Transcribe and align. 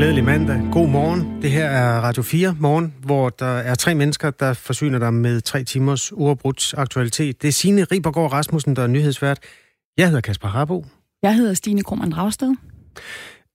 Glædelig 0.00 0.24
mandag. 0.24 0.60
God 0.72 0.88
morgen. 0.88 1.42
Det 1.42 1.50
her 1.50 1.64
er 1.64 2.00
Radio 2.00 2.22
4 2.22 2.56
morgen, 2.60 2.94
hvor 3.02 3.28
der 3.28 3.46
er 3.46 3.74
tre 3.74 3.94
mennesker, 3.94 4.30
der 4.30 4.52
forsyner 4.52 4.98
dig 4.98 5.14
med 5.14 5.40
tre 5.40 5.64
timers 5.64 6.12
uafbrudt 6.12 6.74
aktualitet. 6.76 7.42
Det 7.42 7.48
er 7.48 7.52
Signe 7.52 7.84
Ribergaard 7.84 8.32
Rasmussen, 8.32 8.76
der 8.76 8.82
er 8.82 8.86
nyhedsvært. 8.86 9.38
Jeg 9.96 10.06
hedder 10.06 10.20
Kasper 10.20 10.48
Harbo. 10.48 10.86
Jeg 11.22 11.34
hedder 11.34 11.54
Stine 11.54 11.82
Krohmann 11.82 12.12
Dragsted. 12.12 12.54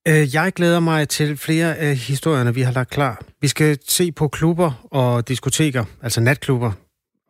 Øh, 0.08 0.36
jeg 0.36 0.52
glæder 0.56 0.80
mig 0.80 1.10
til 1.10 1.38
flere 1.38 1.76
af 1.76 1.96
historierne, 1.96 2.54
vi 2.54 2.62
har 2.62 2.72
lagt 2.72 2.90
klar. 2.90 3.22
Vi 3.42 3.48
skal 3.48 3.78
se 3.88 4.12
på 4.12 4.28
klubber 4.28 4.88
og 4.92 5.28
diskoteker, 5.28 5.86
altså 6.02 6.22
natklubber 6.22 6.72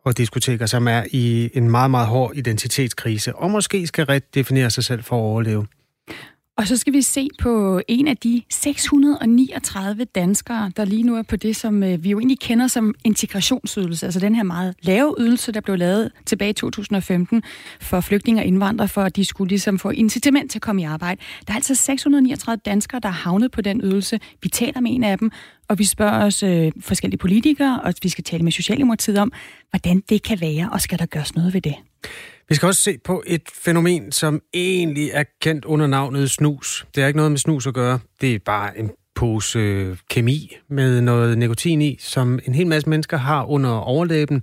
og 0.04 0.18
diskoteker, 0.18 0.66
som 0.66 0.88
er 0.88 1.04
i 1.12 1.50
en 1.54 1.70
meget, 1.70 1.90
meget 1.90 2.06
hård 2.06 2.32
identitetskrise, 2.34 3.36
og 3.36 3.50
måske 3.50 3.86
skal 3.86 4.04
redefinere 4.04 4.70
sig 4.70 4.84
selv 4.84 5.02
for 5.02 5.16
at 5.16 5.20
overleve. 5.20 5.66
Og 6.58 6.66
så 6.66 6.76
skal 6.76 6.92
vi 6.92 7.02
se 7.02 7.28
på 7.42 7.80
en 7.88 8.08
af 8.08 8.16
de 8.16 8.42
639 8.50 10.04
danskere, 10.04 10.72
der 10.76 10.84
lige 10.84 11.02
nu 11.02 11.16
er 11.16 11.22
på 11.22 11.36
det, 11.36 11.56
som 11.56 11.82
øh, 11.82 12.04
vi 12.04 12.10
jo 12.10 12.18
egentlig 12.18 12.38
kender 12.40 12.66
som 12.66 12.94
integrationsydelse, 13.04 14.06
altså 14.06 14.20
den 14.20 14.34
her 14.34 14.42
meget 14.42 14.74
lave 14.82 15.14
ydelse, 15.18 15.52
der 15.52 15.60
blev 15.60 15.76
lavet 15.76 16.12
tilbage 16.26 16.50
i 16.50 16.52
2015 16.52 17.42
for 17.80 18.00
flygtninge 18.00 18.42
og 18.42 18.44
indvandrere, 18.44 18.88
for 18.88 19.02
at 19.02 19.16
de 19.16 19.24
skulle 19.24 19.48
ligesom 19.48 19.78
få 19.78 19.90
incitament 19.90 20.50
til 20.50 20.58
at 20.58 20.62
komme 20.62 20.82
i 20.82 20.84
arbejde. 20.84 21.20
Der 21.46 21.52
er 21.52 21.56
altså 21.56 21.74
639 21.74 22.60
danskere, 22.64 23.00
der 23.00 23.08
er 23.08 23.12
havnet 23.12 23.50
på 23.50 23.60
den 23.60 23.80
ydelse. 23.84 24.20
Vi 24.42 24.48
taler 24.48 24.80
med 24.80 24.94
en 24.94 25.04
af 25.04 25.18
dem, 25.18 25.30
og 25.68 25.78
vi 25.78 25.84
spørger 25.84 26.24
os 26.24 26.42
øh, 26.42 26.72
forskellige 26.80 27.18
politikere, 27.18 27.80
og 27.82 27.94
vi 28.02 28.08
skal 28.08 28.24
tale 28.24 28.42
med 28.42 28.52
Socialdemokratiet 28.52 29.18
om, 29.18 29.32
hvordan 29.70 30.02
det 30.08 30.22
kan 30.22 30.40
være, 30.40 30.68
og 30.72 30.80
skal 30.80 30.98
der 30.98 31.06
gøres 31.06 31.34
noget 31.34 31.54
ved 31.54 31.60
det. 31.60 31.74
Vi 32.48 32.54
skal 32.54 32.66
også 32.66 32.82
se 32.82 32.98
på 32.98 33.22
et 33.26 33.42
fænomen, 33.52 34.12
som 34.12 34.42
egentlig 34.54 35.10
er 35.12 35.24
kendt 35.40 35.64
under 35.64 35.86
navnet 35.86 36.30
snus. 36.30 36.86
Det 36.94 37.02
har 37.02 37.08
ikke 37.08 37.16
noget 37.16 37.32
med 37.32 37.38
snus 37.38 37.66
at 37.66 37.74
gøre. 37.74 37.98
Det 38.20 38.34
er 38.34 38.38
bare 38.38 38.78
en 38.78 38.90
pose 39.14 39.58
øh, 39.58 39.96
kemi 40.10 40.56
med 40.68 41.00
noget 41.00 41.38
nikotin 41.38 41.82
i, 41.82 41.96
som 42.00 42.38
en 42.44 42.54
hel 42.54 42.66
masse 42.66 42.88
mennesker 42.88 43.16
har 43.16 43.44
under 43.44 43.70
overlæben. 43.70 44.42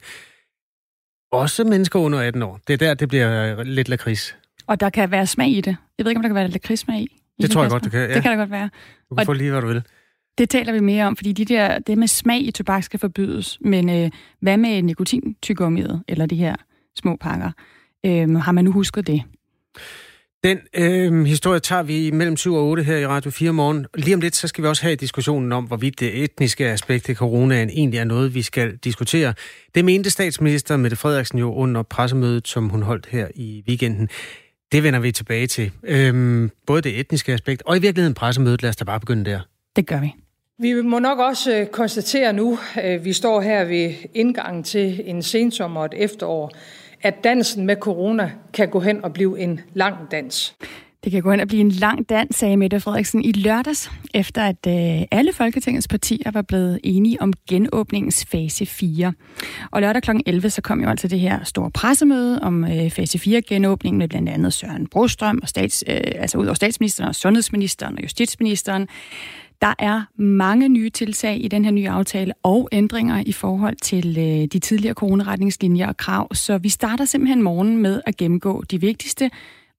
Også 1.31 1.63
mennesker 1.63 2.00
under 2.00 2.19
18 2.19 2.41
år. 2.41 2.59
Det 2.67 2.73
er 2.73 2.78
der, 2.78 2.94
det 2.94 3.08
bliver 3.08 3.63
lidt 3.63 3.89
lakrids. 3.89 4.35
Og 4.67 4.80
der 4.80 4.89
kan 4.89 5.11
være 5.11 5.28
smag 5.28 5.50
i 5.50 5.61
det. 5.61 5.75
Jeg 5.97 6.06
ved 6.06 6.11
ikke, 6.11 6.17
om 6.17 6.22
der 6.22 6.30
kan 6.30 6.35
være 6.35 6.47
lakridssmag 6.47 7.00
i. 7.00 7.08
i 7.38 7.41
det 7.41 7.52
tror 7.52 7.61
jeg 7.61 7.72
godt, 7.72 7.83
det 7.83 7.91
kan. 7.91 8.00
Ja. 8.00 8.13
Det 8.13 8.22
kan 8.22 8.31
der 8.31 8.38
godt 8.38 8.52
være. 8.52 8.69
Du 9.09 9.16
kan 9.16 9.19
og 9.22 9.25
få 9.25 9.33
lige, 9.33 9.52
hvad 9.52 9.61
du 9.61 9.67
vil. 9.67 9.83
Det 10.38 10.50
taler 10.50 10.73
vi 10.73 10.80
mere 10.80 11.06
om, 11.06 11.16
fordi 11.16 11.31
de 11.31 11.45
der, 11.45 11.80
det 11.80 11.97
med 11.97 12.08
smag 12.08 12.41
i 12.41 12.52
tobak 12.52 12.83
skal 12.83 13.00
forbydes. 13.00 13.58
Men 13.61 13.89
øh, 13.89 14.11
hvad 14.39 14.58
med 14.58 14.81
nikotintygummiet, 14.81 16.03
eller 16.08 16.25
de 16.25 16.35
her 16.35 16.56
små 16.95 17.16
pakker? 17.16 17.52
Øh, 18.06 18.36
har 18.36 18.52
man 18.52 18.66
nu 18.66 18.72
husket 18.72 19.08
det? 19.08 19.23
Den 20.44 20.59
øh, 20.73 21.26
historie 21.26 21.59
tager 21.59 21.84
vi 21.84 22.12
mellem 22.12 22.38
7 22.38 22.54
og 22.54 22.64
8 22.64 22.84
her 22.84 22.98
i 22.98 23.08
Radio 23.08 23.32
4 23.32 23.52
morgen. 23.54 23.86
Lige 23.96 24.16
om 24.16 24.22
lidt, 24.22 24.36
så 24.36 24.48
skal 24.48 24.64
vi 24.64 24.68
også 24.68 24.84
have 24.84 24.96
diskussionen 24.96 25.52
om, 25.52 25.64
hvorvidt 25.64 26.00
det 26.00 26.24
etniske 26.24 26.66
aspekt 26.66 27.09
af 27.09 27.16
coronaen 27.16 27.70
egentlig 27.70 28.00
er 28.00 28.04
noget, 28.04 28.36
vi 28.36 28.42
skal 28.42 28.76
diskutere. 28.76 29.34
Det 29.76 29.86
mente 29.86 30.09
statsminister 30.09 30.78
Mette 30.78 30.98
Frederiksen 30.98 31.40
jo 31.40 31.54
under 31.54 31.84
pressemødet, 31.84 32.48
som 32.48 32.70
hun 32.70 32.81
holdt 32.81 33.06
her 33.06 33.28
i 33.36 33.64
weekenden. 33.68 34.09
Det 34.72 34.84
vender 34.84 35.00
vi 35.00 35.12
tilbage 35.12 35.48
til. 35.48 35.72
Øh, 35.84 36.50
både 36.68 36.81
det 36.81 37.00
etniske 37.00 37.34
aspekt 37.34 37.64
og 37.66 37.78
i 37.78 37.80
virkeligheden 37.80 38.14
pressemødet. 38.14 38.62
Lad 38.62 38.70
os 38.70 38.76
da 38.76 38.84
bare 38.84 39.00
begynde 39.00 39.31
der. 39.31 39.40
Det 39.76 39.88
gør 39.88 40.00
vi. 40.00 40.14
Vi 40.59 40.81
må 40.81 41.00
nok 41.00 41.20
også 41.20 41.59
øh, 41.59 41.68
konstatere 41.68 42.34
nu, 42.34 42.59
at 42.76 43.00
øh, 43.00 43.06
vi 43.06 43.14
står 43.14 43.42
her 43.42 43.66
ved 43.66 43.94
indgangen 44.14 44.64
til 44.64 45.02
en 45.06 45.24
sensommer 45.24 45.80
og 45.80 45.86
et 45.86 45.94
efterår, 46.04 46.52
at 47.04 47.23
dansen 47.23 47.66
med 47.66 47.76
corona 47.76 48.32
kan 48.54 48.70
gå 48.70 48.80
hen 48.80 49.04
og 49.04 49.14
blive 49.14 49.40
en 49.40 49.59
lang 49.73 49.96
dans. 50.12 50.56
Det 51.04 51.12
kan 51.12 51.22
gå 51.22 51.32
hen 51.32 51.40
og 51.40 51.48
blive 51.48 51.62
en 51.62 51.70
lang 51.72 52.09
dans, 52.09 52.36
sagde 52.36 52.58
Mette 52.58 52.80
Frederiksen 52.80 53.23
i 53.26 53.32
lørdags, 53.32 53.91
efter 54.14 54.44
at 54.44 54.68
øh, 54.68 55.08
alle 55.12 55.34
Folketingets 55.34 55.88
partier 55.88 56.31
var 56.31 56.42
blevet 56.42 56.80
enige 56.84 57.22
om 57.22 57.34
genåbningens 57.50 58.25
fase 58.25 58.66
4. 58.66 59.13
Og 59.72 59.81
lørdag 59.81 60.02
kl. 60.02 60.12
11 60.25 60.50
så 60.50 60.62
kom 60.62 60.81
jo 60.81 60.90
altså 60.90 61.08
det 61.08 61.19
her 61.19 61.44
store 61.44 61.72
pressemøde 61.72 62.40
om 62.42 62.63
øh, 62.63 62.92
fase 62.92 63.19
4 63.19 63.42
genåbningen 63.42 63.97
med 63.97 64.08
blandt 64.08 64.30
andet 64.30 64.53
Søren 64.53 64.88
Brostrøm, 64.88 65.40
og 65.42 65.50
stats, 65.50 65.84
øh, 65.88 66.02
altså 66.16 66.38
ud 66.38 66.46
over 66.46 66.53
statsministeren 66.53 67.09
og 67.09 67.16
sundhedsministeren 67.16 67.96
og 67.96 68.03
justitsministeren. 68.03 68.88
Der 69.63 69.74
er 69.79 70.01
mange 70.16 70.69
nye 70.69 70.90
tiltag 70.90 71.44
i 71.44 71.47
den 71.47 71.66
her 71.66 71.72
nye 71.72 71.90
aftale 71.90 72.34
og 72.44 72.69
ændringer 72.72 73.24
i 73.25 73.31
forhold 73.31 73.75
til 73.75 74.18
øh, 74.19 74.46
de 74.46 74.59
tidligere 74.59 74.94
coronaretningslinjer 74.94 75.88
og 75.88 75.97
krav. 75.97 76.34
Så 76.34 76.57
vi 76.57 76.69
starter 76.69 77.06
simpelthen 77.06 77.41
morgen 77.41 77.78
med 77.78 78.01
at 78.06 78.18
gennemgå 78.18 78.63
de 78.72 78.81
vigtigste 78.81 79.31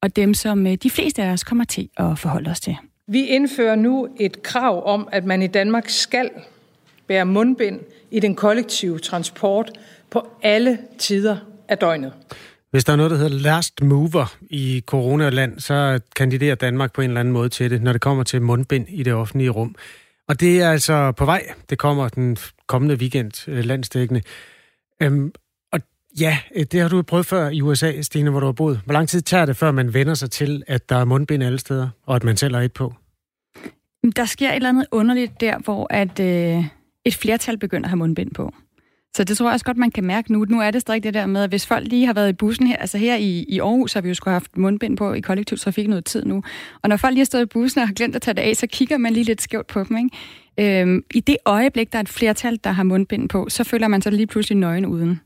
og 0.03 0.17
dem, 0.17 0.35
som 0.35 0.67
øh, 0.67 0.75
de 0.75 0.91
fleste 0.91 1.23
af 1.23 1.33
os 1.33 1.45
kommer 1.45 1.65
til 1.65 1.89
at 1.97 2.19
forholde 2.19 2.51
os 2.51 2.61
til. 2.61 2.77
Vi 3.07 3.27
indfører 3.27 3.75
nu 3.75 4.09
et 4.21 4.43
krav 4.43 4.87
om, 4.87 5.09
at 5.13 5.25
man 5.25 5.43
i 5.43 5.47
Danmark 5.47 5.89
skal 5.89 6.31
bære 7.07 7.27
mundbind 7.27 7.81
i 8.11 8.21
den 8.21 8.35
kollektive 8.35 8.99
transport 8.99 9.71
på 10.11 10.27
alle 10.43 10.79
tider 10.99 11.37
af 11.69 11.79
døgnet. 11.79 12.13
Hvis 12.75 12.85
der 12.85 12.93
er 12.93 12.97
noget, 12.97 13.11
der 13.11 13.17
hedder 13.17 13.39
last 13.39 13.83
mover 13.83 14.37
i 14.41 14.83
coronaland, 14.87 15.61
så 15.61 16.01
kandiderer 16.17 16.55
Danmark 16.55 16.93
på 16.93 17.01
en 17.01 17.11
eller 17.11 17.21
anden 17.21 17.33
måde 17.33 17.49
til 17.49 17.71
det, 17.71 17.83
når 17.83 17.93
det 17.93 18.01
kommer 18.01 18.25
til 18.25 18.43
mundbind 18.43 18.87
i 18.89 19.03
det 19.03 19.15
offentlige 19.15 19.51
rum. 19.51 19.75
Og 20.29 20.41
det 20.41 20.63
er 20.63 20.71
altså 20.71 21.13
på 21.13 21.25
vej. 21.25 21.43
Det 21.71 21.79
kommer 21.79 22.09
den 22.09 22.37
kommende 22.67 22.95
weekend 22.95 23.49
øh, 23.49 23.65
landstækkende. 23.65 24.23
Øhm, 25.03 25.33
og 25.73 25.81
ja, 26.21 26.39
øh, 26.55 26.67
det 26.73 26.81
har 26.81 26.89
du 26.89 27.03
prøvet 27.03 27.27
før 27.27 27.49
i 27.49 27.63
USA, 27.63 28.03
Stine, 28.03 28.31
hvor 28.31 28.41
du 28.41 28.47
har 28.47 28.53
boet. 28.53 28.81
Hvor 28.85 28.93
lang 28.93 29.09
tid 29.09 29.21
tager 29.21 29.47
det, 29.47 29.57
før 29.57 29.71
man 29.71 29.95
vender 29.95 30.15
sig 30.15 30.31
til, 30.31 30.63
at 30.67 30.89
der 30.89 30.97
er 30.97 31.05
mundbind 31.05 31.45
alle 31.45 31.59
steder, 31.59 31.89
og 32.07 32.17
at 32.17 32.25
man 32.25 32.37
selv 32.37 32.55
har 32.55 32.63
et 32.63 32.73
på? 32.73 32.95
Der 34.17 34.25
sker 34.25 34.51
et 34.51 34.57
eller 34.57 34.69
andet 34.69 34.87
underligt 34.91 35.41
der, 35.41 35.59
hvor 35.59 35.87
at, 35.91 36.21
øh, 36.21 36.65
et 37.05 37.15
flertal 37.15 37.59
begynder 37.59 37.87
at 37.87 37.91
have 37.91 37.99
mundbind 37.99 38.35
på. 38.35 38.55
Så 39.17 39.25
det 39.25 39.37
tror 39.37 39.47
jeg 39.47 39.53
også 39.53 39.65
godt, 39.65 39.77
man 39.77 39.91
kan 39.91 40.05
mærke 40.05 40.33
nu. 40.33 40.45
Nu 40.49 40.61
er 40.61 40.71
det 40.71 40.81
stadig 40.81 41.03
det 41.03 41.15
der 41.15 41.27
med, 41.27 41.43
at 41.43 41.49
hvis 41.49 41.67
folk 41.67 41.89
lige 41.89 42.07
har 42.07 42.13
været 42.13 42.29
i 42.29 42.33
bussen 42.33 42.67
her, 42.67 42.77
altså 42.77 42.99
her 42.99 43.17
i, 43.17 43.45
i 43.49 43.61
Aarhus 43.61 43.93
har 43.93 44.01
vi 44.01 44.09
jo 44.09 44.15
skulle 44.15 44.33
have 44.33 44.41
haft 44.41 44.57
mundbind 44.57 44.97
på 44.97 45.13
i 45.13 45.21
kollektiv 45.21 45.59
trafik 45.59 45.89
noget 45.89 46.05
tid 46.05 46.25
nu. 46.25 46.43
Og 46.83 46.89
når 46.89 46.97
folk 46.97 47.13
lige 47.13 47.21
har 47.21 47.25
stået 47.25 47.43
i 47.43 47.47
bussen 47.47 47.81
og 47.81 47.89
har 47.89 47.95
glemt 47.95 48.17
at 48.17 48.23
tage 48.23 48.35
det 48.35 48.43
af, 48.43 48.57
så 48.57 48.67
kigger 48.67 48.99
man 48.99 49.13
lige 49.13 49.25
lidt 49.25 49.43
skævt 49.43 49.67
på 49.67 49.85
dem. 49.85 49.97
Ikke? 49.97 50.81
Øhm, 50.81 51.05
I 51.15 51.21
det 51.21 51.37
øjeblik, 51.45 51.93
der 51.93 51.99
er 51.99 52.03
et 52.03 52.09
flertal, 52.09 52.61
der 52.65 52.71
har 52.71 52.83
mundbind 52.83 53.29
på, 53.29 53.47
så 53.49 53.65
føler 53.65 53.89
man 53.89 54.03
sig 54.03 54.13
lige 54.13 54.27
pludselig 54.27 54.59
nøgen 54.59 54.87
uden. 54.87 55.21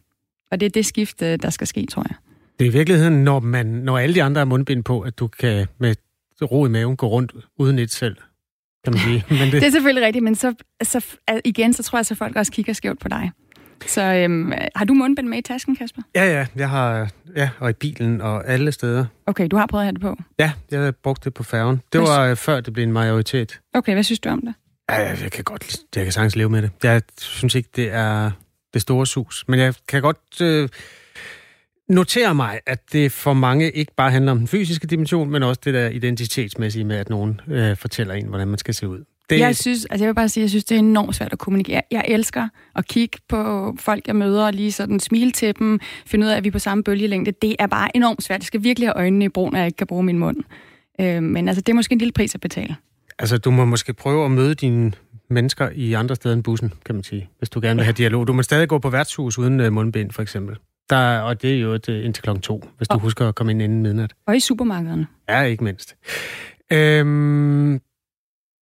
Og 0.50 0.60
det 0.60 0.66
er 0.66 0.70
det 0.70 0.86
skift, 0.86 1.22
øh, 1.22 1.38
der 1.42 1.50
skal 1.50 1.66
ske, 1.66 1.86
tror 1.86 2.04
jeg. 2.08 2.16
Det 2.58 2.66
er 2.66 2.70
i 2.70 2.72
virkeligheden, 2.72 3.24
når, 3.24 3.40
man, 3.40 3.66
når 3.66 3.98
alle 3.98 4.14
de 4.14 4.22
andre 4.22 4.38
har 4.38 4.44
mundbind 4.44 4.84
på, 4.84 5.00
at 5.00 5.18
du 5.18 5.26
kan 5.26 5.66
med 5.78 5.94
ro 6.42 6.66
i 6.66 6.68
maven 6.68 6.96
gå 6.96 7.08
rundt 7.08 7.32
uden 7.58 7.78
et 7.78 7.90
selv 7.90 8.16
kan 8.84 8.92
man 8.92 9.00
sige. 9.00 9.24
Men 9.44 9.52
det... 9.52 9.52
det 9.52 9.64
er 9.64 9.70
selvfølgelig 9.70 10.06
rigtigt, 10.06 10.22
men 10.22 10.34
så, 10.34 10.54
så 10.82 11.04
igen, 11.44 11.72
så 11.72 11.82
tror 11.82 11.98
jeg, 11.98 12.06
at 12.10 12.16
folk 12.16 12.36
også 12.36 12.52
kigger 12.52 12.72
skævt 12.72 12.98
på 12.98 13.08
dig. 13.08 13.30
Så 13.86 14.02
øhm, 14.02 14.52
har 14.76 14.84
du 14.84 14.94
mundbind 14.94 15.28
med 15.28 15.38
i 15.38 15.42
tasken, 15.42 15.76
Kasper? 15.76 16.02
Ja, 16.14 16.24
ja. 16.38 16.46
Jeg 16.56 16.70
har, 16.70 17.10
ja, 17.36 17.50
og 17.58 17.70
i 17.70 17.72
bilen 17.72 18.20
og 18.20 18.48
alle 18.48 18.72
steder. 18.72 19.06
Okay, 19.26 19.48
du 19.50 19.56
har 19.56 19.66
prøvet 19.66 19.82
at 19.82 19.86
have 19.86 19.92
det 19.92 20.00
på? 20.00 20.16
Ja, 20.38 20.52
jeg 20.70 20.80
har 20.80 20.90
brugt 20.90 21.24
det 21.24 21.34
på 21.34 21.42
færgen. 21.42 21.82
Det 21.92 22.00
var 22.00 22.24
øh, 22.24 22.36
før 22.36 22.60
det 22.60 22.72
blev 22.72 22.84
en 22.84 22.92
majoritet. 22.92 23.60
Okay, 23.74 23.92
hvad 23.92 24.02
synes 24.02 24.20
du 24.20 24.28
om 24.28 24.40
det? 24.40 24.54
Ja, 24.90 25.16
jeg 25.22 25.32
kan 25.32 25.44
godt, 25.44 25.76
jeg 25.96 26.04
kan 26.04 26.12
sagtens 26.12 26.36
leve 26.36 26.50
med 26.50 26.62
det. 26.62 26.70
Jeg 26.82 27.02
synes 27.20 27.54
ikke, 27.54 27.68
det 27.76 27.92
er 27.92 28.30
det 28.74 28.82
store 28.82 29.06
sus. 29.06 29.44
Men 29.48 29.60
jeg 29.60 29.74
kan 29.88 30.02
godt 30.02 30.40
øh, 30.42 30.68
notere 31.88 32.34
mig, 32.34 32.60
at 32.66 32.92
det 32.92 33.12
for 33.12 33.32
mange 33.32 33.70
ikke 33.70 33.92
bare 33.96 34.10
handler 34.10 34.32
om 34.32 34.38
den 34.38 34.48
fysiske 34.48 34.86
dimension, 34.86 35.30
men 35.30 35.42
også 35.42 35.60
det 35.64 35.74
der 35.74 35.88
identitetsmæssige 35.88 36.84
med, 36.84 36.96
at 36.96 37.10
nogen 37.10 37.40
øh, 37.48 37.76
fortæller 37.76 38.14
en, 38.14 38.26
hvordan 38.26 38.48
man 38.48 38.58
skal 38.58 38.74
se 38.74 38.88
ud. 38.88 39.04
Det... 39.30 39.40
Jeg 39.40 39.56
synes, 39.56 39.84
altså 39.84 40.04
jeg 40.04 40.08
vil 40.08 40.14
bare 40.14 40.28
sige, 40.28 40.42
jeg 40.42 40.50
synes, 40.50 40.64
det 40.64 40.74
er 40.74 40.78
enormt 40.78 41.14
svært 41.14 41.32
at 41.32 41.38
kommunikere. 41.38 41.82
Jeg 41.90 42.04
elsker 42.08 42.48
at 42.76 42.86
kigge 42.86 43.18
på 43.28 43.74
folk, 43.78 44.06
jeg 44.06 44.16
møder, 44.16 44.46
og 44.46 44.52
lige 44.52 44.72
sådan 44.72 45.00
smile 45.00 45.30
til 45.30 45.58
dem, 45.58 45.80
finde 46.06 46.26
ud 46.26 46.30
af, 46.30 46.36
at 46.36 46.44
vi 46.44 46.48
er 46.48 46.52
på 46.52 46.58
samme 46.58 46.84
bølgelængde. 46.84 47.32
Det 47.42 47.56
er 47.58 47.66
bare 47.66 47.96
enormt 47.96 48.22
svært. 48.22 48.40
Jeg 48.40 48.46
skal 48.46 48.62
virkelig 48.62 48.88
have 48.88 48.96
øjnene 48.96 49.24
i 49.24 49.28
brug, 49.28 49.52
når 49.52 49.58
jeg 49.58 49.66
ikke 49.66 49.76
kan 49.76 49.86
bruge 49.86 50.02
min 50.02 50.18
mund. 50.18 50.36
Øh, 51.00 51.22
men 51.22 51.48
altså, 51.48 51.60
det 51.60 51.72
er 51.72 51.76
måske 51.76 51.92
en 51.92 51.98
lille 51.98 52.12
pris 52.12 52.34
at 52.34 52.40
betale. 52.40 52.76
Altså, 53.18 53.38
du 53.38 53.50
må 53.50 53.64
måske 53.64 53.92
prøve 53.92 54.24
at 54.24 54.30
møde 54.30 54.54
dine 54.54 54.92
mennesker 55.30 55.68
i 55.74 55.92
andre 55.92 56.14
steder 56.14 56.34
end 56.34 56.42
bussen, 56.42 56.72
kan 56.84 56.94
man 56.94 57.04
sige, 57.04 57.28
hvis 57.38 57.48
du 57.48 57.60
gerne 57.60 57.76
vil 57.76 57.84
have 57.84 57.92
dialog. 57.92 58.26
Du 58.26 58.32
må 58.32 58.42
stadig 58.42 58.68
gå 58.68 58.78
på 58.78 58.90
værtshus 58.90 59.38
uden 59.38 59.60
uh, 59.60 59.72
mundbind, 59.72 60.10
for 60.10 60.22
eksempel. 60.22 60.56
Der, 60.90 61.18
og 61.18 61.42
det 61.42 61.54
er 61.54 61.60
jo 61.60 61.72
et, 61.72 61.88
uh, 61.88 62.04
indtil 62.04 62.22
klokken 62.22 62.42
to, 62.42 62.64
hvis 62.76 62.88
og, 62.88 62.94
du 62.94 63.00
husker 63.00 63.28
at 63.28 63.34
komme 63.34 63.52
ind 63.52 63.62
inden 63.62 63.82
midnat. 63.82 64.12
Og 64.26 64.36
i 64.36 64.40
supermarkederne. 64.40 65.06
Ja, 65.28 65.42
ikke 65.42 65.64
mindst. 65.64 65.96
Øhm, 66.72 67.80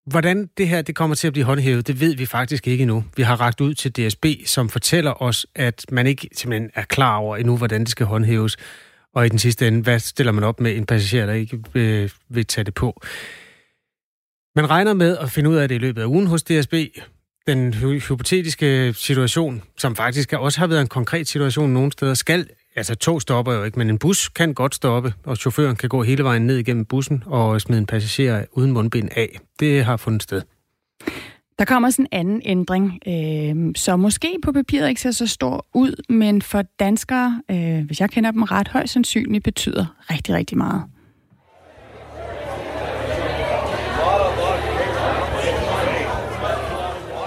Hvordan 0.07 0.51
det 0.59 0.69
her 0.69 0.83
det 0.83 0.95
kommer 0.95 1.17
til 1.17 1.27
at 1.27 1.33
blive 1.33 1.45
håndhævet, 1.45 1.87
det 1.87 2.01
ved 2.01 2.17
vi 2.17 2.27
faktisk 2.27 2.69
ikke 2.69 2.83
endnu. 2.83 3.05
Vi 3.17 3.23
har 3.23 3.41
ragt 3.41 3.61
ud 3.61 3.75
til 3.75 3.93
DSB, 3.93 4.27
som 4.47 4.69
fortæller 4.69 5.23
os, 5.23 5.47
at 5.55 5.85
man 5.93 6.07
ikke 6.07 6.29
simpelthen 6.33 6.71
er 6.75 6.83
klar 6.83 7.17
over 7.17 7.37
endnu, 7.37 7.57
hvordan 7.57 7.81
det 7.81 7.89
skal 7.89 8.07
håndhæves. 8.07 8.57
Og 9.15 9.27
i 9.27 9.29
den 9.29 9.39
sidste 9.39 9.69
ende, 9.69 9.83
hvad 9.83 9.99
stiller 9.99 10.33
man 10.33 10.45
op 10.45 10.61
med 10.61 10.77
en 10.77 10.87
passager, 10.87 11.27
der 11.27 11.33
ikke 11.33 11.63
øh, 11.75 12.11
vil 12.29 12.47
tage 12.47 12.65
det 12.65 12.75
på? 12.75 13.03
Man 14.57 14.71
regner 14.71 14.95
med 14.95 15.17
at 15.17 15.31
finde 15.31 15.51
ud 15.51 15.57
af 15.57 15.69
det 15.69 15.75
i 15.75 15.79
løbet 15.79 16.03
af 16.03 16.07
ugen 16.07 16.27
hos 16.27 16.43
DSB. 16.43 16.75
Den 17.47 17.75
hypotetiske 17.75 18.93
situation, 18.93 19.63
som 19.79 19.97
faktisk 19.97 20.33
også 20.33 20.59
har 20.59 20.67
været 20.67 20.81
en 20.81 20.87
konkret 20.87 21.29
situation 21.29 21.71
nogle 21.71 21.93
steder, 21.93 22.15
skal 22.15 22.49
Altså, 22.77 22.95
tog 22.95 23.23
stopper 23.23 23.53
jo 23.53 23.65
ikke, 23.65 23.79
men 23.79 23.91
en 23.91 23.99
bus 23.99 24.29
kan 24.29 24.55
godt 24.55 24.75
stoppe, 24.75 25.15
og 25.25 25.37
chaufføren 25.37 25.77
kan 25.77 25.89
gå 25.89 26.03
hele 26.03 26.25
vejen 26.25 26.47
ned 26.47 26.57
igennem 26.57 26.85
bussen 26.85 27.23
og 27.27 27.61
smide 27.61 27.79
en 27.79 27.87
passager 27.87 28.45
uden 28.53 28.73
mundbind 28.73 29.09
af. 29.17 29.39
Det 29.61 29.85
har 29.85 29.97
fundet 29.97 30.23
sted. 30.23 30.43
Der 31.59 31.65
kommer 31.65 31.91
sådan 31.91 32.07
en 32.13 32.19
anden 32.19 32.43
ændring, 32.45 32.99
øh, 33.07 33.73
som 33.77 34.01
måske 34.01 34.37
på 34.45 34.53
papiret 34.53 34.89
ikke 34.89 35.01
ser 35.01 35.11
så 35.11 35.27
stor 35.27 35.67
ud, 35.75 36.03
men 36.09 36.43
for 36.43 36.63
danskere, 36.81 37.43
øh, 37.51 37.87
hvis 37.87 38.01
jeg 38.01 38.11
kender 38.11 38.31
dem 38.31 38.43
ret 38.43 38.69
højst 38.69 38.93
sandsynligt, 38.93 39.45
betyder 39.45 39.97
rigtig, 40.11 40.35
rigtig 40.35 40.59
meget. 40.59 40.83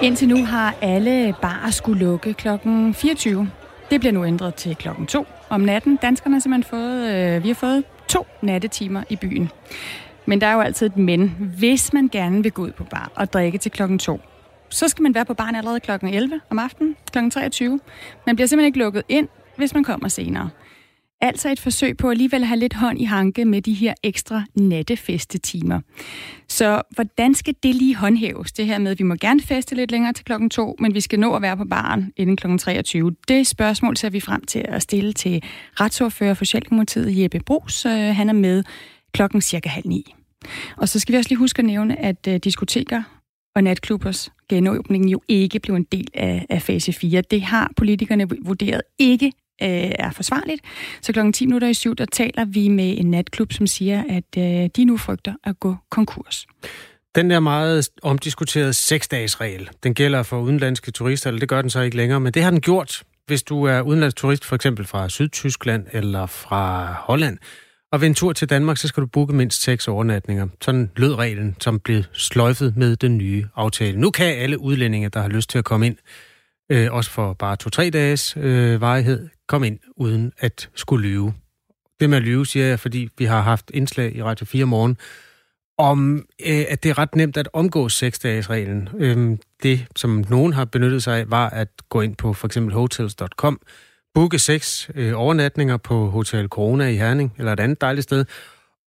Indtil 0.04 0.28
nu 0.28 0.45
har 0.45 0.75
alle 0.81 1.34
bare 1.42 1.72
skulle 1.72 2.00
lukke 2.00 2.34
klokken 2.34 2.94
24. 2.94 3.50
Det 3.91 4.00
bliver 4.00 4.13
nu 4.13 4.25
ændret 4.25 4.56
til 4.56 4.75
klokken 4.75 5.06
2 5.07 5.25
om 5.50 5.62
natten. 5.62 5.95
Danskerne 6.01 6.36
har 6.36 6.39
simpelthen 6.39 6.69
fået, 6.69 7.09
øh, 7.15 7.44
vi 7.44 7.47
har 7.47 7.56
fået 7.56 7.83
to 8.07 8.27
nattetimer 8.41 9.03
i 9.09 9.15
byen. 9.15 9.51
Men 10.25 10.41
der 10.41 10.47
er 10.47 10.53
jo 10.53 10.62
altid 10.62 10.88
et 10.88 10.97
men. 10.97 11.36
Hvis 11.57 11.94
man 11.94 12.09
gerne 12.12 12.44
vil 12.44 12.51
gå 12.51 12.62
ud 12.62 12.71
på 12.71 12.83
bar 12.83 13.12
og 13.15 13.33
drikke 13.33 13.57
til 13.57 13.71
klokken 13.71 14.00
2, 14.00 14.21
så 14.69 14.88
skal 14.88 15.03
man 15.03 15.15
være 15.15 15.25
på 15.25 15.33
baren 15.33 15.56
allerede 15.56 15.80
klokken 15.80 16.13
11 16.13 16.41
om 16.50 16.59
aftenen, 16.59 16.95
klokken 17.12 17.31
23. 17.31 17.80
Man 18.25 18.36
bliver 18.36 18.47
simpelthen 18.47 18.68
ikke 18.68 18.80
lukket 18.80 19.03
ind, 19.09 19.27
hvis 19.56 19.74
man 19.74 19.83
kommer 19.83 20.07
senere. 20.07 20.50
Altså 21.21 21.50
et 21.50 21.60
forsøg 21.60 21.98
på 21.98 22.10
alligevel 22.10 22.42
at 22.42 22.48
have 22.48 22.60
lidt 22.60 22.74
hånd 22.74 23.01
i 23.01 23.04
hanke 23.04 23.45
med 23.45 23.62
de 23.62 23.74
her 23.74 23.94
ekstra 24.04 24.44
nattefestetimer. 24.56 25.81
Så 26.48 26.81
hvordan 26.89 27.36
skal 27.36 27.56
det 27.63 27.75
lige 27.75 27.95
håndhæves? 27.95 28.51
Det 28.51 28.66
her 28.66 28.77
med, 28.77 28.92
at 28.92 29.00
vi 29.00 29.04
må 29.04 29.16
gerne 29.16 29.42
feste 29.42 29.75
lidt 29.75 29.92
længere 29.92 30.13
til 30.13 30.25
klokken 30.25 30.50
2, 30.50 30.75
men 30.80 30.94
vi 30.94 31.01
skal 31.01 31.19
nå 31.19 31.36
at 31.36 31.42
være 31.42 31.57
på 31.57 31.66
baren 31.66 32.13
inden 32.18 32.36
klokken 32.36 32.57
23. 32.57 33.16
Det 33.27 33.48
spørgsmål 33.48 33.98
ser 33.98 34.10
vi 34.10 34.19
frem 34.19 34.45
til 34.45 34.66
at 34.68 34.81
stille 34.81 35.13
til 35.13 35.44
retsordfører 35.80 36.33
for 36.33 36.45
Socialdemokratiet 36.45 37.21
Jeppe 37.21 37.39
Brugs. 37.39 37.86
Øh, 37.86 37.92
han 37.92 38.30
er 38.30 38.33
med 38.33 38.63
klokken 39.13 39.42
cirka 39.42 39.69
halv 39.69 39.88
ni. 39.88 40.16
Og 40.77 40.89
så 40.89 41.00
skal 41.00 41.13
vi 41.13 41.18
også 41.18 41.30
lige 41.30 41.39
huske 41.39 41.60
at 41.60 41.66
nævne, 41.66 42.00
at 42.00 42.27
øh, 42.27 42.36
diskoteker 42.36 43.04
og 43.56 43.63
natklubbers 43.63 44.31
genåbning 44.50 45.12
jo 45.12 45.21
ikke 45.27 45.60
blev 45.60 45.75
en 45.75 45.83
del 45.83 46.07
af, 46.13 46.45
af 46.50 46.62
fase 46.62 46.94
4. 46.94 47.21
Det 47.21 47.42
har 47.42 47.71
politikerne 47.77 48.27
vurderet 48.45 48.81
ikke 49.00 49.31
øh, 49.61 49.91
er 50.00 50.11
forsvarligt. 50.11 50.61
Så 51.01 51.13
klokken 51.13 51.33
10 51.33 51.45
minutter 51.45 51.67
i 51.67 51.73
syv, 51.73 51.95
der 51.95 52.06
taler 52.06 52.45
vi 52.45 52.67
med 52.67 52.97
en 52.97 53.11
natklub, 53.11 53.53
som 53.53 53.67
siger, 53.67 54.03
at 54.09 54.38
øh, 54.38 54.69
de 54.75 54.85
nu 54.85 54.97
frygter 54.97 55.33
at 55.44 55.59
gå 55.59 55.75
konkurs. 55.89 56.47
Den 57.15 57.29
der 57.29 57.39
meget 57.39 57.89
omdiskuterede 58.01 58.73
seksdagesregel, 58.73 59.69
den 59.83 59.94
gælder 59.94 60.23
for 60.23 60.39
udenlandske 60.39 60.91
turister, 60.91 61.27
eller 61.27 61.39
det 61.39 61.50
gør 61.50 61.61
den 61.61 61.69
så 61.69 61.81
ikke 61.81 61.97
længere, 61.97 62.19
men 62.19 62.33
det 62.33 62.44
har 62.44 62.51
den 62.51 62.61
gjort, 62.61 63.03
hvis 63.27 63.44
du 63.44 63.63
er 63.63 63.81
udenlandsk 63.81 64.17
turist, 64.17 64.45
for 64.45 64.56
eksempel 64.56 64.85
fra 64.85 65.09
Sydtyskland 65.09 65.85
eller 65.94 66.25
fra 66.25 66.94
Holland, 67.00 67.38
og 67.91 68.01
ved 68.01 68.07
en 68.07 68.15
tur 68.15 68.33
til 68.33 68.50
Danmark, 68.50 68.77
så 68.77 68.88
skal 68.88 69.01
du 69.01 69.07
booke 69.07 69.33
mindst 69.33 69.61
seks 69.61 69.88
overnatninger. 69.88 70.47
Sådan 70.61 70.91
lød 70.95 71.15
reglen, 71.15 71.56
som 71.59 71.79
blev 71.79 72.03
sløjfet 72.13 72.77
med 72.77 72.95
den 72.95 73.17
nye 73.17 73.45
aftale. 73.56 74.00
Nu 74.00 74.11
kan 74.11 74.25
alle 74.25 74.59
udlændinge, 74.59 75.09
der 75.09 75.21
har 75.21 75.29
lyst 75.29 75.50
til 75.50 75.57
at 75.57 75.65
komme 75.65 75.85
ind, 75.85 75.97
øh, 76.69 76.88
også 76.92 77.12
for 77.12 77.33
bare 77.33 77.56
to-tre 77.56 77.89
dages 77.89 78.38
øh, 78.38 78.81
varighed, 78.81 79.30
kom 79.48 79.63
ind 79.63 79.80
uden 79.98 80.31
at 80.38 80.69
skulle 80.75 81.07
lyve. 81.07 81.33
Det 82.00 82.10
med 82.10 82.18
at 82.18 82.24
lyve, 82.24 82.45
siger 82.45 82.66
jeg, 82.66 82.80
fordi 82.80 83.10
vi 83.18 83.25
har 83.25 83.42
haft 83.42 83.71
indslag 83.74 84.16
i 84.16 84.24
Radio 84.24 84.45
4 84.45 84.66
morgen, 84.66 84.98
om 85.77 86.25
øh, 86.45 86.66
at 86.69 86.83
det 86.83 86.89
er 86.89 86.98
ret 86.98 87.16
nemt 87.16 87.38
at 87.38 87.50
omgå 87.54 87.89
seksdagesreglen. 87.89 88.89
Øh, 88.98 89.38
det, 89.63 89.86
som 89.95 90.25
nogen 90.30 90.54
har 90.54 90.66
benyttet 90.66 91.04
sig 91.04 91.18
af, 91.18 91.31
var 91.31 91.50
at 91.50 91.68
gå 91.89 92.01
ind 92.01 92.16
på 92.16 92.33
for 92.33 92.48
eksempel 92.48 92.74
hotels.com, 92.74 93.62
booke 94.13 94.39
seks 94.39 94.92
øh, 94.95 95.13
overnatninger 95.16 95.77
på 95.77 96.10
Hotel 96.10 96.48
Corona 96.48 96.88
i 96.88 96.95
Herning, 96.95 97.33
eller 97.38 97.54
et 97.54 97.60
andet 97.60 97.81
dejligt 97.81 98.04
sted, 98.04 98.25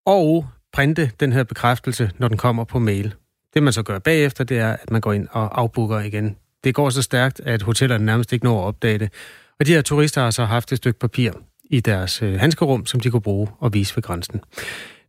og 0.07 0.47
printe 0.73 1.11
den 1.21 1.33
her 1.33 1.45
bekræftelse, 1.45 2.11
når 2.19 2.29
den 2.29 2.37
kommer 2.37 2.65
på 2.65 2.79
mail. 2.79 3.15
Det 3.55 3.63
man 3.63 3.73
så 3.73 3.83
gør 3.83 3.99
bagefter, 3.99 4.45
det 4.45 4.59
er, 4.59 4.73
at 4.73 4.91
man 4.91 5.01
går 5.01 5.13
ind 5.13 5.29
og 5.31 5.61
afbooker 5.61 6.01
igen. 6.01 6.37
Det 6.65 6.75
går 6.75 6.91
så 6.91 7.03
stærkt, 7.03 7.41
at 7.41 7.63
hotellerne 7.63 8.07
nærmest 8.07 8.33
ikke 8.33 8.45
når 8.45 8.63
at 8.63 8.67
opdage 8.67 8.99
det. 8.99 9.13
Og 9.61 9.67
de 9.67 9.73
her 9.73 9.83
turister 9.83 10.23
har 10.23 10.31
så 10.31 10.45
haft 10.45 10.73
et 10.73 10.79
stykke 10.79 10.99
papir 10.99 11.33
i 11.71 11.81
deres 11.81 12.23
øh, 12.23 12.41
handskerum, 12.41 12.87
som 12.87 13.01
de 13.01 13.11
kunne 13.11 13.23
bruge 13.23 13.49
og 13.59 13.75
vise 13.75 13.97
ved 13.97 14.03
grænsen. 14.03 14.41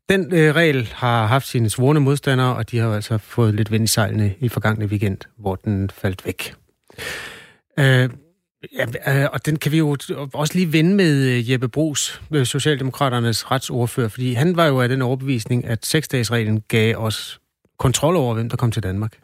Den 0.10 0.34
øh, 0.34 0.56
regel 0.56 0.90
har 0.96 1.26
haft 1.28 1.48
sine 1.48 1.70
svorne 1.70 2.00
modstandere, 2.00 2.56
og 2.56 2.72
de 2.72 2.78
har 2.78 2.94
altså 2.94 3.18
fået 3.18 3.54
lidt 3.54 3.72
vind 3.72 3.84
i 3.84 3.88
sejlene 3.88 4.34
i 4.40 4.50
forgangne 4.50 4.86
weekend, 4.86 5.18
hvor 5.38 5.56
den 5.56 5.90
faldt 5.90 6.26
væk. 6.26 6.54
Øh, 7.80 8.10
Ja, 8.74 9.22
øh, 9.24 9.30
og 9.34 9.46
den 9.46 9.60
kan 9.60 9.72
vi 9.72 9.78
jo 9.78 9.98
også 10.34 10.52
lige 10.54 10.74
vende 10.74 10.96
med 10.96 11.26
øh, 11.26 11.52
Jeppe 11.52 11.68
Brugs, 11.68 12.22
øh, 12.34 12.46
Socialdemokraternes 12.46 13.52
retsordfører, 13.52 14.08
fordi 14.08 14.34
han 14.34 14.56
var 14.56 14.66
jo 14.66 14.82
af 14.82 14.90
den 14.90 15.02
overbevisning, 15.02 15.66
at 15.66 15.86
seksdagsreglen 15.86 16.62
gav 16.68 16.96
os 16.98 17.40
kontrol 17.80 18.16
over, 18.16 18.34
hvem 18.34 18.50
der 18.50 18.58
kom 18.58 18.72
til 18.72 18.84
Danmark 18.84 19.18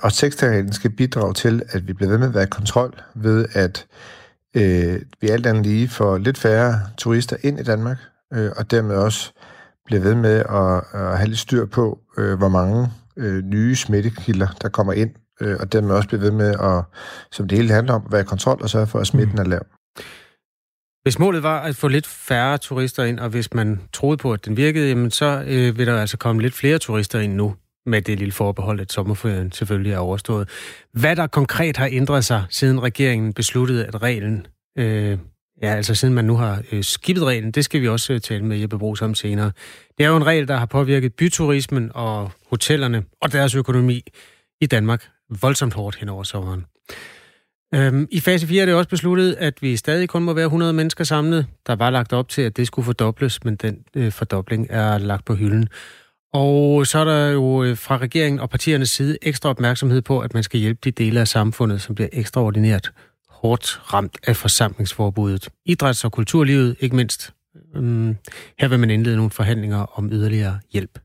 og 0.00 0.12
seksdagsreglen 0.12 0.72
skal 0.72 0.90
bidrage 0.90 1.34
til, 1.34 1.62
at 1.68 1.88
vi 1.88 1.92
bliver 1.92 2.10
ved 2.10 2.18
med 2.18 2.28
at 2.28 2.34
være 2.34 2.44
i 2.44 2.50
kontrol 2.50 2.94
ved, 3.14 3.46
at 3.52 3.86
øh, 4.56 5.00
vi 5.20 5.28
alt 5.28 5.46
andet 5.46 5.66
lige 5.66 5.88
får 5.88 6.18
lidt 6.18 6.38
færre 6.38 6.80
turister 6.98 7.36
ind 7.42 7.60
i 7.60 7.62
Danmark, 7.62 7.98
øh, 8.34 8.50
og 8.56 8.70
dermed 8.70 8.96
også 8.96 9.32
bliver 9.86 10.02
ved 10.02 10.14
med 10.14 10.36
at, 10.36 11.00
at 11.00 11.18
have 11.18 11.28
lidt 11.28 11.38
styr 11.38 11.66
på, 11.66 11.98
øh, 12.18 12.38
hvor 12.38 12.48
mange 12.48 12.88
øh, 13.16 13.44
nye 13.44 13.76
smittekilder, 13.76 14.48
der 14.62 14.68
kommer 14.68 14.92
ind 14.92 15.10
øh, 15.40 15.56
og 15.60 15.72
dermed 15.72 15.94
også 15.94 16.08
blive 16.08 16.20
ved 16.20 16.30
med 16.30 16.54
at, 16.60 16.84
som 17.32 17.48
det 17.48 17.58
hele 17.58 17.74
handler 17.74 17.94
om, 17.94 18.02
at 18.06 18.12
være 18.12 18.20
i 18.20 18.24
kontrol 18.24 18.62
og 18.62 18.70
sørge 18.70 18.86
for, 18.86 18.98
at 18.98 19.06
smitten 19.06 19.38
er 19.38 19.44
lav. 19.44 19.66
Hvis 21.02 21.18
målet 21.18 21.42
var 21.42 21.60
at 21.60 21.76
få 21.76 21.88
lidt 21.88 22.06
færre 22.06 22.58
turister 22.58 23.04
ind, 23.04 23.20
og 23.20 23.28
hvis 23.28 23.54
man 23.54 23.80
troede 23.92 24.16
på, 24.16 24.32
at 24.32 24.44
den 24.44 24.56
virkede, 24.56 24.88
jamen 24.88 25.10
så 25.10 25.44
øh, 25.46 25.78
vil 25.78 25.86
der 25.86 26.00
altså 26.00 26.16
komme 26.16 26.42
lidt 26.42 26.54
flere 26.54 26.78
turister 26.78 27.20
ind 27.20 27.34
nu, 27.34 27.54
med 27.86 28.02
det 28.02 28.18
lille 28.18 28.32
forbehold, 28.32 28.80
at 28.80 28.92
sommerferien 28.92 29.52
selvfølgelig 29.52 29.92
er 29.92 29.98
overstået. 29.98 30.48
Hvad 30.92 31.16
der 31.16 31.26
konkret 31.26 31.76
har 31.76 31.88
ændret 31.92 32.24
sig, 32.24 32.44
siden 32.50 32.82
regeringen 32.82 33.32
besluttede, 33.32 33.86
at 33.86 34.02
reglen, 34.02 34.46
øh, 34.78 35.18
ja, 35.62 35.74
altså 35.74 35.94
siden 35.94 36.14
man 36.14 36.24
nu 36.24 36.36
har 36.36 36.62
øh, 36.72 36.84
skibet 36.84 37.24
reglen, 37.24 37.50
det 37.50 37.64
skal 37.64 37.80
vi 37.80 37.88
også 37.88 38.12
øh, 38.12 38.20
tale 38.20 38.44
med 38.44 38.56
Jeppe 38.56 38.78
Brugs 38.78 39.02
om 39.02 39.14
senere. 39.14 39.52
Det 39.98 40.04
er 40.04 40.08
jo 40.08 40.16
en 40.16 40.26
regel, 40.26 40.48
der 40.48 40.56
har 40.56 40.66
påvirket 40.66 41.14
byturismen 41.14 41.90
og 41.94 42.30
hotellerne 42.50 43.04
og 43.20 43.32
deres 43.32 43.54
økonomi 43.54 44.02
i 44.60 44.66
Danmark 44.66 45.08
voldsomt 45.40 45.74
hårdt 45.74 45.96
hen 45.96 46.08
over 46.08 46.22
sommeren. 46.22 46.64
Øhm, 47.74 48.08
I 48.10 48.20
fase 48.20 48.46
4 48.46 48.62
er 48.62 48.66
det 48.66 48.74
også 48.74 48.88
besluttet, 48.88 49.36
at 49.38 49.62
vi 49.62 49.76
stadig 49.76 50.08
kun 50.08 50.22
må 50.22 50.32
være 50.32 50.44
100 50.44 50.72
mennesker 50.72 51.04
samlet. 51.04 51.46
Der 51.66 51.76
var 51.76 51.90
lagt 51.90 52.12
op 52.12 52.28
til, 52.28 52.42
at 52.42 52.56
det 52.56 52.66
skulle 52.66 52.84
fordobles, 52.84 53.44
men 53.44 53.56
den 53.56 53.78
øh, 53.94 54.12
fordobling 54.12 54.66
er 54.70 54.98
lagt 54.98 55.24
på 55.24 55.34
hylden. 55.34 55.68
Og 56.34 56.86
så 56.86 56.98
er 56.98 57.04
der 57.04 57.28
jo 57.28 57.64
øh, 57.64 57.76
fra 57.76 57.96
regeringen 57.96 58.40
og 58.40 58.50
partiernes 58.50 58.90
side 58.90 59.18
ekstra 59.22 59.48
opmærksomhed 59.48 60.02
på, 60.02 60.20
at 60.20 60.34
man 60.34 60.42
skal 60.42 60.60
hjælpe 60.60 60.80
de 60.84 60.90
dele 60.90 61.20
af 61.20 61.28
samfundet, 61.28 61.80
som 61.82 61.94
bliver 61.94 62.08
ekstraordinært 62.12 62.92
hårdt 63.28 63.80
ramt 63.92 64.18
af 64.26 64.36
forsamlingsforbuddet. 64.36 65.48
Idræts- 65.68 66.04
og 66.04 66.12
kulturlivet, 66.12 66.76
ikke 66.80 66.96
mindst. 66.96 67.34
Mm, 67.74 68.16
her 68.58 68.68
vil 68.68 68.78
man 68.78 68.90
indlede 68.90 69.16
nogle 69.16 69.30
forhandlinger 69.30 69.98
om 69.98 70.12
yderligere 70.12 70.60
hjælp. 70.72 70.98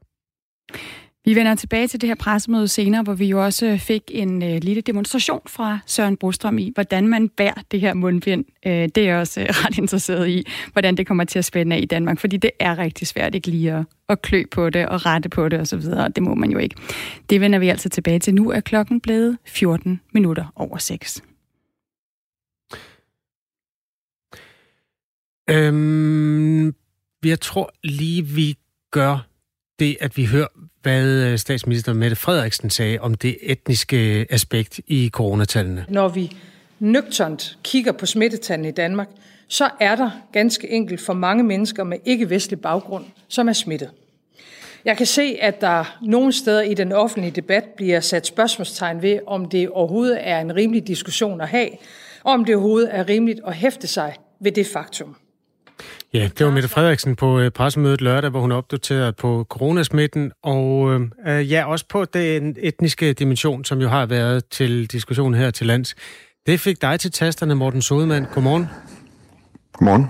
Vi 1.29 1.35
vender 1.35 1.55
tilbage 1.55 1.87
til 1.87 2.01
det 2.01 2.07
her 2.07 2.15
pressemøde 2.15 2.67
senere, 2.67 3.03
hvor 3.03 3.13
vi 3.13 3.25
jo 3.25 3.43
også 3.43 3.77
fik 3.77 4.03
en 4.09 4.43
øh, 4.43 4.63
lille 4.63 4.81
demonstration 4.81 5.41
fra 5.47 5.79
Søren 5.85 6.17
Brostrøm 6.17 6.57
i, 6.57 6.71
hvordan 6.73 7.07
man 7.07 7.29
bærer 7.29 7.61
det 7.71 7.81
her 7.81 7.93
mundbind. 7.93 8.45
Øh, 8.65 8.71
det 8.71 8.97
er 8.97 9.03
jeg 9.03 9.17
også 9.17 9.41
øh, 9.41 9.47
ret 9.65 9.77
interesseret 9.77 10.29
i, 10.29 10.43
hvordan 10.71 10.97
det 10.97 11.07
kommer 11.07 11.23
til 11.23 11.39
at 11.39 11.45
spænde 11.45 11.75
af 11.75 11.79
i 11.79 11.85
Danmark, 11.85 12.19
fordi 12.19 12.37
det 12.37 12.51
er 12.59 12.77
rigtig 12.77 13.07
svært 13.07 13.35
ikke 13.35 13.47
lige 13.47 13.73
at, 13.73 13.85
at 14.09 14.21
klø 14.21 14.43
på 14.51 14.69
det 14.69 14.87
og 14.87 15.05
rette 15.05 15.29
på 15.29 15.49
det 15.49 15.59
osv., 15.59 15.83
og 15.97 16.15
det 16.15 16.23
må 16.23 16.35
man 16.35 16.51
jo 16.51 16.57
ikke. 16.57 16.75
Det 17.29 17.41
vender 17.41 17.59
vi 17.59 17.69
altså 17.69 17.89
tilbage 17.89 18.19
til. 18.19 18.35
Nu 18.35 18.51
er 18.51 18.59
klokken 18.59 19.01
blevet 19.01 19.37
14 19.45 20.01
minutter 20.13 20.53
over 20.55 20.77
6. 20.77 21.23
Øhm, 25.49 26.75
jeg 27.25 27.39
tror 27.39 27.71
lige, 27.83 28.25
vi 28.25 28.57
gør 28.91 29.28
det, 29.79 29.97
at 30.01 30.17
vi 30.17 30.25
hører, 30.25 30.47
hvad 30.81 31.05
øh, 31.05 31.37
statsminister 31.37 31.93
Mette 31.93 32.15
Frederiksen 32.15 32.69
sagde 32.69 32.99
om 32.99 33.13
det 33.13 33.37
etniske 33.41 34.19
øh, 34.19 34.25
aspekt 34.29 34.79
i 34.87 35.09
coronatallene. 35.13 35.85
Når 35.89 36.07
vi 36.07 36.37
nøgternt 36.79 37.57
kigger 37.63 37.91
på 37.91 38.05
smittetallene 38.05 38.69
i 38.69 38.71
Danmark, 38.71 39.07
så 39.47 39.69
er 39.79 39.95
der 39.95 40.11
ganske 40.31 40.69
enkelt 40.69 41.01
for 41.01 41.13
mange 41.13 41.43
mennesker 41.43 41.83
med 41.83 41.97
ikke-vestlig 42.05 42.61
baggrund, 42.61 43.05
som 43.27 43.49
er 43.49 43.53
smittet. 43.53 43.89
Jeg 44.85 44.97
kan 44.97 45.05
se, 45.05 45.37
at 45.41 45.61
der 45.61 45.97
nogle 46.01 46.33
steder 46.33 46.61
i 46.61 46.73
den 46.73 46.91
offentlige 46.91 47.31
debat 47.31 47.63
bliver 47.63 47.99
sat 47.99 48.27
spørgsmålstegn 48.27 49.01
ved, 49.01 49.19
om 49.27 49.49
det 49.49 49.69
overhovedet 49.69 50.17
er 50.21 50.39
en 50.39 50.55
rimelig 50.55 50.87
diskussion 50.87 51.41
at 51.41 51.47
have, 51.47 51.69
og 52.23 52.33
om 52.33 52.45
det 52.45 52.55
overhovedet 52.55 52.95
er 52.95 53.09
rimeligt 53.09 53.39
at 53.47 53.55
hæfte 53.55 53.87
sig 53.87 54.15
ved 54.39 54.51
det 54.51 54.67
faktum. 54.67 55.15
Ja, 56.13 56.29
det 56.37 56.45
var 56.45 56.51
Mette 56.51 56.69
Frederiksen 56.69 57.15
på 57.15 57.39
øh, 57.39 57.51
pressemødet 57.51 58.01
lørdag, 58.01 58.29
hvor 58.29 58.41
hun 58.41 58.51
opdaterede 58.51 59.13
på 59.13 59.45
coronasmitten, 59.49 60.31
og 60.43 60.93
øh, 61.27 61.51
ja, 61.51 61.65
også 61.65 61.85
på 61.89 62.05
den 62.05 62.55
etniske 62.59 63.13
dimension, 63.13 63.65
som 63.65 63.81
jo 63.81 63.89
har 63.89 64.05
været 64.05 64.45
til 64.45 64.91
diskussion 64.91 65.33
her 65.33 65.51
til 65.51 65.67
lands. 65.67 65.95
Det 66.45 66.59
fik 66.59 66.81
dig 66.81 66.99
til 66.99 67.11
tasterne, 67.11 67.55
Morten 67.55 67.81
Sodemann. 67.81 68.25
Godmorgen. 68.33 68.67
Godmorgen. 69.73 70.07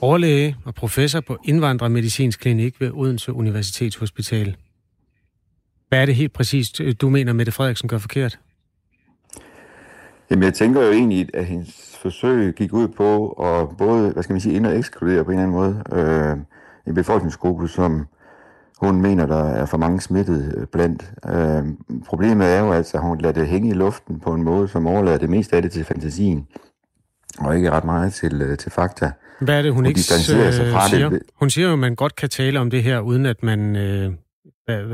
Overlæge 0.00 0.56
og 0.64 0.74
professor 0.74 1.20
på 1.20 1.38
indvandrermedicinsk 1.44 2.40
klinik 2.40 2.80
ved 2.80 2.90
Odense 2.94 3.32
Universitetshospital. 3.32 4.56
Hvad 5.88 6.00
er 6.00 6.06
det 6.06 6.14
helt 6.14 6.32
præcist, 6.32 6.80
du 7.00 7.10
mener, 7.10 7.32
Mette 7.32 7.52
Frederiksen 7.52 7.88
gør 7.88 7.98
forkert? 7.98 8.38
Jamen, 10.30 10.42
jeg 10.42 10.54
tænker 10.54 10.82
jo 10.82 10.92
egentlig, 10.92 11.28
at 11.34 11.46
hendes 11.46 11.91
forsøg 12.02 12.54
gik 12.54 12.72
ud 12.72 12.88
på 12.88 13.28
at 13.28 13.76
både, 13.76 14.10
hvad 14.12 14.22
skal 14.22 14.32
man 14.32 14.40
sige, 14.40 14.54
ind- 14.54 14.66
og 14.66 14.78
ekskludere 14.78 15.24
på 15.24 15.30
en 15.30 15.38
eller 15.38 15.60
anden 15.60 15.82
måde 15.92 16.02
øh, 16.02 16.36
en 16.86 16.94
befolkningsgruppe, 16.94 17.68
som 17.68 18.06
hun 18.80 19.00
mener, 19.00 19.26
der 19.26 19.44
er 19.44 19.66
for 19.66 19.76
mange 19.76 20.00
smittet 20.00 20.54
øh, 20.56 20.66
blandt. 20.66 21.12
Øh, 21.26 21.62
problemet 22.06 22.46
er 22.46 22.60
jo 22.60 22.72
altså, 22.72 22.96
at 22.96 23.02
hun 23.02 23.20
lader 23.20 23.40
det 23.40 23.48
hænge 23.48 23.70
i 23.70 23.72
luften 23.72 24.20
på 24.20 24.34
en 24.34 24.42
måde, 24.42 24.68
som 24.68 24.86
overlader 24.86 25.18
det 25.18 25.30
meste 25.30 25.56
af 25.56 25.62
det 25.62 25.72
til 25.72 25.84
fantasien, 25.84 26.46
og 27.38 27.56
ikke 27.56 27.70
ret 27.70 27.84
meget 27.84 28.12
til, 28.12 28.42
øh, 28.42 28.58
til 28.58 28.70
fakta. 28.72 29.12
Hvad 29.40 29.58
er 29.58 29.62
det, 29.62 29.72
hun, 29.72 29.76
hun 29.76 29.86
ikke 29.86 29.98
øh, 29.98 30.04
siger? 30.04 31.08
Det. 31.08 31.22
Hun 31.34 31.50
siger 31.50 31.66
jo, 31.66 31.72
at 31.72 31.78
man 31.78 31.94
godt 31.94 32.16
kan 32.16 32.28
tale 32.28 32.60
om 32.60 32.70
det 32.70 32.82
her, 32.82 33.00
uden 33.00 33.26
at 33.26 33.42
man, 33.42 33.76
øh, 33.76 34.12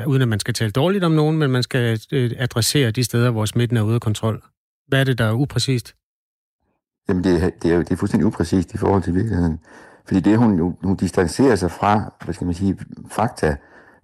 uden 0.06 0.22
at 0.22 0.28
man 0.28 0.40
skal 0.40 0.54
tale 0.54 0.70
dårligt 0.70 1.04
om 1.04 1.12
nogen, 1.12 1.38
men 1.38 1.50
man 1.50 1.62
skal 1.62 2.00
adressere 2.38 2.90
de 2.90 3.04
steder, 3.04 3.30
hvor 3.30 3.44
smitten 3.44 3.76
er 3.76 3.82
ude 3.82 3.94
af 3.94 4.00
kontrol. 4.00 4.42
Hvad 4.88 5.00
er 5.00 5.04
det, 5.04 5.18
der 5.18 5.24
er 5.24 5.32
upræcist? 5.32 5.94
Jamen, 7.08 7.24
det, 7.24 7.62
det, 7.62 7.70
er 7.70 7.74
jo 7.74 7.80
det 7.80 7.92
er 7.92 7.96
fuldstændig 7.96 8.26
upræcist 8.26 8.74
i 8.74 8.76
forhold 8.76 9.02
til 9.02 9.14
virkeligheden. 9.14 9.58
Fordi 10.06 10.20
det, 10.20 10.38
hun, 10.38 10.76
hun 10.82 10.96
distancerer 10.96 11.56
sig 11.56 11.70
fra, 11.70 12.12
hvad 12.24 12.34
skal 12.34 12.44
man 12.44 12.54
sige, 12.54 12.78
fakta, 13.10 13.56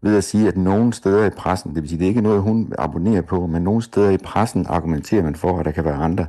ved 0.02 0.16
at 0.16 0.25
sige, 0.25 0.49
at 0.49 0.56
nogle 0.56 0.92
steder 0.92 1.26
i 1.26 1.30
pressen, 1.30 1.75
det 1.75 1.82
vil 1.82 1.88
sige, 1.88 1.99
det 1.99 2.04
er 2.04 2.08
ikke 2.08 2.20
noget, 2.20 2.42
hun 2.42 2.73
abonnerer 2.78 3.23
på, 3.23 3.46
men 3.46 3.62
nogle 3.62 3.82
steder 3.82 4.11
i 4.11 4.16
pressen 4.16 4.66
argumenterer 4.68 5.23
man 5.23 5.34
for, 5.34 5.58
at 5.58 5.64
der 5.64 5.70
kan 5.70 5.84
være 5.84 5.94
andre 5.94 6.26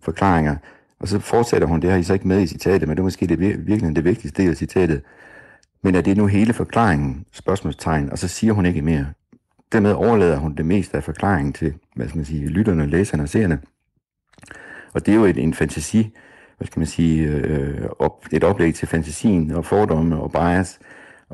forklaringer. 0.00 0.56
Og 1.00 1.08
så 1.08 1.18
fortsætter 1.18 1.68
hun, 1.68 1.82
det 1.82 1.90
har 1.90 1.98
I 1.98 2.02
så 2.02 2.12
ikke 2.12 2.28
med 2.28 2.40
i 2.40 2.46
citatet, 2.46 2.88
men 2.88 2.96
det 2.96 3.00
er 3.00 3.04
måske 3.04 3.26
det, 3.26 3.40
virkelig 3.40 3.96
det 3.96 4.04
vigtigste 4.04 4.42
del 4.42 4.50
af 4.50 4.56
citatet. 4.56 5.02
Men 5.82 5.94
er 5.94 6.00
det 6.00 6.16
nu 6.16 6.26
hele 6.26 6.52
forklaringen? 6.52 7.24
Spørgsmålstegn. 7.32 8.10
Og 8.10 8.18
så 8.18 8.28
siger 8.28 8.52
hun 8.52 8.66
ikke 8.66 8.82
mere. 8.82 9.06
Dermed 9.72 9.92
overlader 9.92 10.36
hun 10.36 10.54
det 10.54 10.66
meste 10.66 10.96
af 10.96 11.04
forklaringen 11.04 11.52
til, 11.52 11.74
hvad 11.96 12.08
skal 12.08 12.18
man 12.18 12.24
sige, 12.24 12.48
lytterne, 12.48 12.86
læserne 12.86 13.22
og 13.22 13.28
seerne. 13.28 13.58
Og 14.92 15.06
det 15.06 15.12
er 15.12 15.16
jo 15.16 15.24
en, 15.24 15.38
en 15.38 15.54
fantasi, 15.54 16.10
hvad 16.58 16.66
skal 16.66 16.80
man 16.80 16.86
sige, 16.86 17.22
øh, 17.22 17.88
op, 17.98 18.26
et 18.32 18.44
oplæg 18.44 18.74
til 18.74 18.88
fantasien 18.88 19.50
og 19.50 19.64
fordomme 19.64 20.16
og 20.16 20.32
bias, 20.32 20.78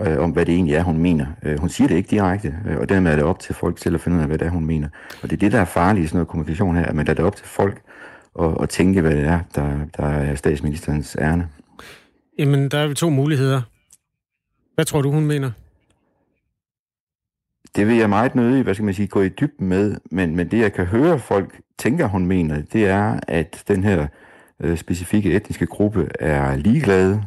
øh, 0.00 0.18
om 0.18 0.30
hvad 0.30 0.47
det 0.47 0.54
egentlig 0.54 0.75
er, 0.75 0.82
hun 0.82 0.99
mener. 0.99 1.26
Øh, 1.42 1.61
hun 1.61 1.68
siger 1.68 1.88
det 1.88 1.94
ikke 1.97 2.11
direkte, 2.11 2.54
øh, 2.68 2.76
og 2.76 2.88
dermed 2.88 3.12
er 3.12 3.16
det 3.16 3.25
op 3.25 3.38
til 3.38 3.54
folk 3.54 3.78
selv 3.78 3.94
at 3.94 4.00
finde 4.00 4.16
ud 4.16 4.23
af, 4.23 4.28
hvad 4.28 4.38
det 4.38 4.47
er, 4.47 4.50
hun 4.50 4.66
mener. 4.66 4.88
Og 5.23 5.30
det 5.30 5.32
er 5.32 5.40
det, 5.40 5.52
der 5.52 5.61
er 5.61 5.64
farligt 5.64 6.04
i 6.04 6.06
sådan 6.06 6.16
noget 6.16 6.28
kommunikation 6.28 6.76
her, 6.76 6.85
at 6.85 6.94
man 6.94 7.06
lader 7.06 7.16
det 7.16 7.25
op 7.25 7.37
til 7.37 7.47
folk 7.47 7.82
at, 8.40 8.56
at 8.62 8.68
tænke, 8.68 9.00
hvad 9.00 9.16
det 9.16 9.25
er, 9.25 9.40
der, 9.54 9.78
der 9.97 10.06
er 10.06 10.35
statsministerens 10.35 11.16
ærne. 11.21 11.49
Jamen, 12.38 12.68
der 12.68 12.78
er 12.78 12.85
jo 12.88 12.94
to 12.94 13.11
muligheder. 13.11 13.62
Hvad 14.75 14.85
tror 14.85 15.02
du, 15.02 15.11
hun 15.11 15.26
mener? 15.26 15.50
Det 17.76 17.86
vil 17.86 17.96
jeg 17.96 18.08
meget 18.08 18.34
nødig, 18.34 18.62
hvad 18.62 18.74
skal 18.74 18.84
man 18.84 18.94
sige, 18.94 19.08
gå 19.08 19.22
i 19.22 19.28
dybden 19.28 19.68
med, 19.68 19.96
men, 20.10 20.36
men 20.36 20.50
det, 20.50 20.58
jeg 20.58 20.72
kan 20.72 20.86
høre 20.86 21.18
folk 21.18 21.60
tænker, 21.78 22.06
hun 22.06 22.26
mener, 22.26 22.62
det 22.72 22.86
er, 22.86 23.20
at 23.28 23.64
den 23.68 23.84
her 23.84 24.06
øh, 24.60 24.76
specifikke 24.76 25.32
etniske 25.32 25.66
gruppe 25.66 26.08
er 26.20 26.56
ligeglade 26.56 27.24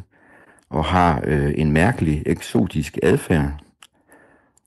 og 0.70 0.84
har 0.84 1.20
øh, 1.24 1.52
en 1.56 1.72
mærkelig, 1.72 2.22
eksotisk 2.26 2.98
adfærd, 3.02 3.52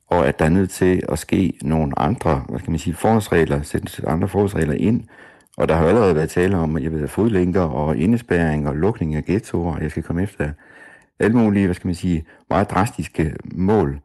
og 0.08 0.28
at 0.28 0.40
der 0.40 0.46
er 0.46 0.50
nødt 0.50 0.70
til 0.70 1.04
at 1.10 1.20
ske 1.20 1.54
nogle 1.62 2.00
andre, 2.00 2.46
hvad 2.50 2.60
skal 2.60 2.72
man 2.72 2.80
sige, 2.80 2.94
forholdsregler, 2.94 3.62
sætte 3.62 4.08
andre 4.08 4.28
forholdsregler 4.28 4.74
ind, 4.74 5.04
og 5.58 5.68
der 5.68 5.76
har 5.76 5.82
jo 5.82 5.90
allerede 5.90 6.16
været 6.16 6.30
tale 6.30 6.58
om, 6.58 6.78
jeg 6.78 6.92
ved, 6.92 7.08
fodlænker 7.08 7.62
og 7.62 7.98
indespæring 7.98 8.68
og 8.68 8.76
lukning 8.76 9.16
af 9.16 9.26
ghettoer, 9.26 9.76
og 9.76 9.82
jeg 9.82 9.92
skal 9.92 10.04
komme 10.04 10.24
efter 10.24 10.52
alle 11.20 11.38
mulige, 11.38 11.66
hvad 11.66 11.76
skal 11.76 11.88
man 11.88 11.96
sige, 11.96 12.24
meget 12.50 12.70
drastiske 12.70 13.36
mål 13.44 14.00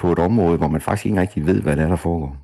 på 0.00 0.12
et 0.12 0.18
område, 0.18 0.58
hvor 0.58 0.68
man 0.68 0.80
faktisk 0.80 1.06
ikke 1.06 1.20
rigtig 1.20 1.46
ved, 1.46 1.62
hvad 1.62 1.76
det 1.76 1.84
er, 1.84 1.88
der 1.88 1.96
foregår. 1.96 2.36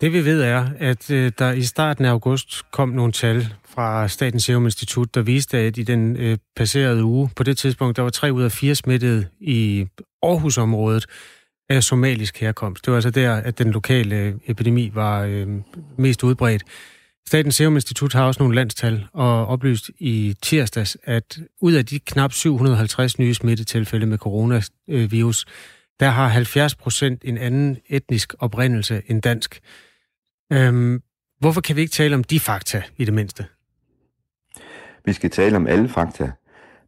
Det 0.00 0.12
vi 0.12 0.24
ved 0.24 0.42
er, 0.42 0.66
at 0.78 1.10
øh, 1.10 1.32
der 1.38 1.52
i 1.52 1.62
starten 1.62 2.04
af 2.04 2.10
august 2.10 2.70
kom 2.70 2.88
nogle 2.88 3.12
tal 3.12 3.46
fra 3.68 4.08
Statens 4.08 4.44
Serum 4.44 4.64
Institut, 4.64 5.14
der 5.14 5.22
viste, 5.22 5.58
at 5.58 5.78
i 5.78 5.82
den 5.82 6.16
øh, 6.16 6.38
passerede 6.56 7.04
uge, 7.04 7.30
på 7.36 7.42
det 7.42 7.58
tidspunkt, 7.58 7.96
der 7.96 8.02
var 8.02 8.10
3 8.10 8.32
ud 8.32 8.42
af 8.42 8.52
fire 8.52 8.74
smittet 8.74 9.28
i 9.40 9.86
Aarhusområdet 10.22 11.06
af 11.68 11.82
somalisk 11.82 12.40
herkomst. 12.40 12.84
Det 12.84 12.90
var 12.90 12.96
altså 12.96 13.10
der, 13.10 13.34
at 13.34 13.58
den 13.58 13.70
lokale 13.70 14.16
øh, 14.16 14.34
epidemi 14.46 14.90
var 14.94 15.22
øh, 15.22 15.46
mest 15.98 16.24
udbredt. 16.24 16.64
Statens 17.26 17.54
Serum 17.54 17.74
Institut 17.74 18.12
har 18.12 18.24
også 18.24 18.42
nogle 18.42 18.54
landstal 18.54 19.06
og 19.12 19.46
oplyst 19.46 19.90
i 19.98 20.34
tirsdags, 20.42 20.96
at 21.04 21.38
ud 21.60 21.72
af 21.72 21.86
de 21.86 21.98
knap 21.98 22.32
750 22.32 23.18
nye 23.18 23.34
smittetilfælde 23.34 24.06
med 24.06 24.18
coronavirus, 24.18 25.46
der 26.00 26.08
har 26.08 26.28
70 26.28 26.74
procent 26.74 27.22
en 27.24 27.38
anden 27.38 27.76
etnisk 27.88 28.34
oprindelse 28.38 29.02
end 29.06 29.22
dansk. 29.22 29.60
Øhm, 30.52 31.02
hvorfor 31.40 31.60
kan 31.60 31.76
vi 31.76 31.80
ikke 31.80 31.92
tale 31.92 32.14
om 32.14 32.24
de 32.24 32.40
fakta 32.40 32.82
i 32.96 33.04
det 33.04 33.14
mindste? 33.14 33.46
Vi 35.04 35.12
skal 35.12 35.30
tale 35.30 35.56
om 35.56 35.66
alle 35.66 35.88
fakta, 35.88 36.30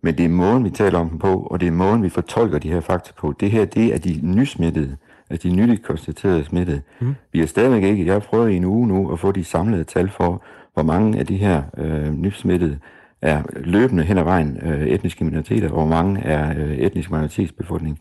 men 0.03 0.19
det 0.19 0.25
er 0.25 0.29
måden, 0.29 0.65
vi 0.65 0.71
taler 0.71 0.99
om 0.99 1.09
dem 1.09 1.19
på, 1.19 1.41
og 1.41 1.61
det 1.61 1.67
er 1.67 1.73
måden, 1.73 2.03
vi 2.03 2.09
fortolker 2.09 2.59
de 2.59 2.73
her 2.73 2.81
fakta 2.81 3.13
på. 3.19 3.35
Det 3.41 3.51
her, 3.51 3.65
det 3.65 3.95
er 3.95 3.99
de 3.99 4.21
nysmittede, 4.23 4.97
altså 5.31 5.49
de 5.49 5.57
nyligt 5.57 5.83
konstaterede 5.83 6.45
smittede. 6.45 6.83
Mm. 7.01 7.15
Vi 7.33 7.39
har 7.39 7.47
stadigvæk 7.47 7.83
ikke, 7.83 8.07
jeg 8.07 8.15
har 8.15 8.21
prøvet 8.21 8.51
i 8.51 8.57
en 8.57 8.65
uge 8.65 8.89
nu 8.89 9.13
at 9.13 9.21
få 9.21 9.33
de 9.33 9.45
samlede 9.45 9.85
tal 9.85 10.11
for, 10.11 10.45
hvor 10.75 10.83
mange 10.83 11.19
af 11.19 11.27
de 11.27 11.37
her 11.37 11.63
øh, 11.79 12.13
nysmittede 12.13 12.79
er 13.23 13.43
løbende 13.57 14.03
hen 14.03 14.19
ad 14.19 14.25
vejen 14.25 14.59
øh, 14.63 14.87
etniske 14.87 15.25
minoriteter, 15.25 15.69
og 15.69 15.75
hvor 15.75 15.87
mange 15.87 16.21
er 16.21 16.59
øh, 16.59 16.77
etnisk 16.77 17.11
minoritetsbefolkning. 17.11 18.01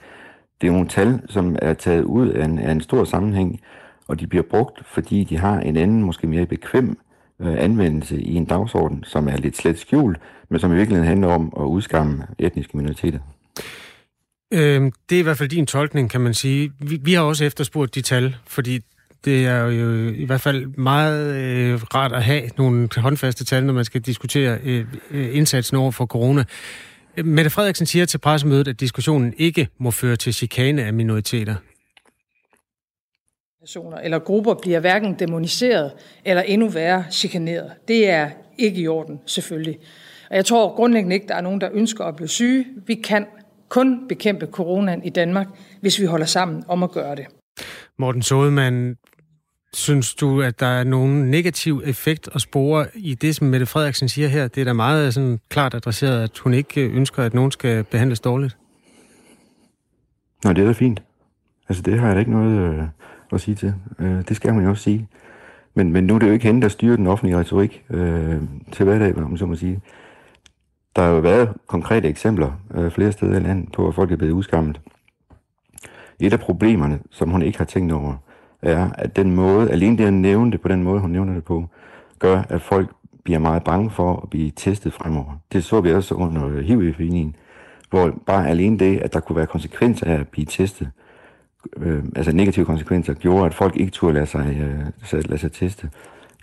Det 0.62 0.68
er 0.68 0.72
nogle 0.72 0.88
tal, 0.88 1.22
som 1.30 1.56
er 1.62 1.74
taget 1.74 2.04
ud 2.04 2.30
af 2.30 2.46
en, 2.46 2.60
af 2.60 2.72
en 2.72 2.82
stor 2.82 3.04
sammenhæng, 3.04 3.62
og 4.08 4.20
de 4.20 4.28
bliver 4.28 4.44
brugt, 4.50 4.82
fordi 4.86 5.24
de 5.24 5.38
har 5.38 5.60
en 5.60 5.78
anden, 5.78 6.04
måske 6.04 6.28
mere 6.28 6.46
bekvem 6.46 6.98
øh, 7.42 7.56
anvendelse 7.64 8.22
i 8.22 8.36
en 8.36 8.46
dagsorden, 8.46 9.04
som 9.04 9.28
er 9.28 9.38
lidt 9.38 9.58
slet 9.58 9.80
skjult, 9.80 10.18
men 10.50 10.60
som 10.60 10.74
i 10.74 10.76
virkeligheden 10.76 11.08
handler 11.08 11.28
om 11.28 11.54
at 11.60 11.64
udskamme 11.64 12.24
etniske 12.40 12.78
minoriteter. 12.78 13.20
Øh, 14.54 14.92
det 15.10 15.16
er 15.16 15.20
i 15.20 15.24
hvert 15.24 15.38
fald 15.38 15.50
din 15.50 15.66
tolkning, 15.66 16.10
kan 16.10 16.22
man 16.22 16.34
sige. 16.34 16.72
Vi, 16.80 17.00
vi 17.04 17.14
har 17.14 17.22
også 17.22 17.46
efterspurgt 17.46 17.96
de 17.96 18.02
tal, 18.02 18.36
fordi 18.48 18.80
det 19.26 19.46
er 19.46 19.64
jo 19.66 20.10
i 20.10 20.26
hvert 20.26 20.42
fald 20.42 20.66
meget 20.68 21.36
øh, 21.36 21.82
rart 21.96 22.12
at 22.12 22.24
have 22.24 22.50
nogle 22.58 22.90
håndfaste 22.98 23.46
tal, 23.46 23.64
når 23.66 23.74
man 23.74 23.86
skal 23.86 24.02
diskutere 24.02 24.60
øh, 24.64 24.86
øh 25.12 25.36
indsatsen 25.36 25.78
over 25.78 25.92
for 25.92 26.06
corona. 26.06 26.44
Mette 27.24 27.50
Frederiksen 27.50 27.86
siger 27.86 28.06
til 28.06 28.18
pressemødet, 28.18 28.68
at 28.68 28.80
diskussionen 28.80 29.34
ikke 29.38 29.68
må 29.78 29.92
føre 29.92 30.16
til 30.16 30.34
chikane 30.34 30.84
af 30.84 30.94
minoriteter. 30.94 31.56
Personer 33.60 33.98
eller 33.98 34.20
grupper 34.20 34.54
bliver 34.54 34.80
hverken 34.80 35.20
demoniseret 35.20 35.92
eller 36.26 36.42
endnu 36.42 36.70
værre 36.70 37.06
chikaneret. 37.12 37.72
Det 37.88 38.10
er 38.10 38.30
ikke 38.58 38.82
i 38.82 38.88
orden, 38.88 39.20
selvfølgelig. 39.26 39.80
Og 40.30 40.36
jeg 40.36 40.46
tror 40.46 40.76
grundlæggende 40.76 41.14
ikke, 41.14 41.28
der 41.28 41.36
er 41.36 41.42
nogen, 41.42 41.62
der 41.62 41.70
ønsker 41.74 42.06
at 42.06 42.16
blive 42.16 42.28
syge. 42.28 42.66
Vi 42.88 42.96
kan 42.96 43.26
kun 43.70 44.08
bekæmpe 44.08 44.46
coronaen 44.46 45.04
i 45.04 45.10
Danmark, 45.10 45.48
hvis 45.82 46.00
vi 46.00 46.06
holder 46.06 46.26
sammen 46.26 46.64
om 46.68 46.84
at 46.84 46.92
gøre 46.92 47.16
det. 47.16 47.26
Morten 48.00 48.22
Sodemann, 48.22 48.96
Synes 49.75 50.15
du, 50.15 50.41
at 50.41 50.60
der 50.60 50.65
er 50.65 50.84
nogen 50.84 51.32
negativ 51.32 51.82
effekt 51.86 52.29
at 52.36 52.41
spore 52.41 52.88
i 52.94 53.15
det, 53.15 53.36
som 53.36 53.48
Mette 53.48 53.65
Frederiksen 53.65 54.10
siger 54.10 54.27
her? 54.27 54.48
Det 54.48 54.62
er 54.62 54.65
da 54.65 54.74
meget 54.74 55.05
øh, 55.05 55.12
sådan 55.12 55.39
klart 55.50 55.74
adresseret, 55.74 56.24
at 56.24 56.38
hun 56.38 56.53
ikke 56.53 56.82
øh, 56.82 56.96
ønsker, 56.96 57.24
at 57.24 57.34
nogen 57.34 57.51
skal 57.51 57.84
behandles 57.84 58.20
dårligt. 58.20 58.58
Nå, 60.44 60.53
det 60.53 60.62
er 60.62 60.65
da 60.65 60.72
fint. 60.72 61.03
Altså, 61.70 61.82
det 61.84 62.00
har 62.00 62.08
jeg 62.08 62.15
da 62.15 62.20
ikke 62.20 62.32
noget 62.32 62.60
øh, 62.60 62.84
at 63.32 63.41
sige 63.41 63.55
til. 63.55 63.74
Øh, 64.00 64.27
det 64.27 64.36
skal 64.36 64.53
man 64.53 64.63
jo 64.63 64.70
også 64.70 64.84
sige. 64.84 65.08
Men, 65.74 65.91
men 65.91 66.03
nu 66.03 66.15
er 66.15 66.20
det 66.20 66.27
jo 66.27 66.34
ikke 66.34 66.46
hende, 66.46 66.62
der 66.62 66.67
styrer 66.67 66.96
den 66.96 67.08
offentlige 67.08 67.38
retorik 67.38 67.84
øh, 67.89 68.41
til 68.72 68.86
hverdag, 68.86 69.17
om 69.17 69.29
man 69.29 69.38
så 69.38 69.46
må 69.46 69.55
sige. 69.55 69.82
Der 70.96 71.01
har 71.01 71.10
jo 71.10 71.20
været 71.20 71.50
konkrete 71.67 72.08
eksempler 72.08 72.51
øh, 72.75 72.91
flere 72.91 73.12
steder 73.12 73.39
i 73.39 73.44
landet 73.44 73.72
på, 73.72 73.88
at 73.88 73.96
folk 73.96 74.12
er 74.12 74.15
blevet 74.15 74.34
udskammet. 74.34 74.82
Et 76.20 76.34
af 76.34 76.39
problemerne, 76.39 77.00
som 77.12 77.29
hun 77.29 77.41
ikke 77.41 77.58
har 77.58 77.65
tænkt 77.65 77.91
over, 77.91 78.15
er, 78.66 78.90
at 78.98 79.16
den 79.16 79.36
måde, 79.36 79.72
alene 79.72 79.98
det 79.98 80.06
at 80.06 80.14
nævne 80.14 80.52
det 80.52 80.62
på 80.62 80.68
den 80.68 80.84
måde, 80.84 81.00
hun 81.00 81.10
nævner 81.10 81.34
det 81.34 81.44
på, 81.44 81.66
gør, 82.20 82.44
at 82.50 82.62
folk 82.62 82.90
bliver 83.24 83.40
meget 83.40 83.64
bange 83.64 83.90
for 83.90 84.20
at 84.24 84.30
blive 84.30 84.52
testet 84.56 84.94
fremover. 84.94 85.40
Det 85.54 85.64
så 85.64 85.82
vi 85.82 85.94
også 85.94 86.16
under 86.16 86.62
HIV-epidemien, 86.62 87.36
hvor 87.90 88.14
bare 88.26 88.50
alene 88.50 88.80
det, 88.80 88.98
at 88.98 89.14
der 89.14 89.20
kunne 89.20 89.36
være 89.36 89.48
konsekvenser 89.48 90.06
af 90.06 90.20
at 90.20 90.28
blive 90.28 90.46
testet, 90.46 90.90
øh, 91.78 92.04
altså 92.16 92.32
negative 92.32 92.66
konsekvenser, 92.66 93.14
gjorde, 93.14 93.46
at 93.46 93.54
folk 93.54 93.76
ikke 93.78 93.92
turde 93.92 94.14
lade 94.14 94.26
sig, 94.26 94.58
øh, 95.14 95.24
lade 95.30 95.38
sig 95.38 95.52
teste. 95.52 95.90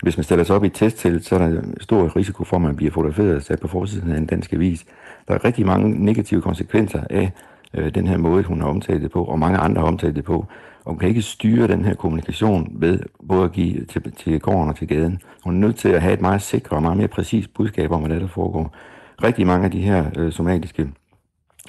Hvis 0.03 0.17
man 0.17 0.23
stiller 0.23 0.43
sig 0.43 0.55
op 0.55 0.63
i 0.63 0.67
et 0.67 0.73
testtelt, 0.73 1.25
så 1.25 1.35
er 1.35 1.39
der 1.39 1.61
stor 1.81 2.15
risiko 2.15 2.43
for, 2.43 2.55
at 2.55 2.61
man 2.61 2.75
bliver 2.75 2.91
fotograferet 2.91 3.35
og 3.35 3.41
sat 3.41 3.59
på 3.59 3.67
forsiden 3.67 4.11
af 4.11 4.17
en 4.17 4.25
dansk 4.25 4.53
avis. 4.53 4.85
Der 5.27 5.33
er 5.33 5.45
rigtig 5.45 5.65
mange 5.65 6.05
negative 6.05 6.41
konsekvenser 6.41 7.03
af 7.09 7.31
øh, 7.73 7.95
den 7.95 8.07
her 8.07 8.17
måde, 8.17 8.43
hun 8.43 8.61
har 8.61 8.67
omtalt 8.67 9.01
det 9.01 9.11
på, 9.11 9.23
og 9.23 9.39
mange 9.39 9.57
andre 9.57 9.81
har 9.81 9.87
omtalt 9.87 10.15
det 10.15 10.23
på. 10.23 10.45
Og 10.85 10.91
hun 10.91 10.99
kan 10.99 11.09
ikke 11.09 11.21
styre 11.21 11.67
den 11.67 11.85
her 11.85 11.95
kommunikation 11.95 12.67
ved 12.71 12.99
både 13.27 13.43
at 13.43 13.51
give 13.51 13.85
til, 13.85 14.11
til 14.11 14.39
gården 14.39 14.69
og 14.69 14.75
til 14.75 14.87
gaden. 14.87 15.21
Hun 15.43 15.55
er 15.55 15.59
nødt 15.59 15.75
til 15.75 15.89
at 15.89 16.01
have 16.01 16.13
et 16.13 16.21
meget 16.21 16.41
sikkert 16.41 16.71
og 16.71 16.81
meget 16.81 16.97
mere 16.97 17.07
præcist 17.07 17.53
budskab 17.53 17.91
om, 17.91 18.01
hvad 18.01 18.19
der 18.19 18.27
foregår. 18.27 18.75
Rigtig 19.23 19.47
mange 19.47 19.65
af 19.65 19.71
de 19.71 19.81
her 19.81 20.05
øh, 20.17 20.31
somatiske 20.31 20.89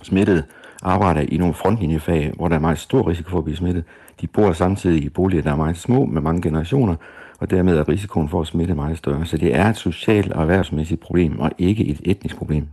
smittede 0.02 0.42
arbejder 0.82 1.20
i 1.20 1.36
nogle 1.36 1.54
frontlinjefag, 1.54 2.32
hvor 2.36 2.48
der 2.48 2.56
er 2.56 2.60
meget 2.60 2.78
stor 2.78 3.08
risiko 3.08 3.30
for 3.30 3.38
at 3.38 3.44
blive 3.44 3.56
smittet. 3.56 3.84
De 4.20 4.26
bor 4.26 4.52
samtidig 4.52 5.04
i 5.04 5.08
boliger, 5.08 5.42
der 5.42 5.52
er 5.52 5.56
meget 5.56 5.76
små, 5.76 6.04
med 6.04 6.22
mange 6.22 6.42
generationer, 6.42 6.94
og 7.40 7.50
dermed 7.50 7.76
er 7.76 7.88
risikoen 7.88 8.28
for 8.28 8.40
at 8.40 8.46
smitte 8.46 8.74
meget 8.74 8.98
større. 8.98 9.26
Så 9.26 9.36
det 9.36 9.54
er 9.54 9.68
et 9.68 9.76
socialt 9.76 10.32
og 10.32 10.42
erhvervsmæssigt 10.42 11.00
problem, 11.00 11.38
og 11.38 11.50
ikke 11.58 11.86
et 11.86 12.00
etnisk 12.04 12.36
problem. 12.36 12.68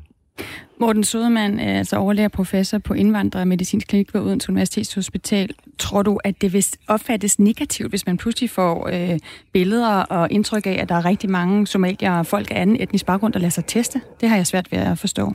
Morten 0.82 1.04
Sodermann, 1.04 1.60
er 1.60 1.78
altså 1.78 1.98
overlæger 1.98 2.28
professor 2.28 2.78
på 2.78 2.94
indvandrer- 2.94 3.40
og 3.40 3.48
medicinsk 3.48 3.88
klinik 3.88 4.14
ved 4.14 4.22
Odense 4.22 4.50
Universitetshospital. 4.50 5.54
Tror 5.80 6.02
du, 6.02 6.20
at 6.24 6.42
det 6.42 6.54
vil 6.54 6.66
opfattes 6.88 7.40
negativt, 7.40 7.90
hvis 7.90 8.06
man 8.06 8.18
pludselig 8.18 8.50
får 8.50 8.90
øh, 8.94 9.20
billeder 9.54 9.96
og 9.96 10.32
indtryk 10.32 10.66
af, 10.66 10.78
at 10.82 10.90
der 10.90 10.96
er 10.96 11.06
rigtig 11.06 11.30
mange 11.30 11.68
somalier 11.68 12.12
og 12.12 12.26
folk 12.26 12.52
af 12.52 12.62
anden 12.62 12.82
etnisk 12.82 13.06
baggrund, 13.06 13.34
der 13.34 13.40
lader 13.40 13.50
sig 13.50 13.66
teste? 13.66 14.02
Det 14.22 14.30
har 14.30 14.36
jeg 14.36 14.48
svært 14.48 14.72
ved 14.72 14.80
at 14.80 14.98
forstå. 14.98 15.34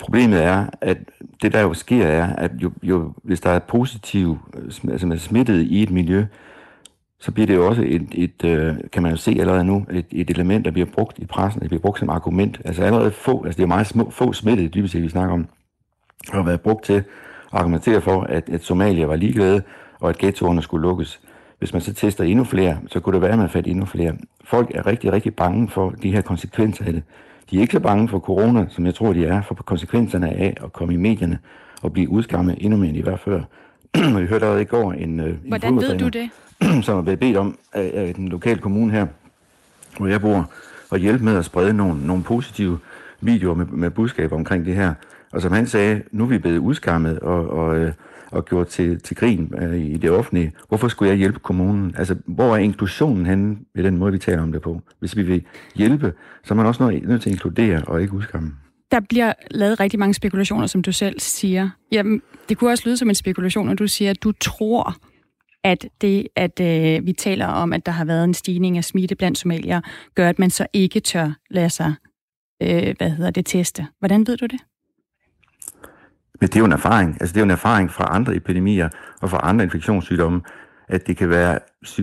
Problemet 0.00 0.44
er, 0.44 0.66
at 0.80 0.98
det 1.42 1.52
der 1.52 1.60
jo 1.60 1.74
sker 1.74 2.06
er, 2.06 2.36
at 2.36 2.50
jo, 2.62 2.72
jo, 2.82 3.12
hvis 3.22 3.40
der 3.40 3.50
er 3.50 3.58
positiv, 3.58 4.38
øh, 4.56 4.92
altså 4.92 5.06
man 5.06 5.16
er 5.16 5.20
smittet 5.20 5.62
i 5.62 5.82
et 5.82 5.90
miljø, 5.90 6.26
så 7.22 7.32
bliver 7.32 7.46
det 7.46 7.54
jo 7.54 7.66
også 7.66 7.82
et, 7.86 8.06
et 8.12 8.44
øh, 8.44 8.74
kan 8.92 9.02
man 9.02 9.10
jo 9.10 9.16
se 9.16 9.36
allerede 9.40 9.64
nu, 9.64 9.86
et, 9.90 10.06
et 10.10 10.30
element, 10.30 10.64
der 10.64 10.70
bliver 10.70 10.86
brugt 10.86 11.18
i 11.18 11.26
pressen, 11.26 11.60
det 11.60 11.68
bliver 11.68 11.80
brugt 11.80 11.98
som 11.98 12.10
argument. 12.10 12.60
Altså 12.64 12.82
allerede 12.82 13.10
få, 13.10 13.44
altså 13.44 13.56
det 13.56 13.62
er 13.62 13.66
meget 13.66 13.86
små, 13.86 14.10
få 14.10 14.32
smittede, 14.32 14.68
dybest 14.68 14.92
set, 14.92 15.02
vi 15.02 15.08
snakker 15.08 15.34
om, 15.34 15.46
har 16.32 16.42
været 16.42 16.60
brugt 16.60 16.84
til 16.84 16.92
at 16.92 17.04
argumentere 17.52 18.00
for, 18.00 18.22
at, 18.22 18.48
at 18.48 18.64
Somalia 18.64 19.06
var 19.06 19.16
ligeglade, 19.16 19.62
og 20.00 20.08
at 20.08 20.18
ghettoerne 20.18 20.62
skulle 20.62 20.82
lukkes. 20.82 21.20
Hvis 21.58 21.72
man 21.72 21.82
så 21.82 21.94
tester 21.94 22.24
endnu 22.24 22.44
flere, 22.44 22.78
så 22.86 23.00
kunne 23.00 23.12
det 23.12 23.22
være, 23.22 23.32
at 23.32 23.38
man 23.38 23.48
fandt 23.48 23.68
endnu 23.68 23.84
flere. 23.84 24.16
Folk 24.44 24.70
er 24.74 24.86
rigtig, 24.86 25.12
rigtig 25.12 25.34
bange 25.34 25.68
for 25.68 25.90
de 25.90 26.12
her 26.12 26.20
konsekvenser 26.20 26.84
af 26.84 26.92
det. 26.92 27.02
De 27.50 27.56
er 27.56 27.60
ikke 27.60 27.72
så 27.72 27.80
bange 27.80 28.08
for 28.08 28.18
corona, 28.18 28.66
som 28.68 28.86
jeg 28.86 28.94
tror, 28.94 29.12
de 29.12 29.26
er, 29.26 29.42
for 29.42 29.54
konsekvenserne 29.54 30.30
af 30.30 30.54
at 30.64 30.72
komme 30.72 30.94
i 30.94 30.96
medierne 30.96 31.38
og 31.82 31.92
blive 31.92 32.08
udskammet 32.08 32.56
endnu 32.60 32.78
mere 32.78 32.88
end 32.88 32.98
i 32.98 33.02
hvert 33.02 33.20
før. 33.20 33.42
vi 34.20 34.26
hørte 34.26 34.34
allerede 34.34 34.62
i 34.62 34.64
går 34.64 34.92
en, 34.92 35.20
en 35.20 35.40
Hvordan 35.48 35.76
ved 35.76 35.98
du 35.98 36.08
det? 36.08 36.30
som 36.84 36.98
er 36.98 37.02
blevet 37.02 37.20
bedt 37.20 37.36
om 37.36 37.58
af, 37.72 37.90
af 37.94 38.14
den 38.14 38.28
lokale 38.28 38.58
kommune 38.60 38.92
her, 38.92 39.06
hvor 39.98 40.06
jeg 40.06 40.20
bor, 40.20 40.50
at 40.92 41.00
hjælpe 41.00 41.24
med 41.24 41.36
at 41.36 41.44
sprede 41.44 41.72
nogle, 41.72 42.06
nogle 42.06 42.22
positive 42.22 42.78
videoer 43.20 43.54
med, 43.54 43.66
med 43.66 43.90
budskaber 43.90 44.36
omkring 44.36 44.66
det 44.66 44.74
her. 44.74 44.94
Og 45.32 45.42
som 45.42 45.52
han 45.52 45.66
sagde, 45.66 46.02
nu 46.10 46.24
er 46.24 46.28
vi 46.28 46.38
blevet 46.38 46.58
udskammet 46.58 47.18
og, 47.18 47.50
og, 47.50 47.78
øh, 47.78 47.92
og 48.30 48.44
gjort 48.44 48.66
til, 48.66 49.00
til 49.00 49.16
grin 49.16 49.54
øh, 49.58 49.78
i 49.78 49.96
det 49.96 50.10
offentlige. 50.10 50.52
Hvorfor 50.68 50.88
skulle 50.88 51.08
jeg 51.08 51.18
hjælpe 51.18 51.38
kommunen? 51.38 51.94
Altså, 51.98 52.16
hvor 52.26 52.52
er 52.52 52.56
inklusionen 52.56 53.26
henne 53.26 53.56
ved 53.74 53.84
den 53.84 53.98
måde, 53.98 54.12
vi 54.12 54.18
taler 54.18 54.42
om 54.42 54.52
det 54.52 54.62
på? 54.62 54.80
Hvis 54.98 55.16
vi 55.16 55.22
vil 55.22 55.44
hjælpe, 55.74 56.12
så 56.44 56.54
er 56.54 56.56
man 56.56 56.66
også 56.66 56.82
nødt 56.82 57.22
til 57.22 57.30
at 57.30 57.32
inkludere 57.32 57.82
og 57.86 58.02
ikke 58.02 58.14
udskamme. 58.14 58.52
Der 58.92 59.00
bliver 59.00 59.32
lavet 59.50 59.80
rigtig 59.80 59.98
mange 60.00 60.14
spekulationer, 60.14 60.66
som 60.66 60.82
du 60.82 60.92
selv 60.92 61.20
siger. 61.20 61.70
Jamen, 61.92 62.22
det 62.48 62.58
kunne 62.58 62.70
også 62.70 62.82
lyde 62.86 62.96
som 62.96 63.08
en 63.08 63.14
spekulation, 63.14 63.66
når 63.66 63.74
du 63.74 63.86
siger, 63.86 64.10
at 64.10 64.22
du 64.22 64.32
tror, 64.32 64.96
at 65.64 65.86
det, 66.00 66.28
at 66.36 66.60
øh, 66.60 67.06
vi 67.06 67.12
taler 67.12 67.46
om, 67.46 67.72
at 67.72 67.86
der 67.86 67.92
har 67.92 68.04
været 68.04 68.24
en 68.24 68.34
stigning 68.34 68.76
af 68.76 68.84
smitte 68.84 69.14
blandt 69.14 69.38
somalier, 69.38 69.80
gør, 70.14 70.28
at 70.28 70.38
man 70.38 70.50
så 70.50 70.66
ikke 70.72 71.00
tør 71.00 71.30
lade 71.50 71.70
sig, 71.70 71.94
øh, 72.62 72.94
hvad 72.98 73.10
hedder 73.10 73.30
det, 73.30 73.46
teste. 73.46 73.86
Hvordan 73.98 74.26
ved 74.26 74.36
du 74.36 74.46
det? 74.46 74.60
Men 76.40 76.48
det 76.48 76.56
er 76.56 76.60
jo 76.60 76.66
en 76.66 76.72
erfaring. 76.72 77.16
Altså, 77.20 77.32
det 77.32 77.36
er 77.36 77.40
jo 77.40 77.44
en 77.44 77.50
erfaring 77.50 77.90
fra 77.90 78.16
andre 78.16 78.36
epidemier 78.36 78.88
og 79.20 79.30
fra 79.30 79.40
andre 79.42 79.64
infektionssygdomme, 79.64 80.40
at 80.88 81.06
det 81.06 81.16
kan 81.16 81.30
være 81.30 81.58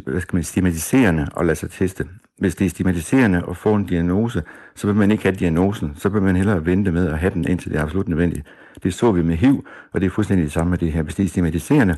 hvad 0.06 0.22
skal 0.22 0.36
man, 0.36 0.44
stigmatiserende 0.44 1.28
at 1.40 1.46
lade 1.46 1.56
sig 1.56 1.72
teste. 1.72 2.06
Hvis 2.40 2.56
det 2.56 2.66
er 2.66 2.70
stigmatiserende 2.70 3.44
at 3.50 3.58
få 3.58 3.76
en 3.76 3.86
diagnose, 3.86 4.44
så 4.76 4.88
vil 4.88 4.96
man 4.96 5.12
ikke 5.12 5.24
have 5.24 5.36
diagnosen. 5.36 5.94
Så 5.96 6.10
vil 6.10 6.22
man 6.22 6.36
hellere 6.36 6.66
vente 6.66 6.92
med 6.92 7.08
at 7.08 7.20
have 7.20 7.34
den, 7.34 7.48
indtil 7.48 7.72
det 7.72 7.78
er 7.78 7.84
absolut 7.84 8.08
nødvendigt. 8.08 8.48
Det 8.84 8.94
så 8.94 9.12
vi 9.12 9.24
med 9.24 9.36
HIV, 9.36 9.66
og 9.94 10.02
det 10.02 10.08
er 10.08 10.12
fuldstændig 10.12 10.44
det 10.44 10.54
samme 10.54 10.70
med 10.70 10.78
det 10.78 10.92
her. 10.92 11.02
Hvis 11.04 11.16
det 11.16 11.26
er 11.26 11.30
stigmatiserende, 11.30 11.98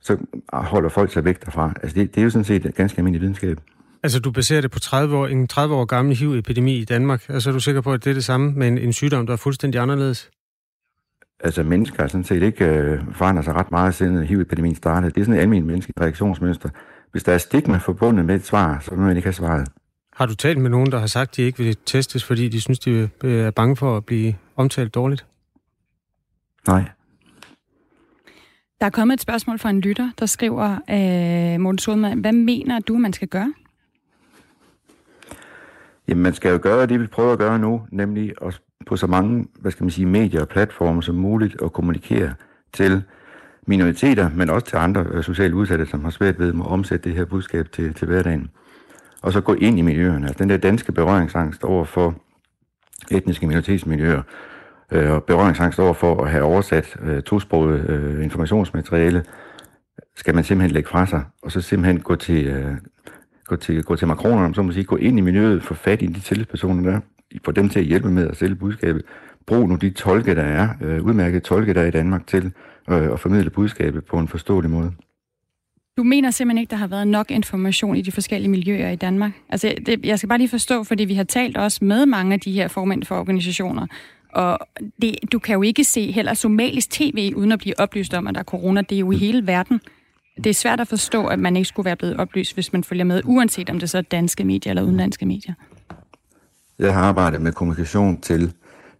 så 0.00 0.16
holder 0.52 0.88
folk 0.88 1.12
sig 1.12 1.24
væk 1.24 1.44
derfra. 1.44 1.72
Altså 1.82 1.94
det, 1.94 2.14
det 2.14 2.20
er 2.20 2.24
jo 2.24 2.30
sådan 2.30 2.44
set 2.44 2.66
et 2.66 2.74
ganske 2.74 2.98
almindelig 2.98 3.20
videnskab. 3.20 3.60
Altså 4.02 4.20
du 4.20 4.30
baserer 4.30 4.60
det 4.60 4.70
på 4.70 4.78
30 4.78 5.16
år, 5.16 5.26
en 5.26 5.46
30 5.46 5.74
år 5.74 5.84
gammel 5.84 6.16
HIV-epidemi 6.16 6.76
i 6.76 6.84
Danmark, 6.84 7.28
altså 7.28 7.50
er 7.50 7.52
du 7.52 7.60
sikker 7.60 7.80
på, 7.80 7.92
at 7.92 8.04
det 8.04 8.10
er 8.10 8.14
det 8.14 8.24
samme 8.24 8.52
med 8.52 8.68
en, 8.68 8.78
en 8.78 8.92
sygdom, 8.92 9.26
der 9.26 9.32
er 9.32 9.36
fuldstændig 9.36 9.80
anderledes? 9.80 10.30
Altså 11.40 11.62
mennesker 11.62 12.02
har 12.02 12.08
sådan 12.08 12.24
set 12.24 12.42
ikke 12.42 12.64
øh, 12.64 13.00
forandret 13.12 13.44
sig 13.44 13.54
ret 13.54 13.70
meget, 13.70 13.94
siden 13.94 14.24
HIV-epidemien 14.24 14.74
startede. 14.74 15.12
Det 15.12 15.20
er 15.20 15.24
sådan 15.24 15.38
et 15.38 15.42
almindeligt 15.42 15.66
menneskeligt 15.66 16.00
reaktionsmønster. 16.00 16.68
Hvis 17.12 17.24
der 17.24 17.32
er 17.32 17.38
stigma 17.38 17.76
forbundet 17.76 18.24
med 18.24 18.34
et 18.34 18.46
svar, 18.46 18.78
så 18.80 18.90
vil 18.90 19.00
man 19.00 19.16
ikke 19.16 19.26
have 19.26 19.32
svaret. 19.32 19.68
Har 20.12 20.26
du 20.26 20.34
talt 20.34 20.58
med 20.58 20.70
nogen, 20.70 20.92
der 20.92 20.98
har 20.98 21.06
sagt, 21.06 21.30
at 21.30 21.36
de 21.36 21.42
ikke 21.42 21.58
vil 21.58 21.76
testes, 21.86 22.24
fordi 22.24 22.48
de 22.48 22.60
synes, 22.60 22.78
de 22.78 23.08
er 23.22 23.50
bange 23.50 23.76
for 23.76 23.96
at 23.96 24.06
blive 24.06 24.34
omtalt 24.56 24.94
dårligt? 24.94 25.26
Nej. 26.66 26.84
Der 28.80 28.86
er 28.86 28.90
kommet 28.90 29.14
et 29.14 29.20
spørgsmål 29.20 29.58
fra 29.58 29.70
en 29.70 29.80
lytter, 29.80 30.10
der 30.18 30.26
skriver, 30.26 30.70
øh, 30.70 31.60
Morten 31.60 31.78
Solman, 31.78 32.20
hvad 32.20 32.32
mener 32.32 32.80
du, 32.80 32.98
man 32.98 33.12
skal 33.12 33.28
gøre? 33.28 33.54
Jamen, 36.08 36.22
man 36.22 36.34
skal 36.34 36.52
jo 36.52 36.58
gøre 36.62 36.86
det, 36.86 37.00
vi 37.00 37.06
prøver 37.06 37.32
at 37.32 37.38
gøre 37.38 37.58
nu, 37.58 37.82
nemlig 37.90 38.32
at 38.42 38.60
på 38.86 38.96
så 38.96 39.06
mange, 39.06 39.46
hvad 39.60 39.72
skal 39.72 39.84
man 39.84 39.90
sige, 39.90 40.06
medier 40.06 40.40
og 40.40 40.48
platforme 40.48 41.02
som 41.02 41.14
muligt 41.14 41.62
at 41.62 41.72
kommunikere 41.72 42.34
til 42.72 43.02
minoriteter, 43.68 44.30
men 44.34 44.50
også 44.50 44.66
til 44.66 44.76
andre 44.76 45.06
øh, 45.10 45.24
socialt 45.24 45.54
udsatte, 45.54 45.86
som 45.86 46.04
har 46.04 46.10
svært 46.10 46.38
ved 46.38 46.48
at 46.48 46.66
omsætte 46.66 47.08
det 47.08 47.18
her 47.18 47.24
budskab 47.24 47.72
til, 47.72 47.94
til 47.94 48.06
hverdagen. 48.06 48.50
Og 49.22 49.32
så 49.32 49.40
gå 49.40 49.54
ind 49.54 49.78
i 49.78 49.82
miljøerne. 49.82 50.26
Altså 50.26 50.42
den 50.42 50.50
der 50.50 50.56
danske 50.56 50.92
berøringsangst 50.92 51.64
over 51.64 51.84
for 51.84 52.14
etniske 53.10 53.46
minoritetsmiljøer, 53.46 54.22
øh, 54.92 55.10
og 55.10 55.24
berøringsangst 55.24 55.78
over 55.78 55.92
for 55.92 56.24
at 56.24 56.30
have 56.30 56.44
oversat 56.44 56.96
øh, 57.02 57.22
tosproget 57.22 57.90
øh, 57.90 58.24
informationsmateriale, 58.24 59.24
skal 60.16 60.34
man 60.34 60.44
simpelthen 60.44 60.74
lægge 60.74 60.88
fra 60.88 61.06
sig, 61.06 61.24
og 61.42 61.52
så 61.52 61.60
simpelthen 61.60 62.00
gå 62.00 62.14
til, 62.14 62.46
øh, 62.46 62.74
gå 63.44 63.56
til, 63.56 63.82
gå 63.82 63.96
til 63.96 64.08
makronerne, 64.08 64.54
så 64.54 64.62
må 64.62 64.72
sige, 64.72 64.84
gå 64.84 64.96
ind 64.96 65.18
i 65.18 65.20
miljøet, 65.20 65.62
få 65.62 65.74
fat 65.74 66.02
i 66.02 66.06
de 66.06 66.20
tillidspersoner 66.20 66.90
der, 66.90 67.00
få 67.44 67.52
dem 67.52 67.68
til 67.68 67.80
at 67.80 67.86
hjælpe 67.86 68.10
med 68.10 68.28
at 68.28 68.36
sælge 68.36 68.54
budskabet. 68.54 69.02
Brug 69.46 69.68
nu 69.68 69.74
de 69.74 69.90
tolke, 69.90 70.34
der 70.34 70.42
er, 70.42 70.68
øh, 70.80 71.02
udmærket 71.02 71.42
tolke, 71.42 71.74
der 71.74 71.80
er 71.80 71.86
i 71.86 71.90
Danmark 71.90 72.26
til 72.26 72.52
øh, 72.90 73.12
at 73.12 73.20
formidle 73.20 73.50
budskabet 73.50 74.04
på 74.04 74.18
en 74.18 74.28
forståelig 74.28 74.70
måde. 74.70 74.92
Du 75.96 76.02
mener 76.02 76.30
simpelthen 76.30 76.60
ikke, 76.60 76.70
der 76.70 76.76
har 76.76 76.86
været 76.86 77.08
nok 77.08 77.30
information 77.30 77.96
i 77.96 78.02
de 78.02 78.12
forskellige 78.12 78.50
miljøer 78.50 78.90
i 78.90 78.96
Danmark? 78.96 79.32
Altså, 79.48 79.74
det, 79.86 80.06
jeg 80.06 80.18
skal 80.18 80.28
bare 80.28 80.38
lige 80.38 80.48
forstå, 80.48 80.84
fordi 80.84 81.04
vi 81.04 81.14
har 81.14 81.24
talt 81.24 81.56
også 81.56 81.84
med 81.84 82.06
mange 82.06 82.34
af 82.34 82.40
de 82.40 82.52
her 82.52 82.68
formænd 82.68 83.04
for 83.04 83.16
organisationer, 83.20 83.86
og 84.32 84.58
det, 85.02 85.16
du 85.32 85.38
kan 85.38 85.54
jo 85.54 85.62
ikke 85.62 85.84
se 85.84 86.12
heller 86.12 86.34
somalisk 86.34 86.90
tv, 86.90 87.32
uden 87.36 87.52
at 87.52 87.58
blive 87.58 87.80
oplyst 87.80 88.14
om, 88.14 88.26
at 88.26 88.34
der 88.34 88.40
er 88.40 88.44
corona. 88.44 88.80
Det 88.80 88.96
er 88.96 89.00
jo 89.00 89.10
i 89.10 89.16
hele 89.16 89.46
verden. 89.46 89.80
Det 90.36 90.46
er 90.46 90.54
svært 90.54 90.80
at 90.80 90.88
forstå, 90.88 91.26
at 91.26 91.38
man 91.38 91.56
ikke 91.56 91.68
skulle 91.68 91.84
være 91.84 91.96
blevet 91.96 92.16
oplyst, 92.16 92.54
hvis 92.54 92.72
man 92.72 92.84
følger 92.84 93.04
med, 93.04 93.22
uanset 93.24 93.70
om 93.70 93.78
det 93.78 93.90
så 93.90 93.98
er 93.98 94.02
danske 94.02 94.44
medier 94.44 94.70
eller 94.70 94.82
udenlandske 94.82 95.26
medier. 95.26 95.54
Jeg 96.78 96.94
har 96.94 97.02
arbejdet 97.02 97.42
med 97.42 97.52
kommunikation 97.52 98.20
til 98.20 98.52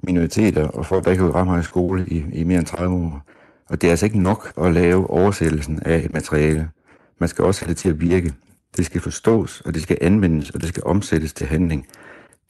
minoriteter 0.03 0.69
og 0.69 0.87
folk, 0.87 1.05
der 1.05 1.11
ikke 1.11 1.23
har 1.23 1.61
i 1.61 1.63
skole 1.63 2.07
i, 2.09 2.25
i 2.33 2.45
mere 2.45 2.59
end 2.59 2.67
30 2.67 2.95
år. 2.95 3.23
Og 3.69 3.81
det 3.81 3.87
er 3.87 3.91
altså 3.91 4.07
ikke 4.07 4.23
nok 4.23 4.53
at 4.61 4.73
lave 4.73 5.11
oversættelsen 5.11 5.83
af 5.83 5.99
et 6.05 6.13
materiale. 6.13 6.71
Man 7.19 7.29
skal 7.29 7.45
også 7.45 7.65
have 7.65 7.69
det 7.69 7.77
til 7.77 7.89
at 7.89 8.01
virke. 8.01 8.35
Det 8.77 8.87
skal 8.87 9.01
forstås, 9.01 9.61
og 9.61 9.75
det 9.75 9.83
skal 9.83 9.99
anvendes, 10.01 10.51
og 10.51 10.61
det 10.61 10.69
skal 10.69 10.83
omsættes 10.87 11.33
til 11.33 11.47
handling. 11.47 11.87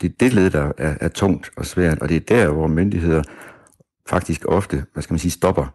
Det 0.00 0.09
er 0.11 0.14
det 0.20 0.33
led, 0.33 0.50
der 0.50 0.72
er, 0.78 0.94
er 1.00 1.09
tungt 1.09 1.50
og 1.57 1.66
svært, 1.66 1.98
og 1.98 2.09
det 2.09 2.16
er 2.16 2.20
der, 2.20 2.52
hvor 2.52 2.66
myndigheder 2.66 3.22
faktisk 4.09 4.44
ofte, 4.48 4.85
hvad 4.92 5.02
skal 5.02 5.14
man 5.14 5.18
sige, 5.18 5.31
stopper. 5.31 5.66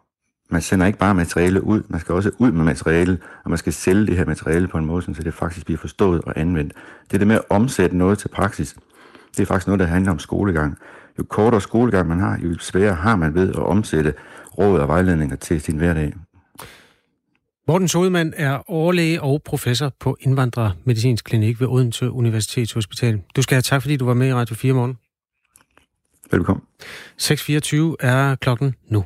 Man 0.49 0.61
sender 0.61 0.85
ikke 0.85 0.99
bare 0.99 1.15
materiale 1.15 1.63
ud, 1.63 1.83
man 1.87 1.99
skal 1.99 2.15
også 2.15 2.31
ud 2.37 2.51
med 2.51 2.65
materiale, 2.65 3.17
og 3.43 3.49
man 3.49 3.57
skal 3.57 3.73
sælge 3.73 4.07
det 4.07 4.17
her 4.17 4.25
materiale 4.25 4.67
på 4.67 4.77
en 4.77 4.85
måde, 4.85 5.15
så 5.15 5.23
det 5.23 5.33
faktisk 5.33 5.65
bliver 5.65 5.77
forstået 5.77 6.21
og 6.21 6.33
anvendt. 6.35 6.73
Det 7.03 7.13
er 7.13 7.17
det 7.17 7.27
med 7.27 7.35
at 7.35 7.43
omsætte 7.49 7.97
noget 7.97 8.19
til 8.19 8.27
praksis. 8.27 8.75
Det 9.37 9.39
er 9.39 9.45
faktisk 9.45 9.67
noget, 9.67 9.79
der 9.79 9.85
handler 9.85 10.11
om 10.11 10.19
skolegang. 10.19 10.77
Jo 11.19 11.23
kortere 11.29 11.61
skolegang 11.61 12.07
man 12.07 12.19
har, 12.19 12.39
jo 12.43 12.57
sværere 12.59 12.95
har 12.95 13.15
man 13.15 13.35
ved 13.35 13.49
at 13.49 13.55
omsætte 13.59 14.13
råd 14.57 14.79
og 14.79 14.87
vejledninger 14.87 15.35
til 15.35 15.61
sin 15.61 15.77
hverdag. 15.77 16.13
Morten 17.67 17.87
Sodemann 17.87 18.33
er 18.37 18.69
overlæge 18.71 19.21
og 19.21 19.41
professor 19.45 19.91
på 19.99 20.17
Indvandrermedicinsk 20.19 21.25
Klinik 21.25 21.59
ved 21.59 21.67
Odense 21.67 22.11
Universitetshospital. 22.11 23.21
Du 23.35 23.41
skal 23.41 23.55
have 23.55 23.61
tak, 23.61 23.81
fordi 23.81 23.97
du 23.97 24.05
var 24.05 24.13
med 24.13 24.27
i 24.27 24.33
Radio 24.33 24.55
4 24.55 24.73
morgen. 24.73 24.97
Velkommen. 26.31 26.63
6.24 27.21 28.07
er 28.07 28.35
klokken 28.35 28.75
nu. 28.87 29.05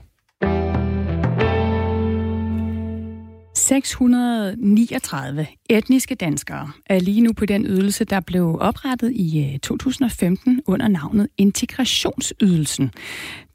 639 3.67 5.47
etniske 5.69 6.15
danskere 6.15 6.71
er 6.85 6.99
lige 6.99 7.21
nu 7.21 7.33
på 7.33 7.45
den 7.45 7.65
ydelse, 7.65 8.05
der 8.05 8.19
blev 8.19 8.57
oprettet 8.59 9.11
i 9.11 9.51
øh, 9.53 9.59
2015 9.59 10.61
under 10.67 10.87
navnet 10.87 11.27
Integrationsydelsen. 11.37 12.91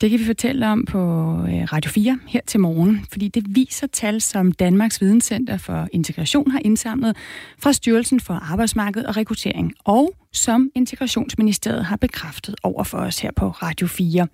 Det 0.00 0.10
kan 0.10 0.18
vi 0.18 0.24
fortælle 0.24 0.68
om 0.68 0.84
på 0.84 0.98
øh, 0.98 1.72
Radio 1.72 1.90
4 1.90 2.18
her 2.28 2.40
til 2.46 2.60
morgen, 2.60 3.06
fordi 3.10 3.28
det 3.28 3.44
viser 3.48 3.86
tal, 3.86 4.20
som 4.20 4.52
Danmarks 4.52 5.00
Videnscenter 5.00 5.56
for 5.56 5.88
Integration 5.92 6.50
har 6.50 6.60
indsamlet 6.64 7.16
fra 7.58 7.72
Styrelsen 7.72 8.20
for 8.20 8.34
Arbejdsmarked 8.34 9.04
og 9.04 9.16
Rekruttering, 9.16 9.72
og 9.84 10.12
som 10.32 10.70
Integrationsministeriet 10.74 11.84
har 11.84 11.96
bekræftet 11.96 12.54
over 12.62 12.84
for 12.84 12.98
os 12.98 13.18
her 13.18 13.30
på 13.36 13.48
Radio 13.48 13.86
4. 13.86 14.26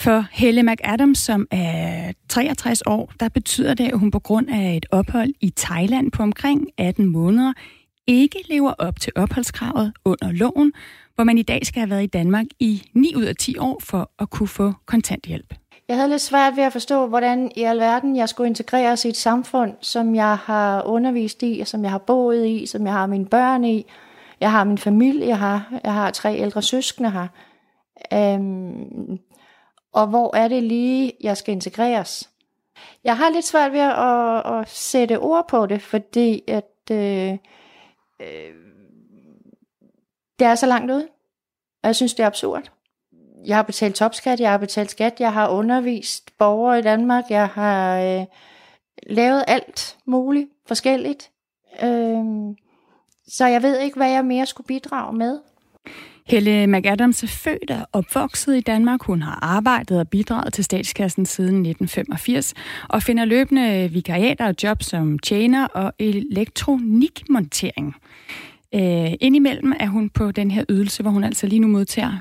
For 0.00 0.24
Helle 0.30 0.62
McAdams, 0.62 1.18
som 1.18 1.46
er 1.50 2.12
63 2.28 2.82
år, 2.86 3.12
der 3.20 3.28
betyder 3.28 3.74
det, 3.74 3.84
at 3.92 3.98
hun 3.98 4.10
på 4.10 4.18
grund 4.18 4.48
af 4.50 4.76
et 4.76 4.86
ophold 4.90 5.34
i 5.40 5.52
Thailand 5.56 6.12
på 6.12 6.22
omkring 6.22 6.68
18 6.78 7.06
måneder 7.06 7.52
ikke 8.06 8.38
lever 8.48 8.72
op 8.78 9.00
til 9.00 9.12
opholdskravet 9.16 9.92
under 10.04 10.32
loven, 10.32 10.72
hvor 11.14 11.24
man 11.24 11.38
i 11.38 11.42
dag 11.42 11.66
skal 11.66 11.80
have 11.80 11.90
været 11.90 12.02
i 12.02 12.06
Danmark 12.06 12.46
i 12.60 12.82
9 12.94 13.14
ud 13.16 13.22
af 13.22 13.36
10 13.36 13.58
år 13.58 13.80
for 13.84 14.10
at 14.18 14.30
kunne 14.30 14.48
få 14.48 14.72
kontanthjælp. 14.86 15.54
Jeg 15.88 15.96
havde 15.96 16.08
lidt 16.08 16.22
svært 16.22 16.56
ved 16.56 16.64
at 16.64 16.72
forstå, 16.72 17.06
hvordan 17.06 17.52
i 17.56 17.62
alverden 17.62 18.16
jeg 18.16 18.28
skulle 18.28 18.48
integreres 18.48 19.04
i 19.04 19.08
et 19.08 19.16
samfund, 19.16 19.72
som 19.80 20.14
jeg 20.14 20.36
har 20.36 20.82
undervist 20.82 21.42
i, 21.42 21.62
som 21.64 21.82
jeg 21.82 21.90
har 21.90 21.98
boet 21.98 22.46
i, 22.46 22.66
som 22.66 22.86
jeg 22.86 22.92
har 22.92 23.06
mine 23.06 23.26
børn 23.26 23.64
i. 23.64 23.86
Jeg 24.40 24.50
har 24.50 24.64
min 24.64 24.78
familie 24.78 25.36
her. 25.36 25.60
Jeg 25.84 25.94
har 25.94 26.10
tre 26.10 26.38
ældre 26.38 26.62
søskende 26.62 27.10
her. 27.10 27.26
Øhm, 28.12 29.18
og 29.92 30.06
hvor 30.06 30.36
er 30.36 30.48
det 30.48 30.62
lige, 30.62 31.12
jeg 31.20 31.36
skal 31.36 31.52
integreres? 31.52 32.30
Jeg 33.04 33.16
har 33.16 33.30
lidt 33.30 33.44
svært 33.44 33.72
ved 33.72 33.80
at, 33.80 34.60
at 34.60 34.68
sætte 34.68 35.18
ord 35.18 35.48
på 35.48 35.66
det, 35.66 35.82
fordi 35.82 36.42
at, 36.48 36.90
øh, 36.90 37.32
øh, 38.20 38.54
det 40.38 40.46
er 40.46 40.54
så 40.54 40.66
langt 40.66 40.90
ud. 40.90 41.02
Og 41.82 41.86
jeg 41.86 41.96
synes, 41.96 42.14
det 42.14 42.22
er 42.22 42.26
absurd. 42.26 42.70
Jeg 43.46 43.56
har 43.56 43.62
betalt 43.62 43.96
topskat, 43.96 44.40
jeg 44.40 44.50
har 44.50 44.58
betalt 44.58 44.90
skat, 44.90 45.20
jeg 45.20 45.32
har 45.32 45.48
undervist 45.48 46.38
borgere 46.38 46.78
i 46.78 46.82
Danmark, 46.82 47.24
jeg 47.30 47.48
har 47.48 48.00
øh, 48.00 48.26
lavet 49.02 49.44
alt 49.46 49.98
muligt 50.04 50.48
forskelligt. 50.66 51.30
Øh, 51.82 52.24
så 53.28 53.46
jeg 53.46 53.62
ved 53.62 53.78
ikke, 53.78 53.96
hvad 53.96 54.10
jeg 54.10 54.24
mere 54.24 54.46
skulle 54.46 54.66
bidrage 54.66 55.16
med. 55.16 55.40
Helle 56.26 56.66
McAdams 56.66 57.22
er 57.22 57.26
født 57.26 57.70
og 57.70 57.88
opvokset 57.92 58.56
i 58.56 58.60
Danmark. 58.60 59.02
Hun 59.02 59.22
har 59.22 59.38
arbejdet 59.42 60.00
og 60.00 60.08
bidraget 60.08 60.52
til 60.52 60.64
statskassen 60.64 61.26
siden 61.26 61.54
1985 61.54 62.54
og 62.88 63.02
finder 63.02 63.24
løbende 63.24 63.90
vikariater 63.92 64.46
og 64.46 64.54
job 64.62 64.82
som 64.82 65.18
tjener 65.18 65.66
og 65.66 65.92
elektronikmontering. 65.98 67.94
Øh, 68.74 69.12
indimellem 69.20 69.72
er 69.80 69.86
hun 69.86 70.10
på 70.10 70.30
den 70.30 70.50
her 70.50 70.64
ydelse, 70.68 71.02
hvor 71.02 71.10
hun 71.10 71.24
altså 71.24 71.46
lige 71.46 71.58
nu 71.58 71.68
modtager 71.68 72.12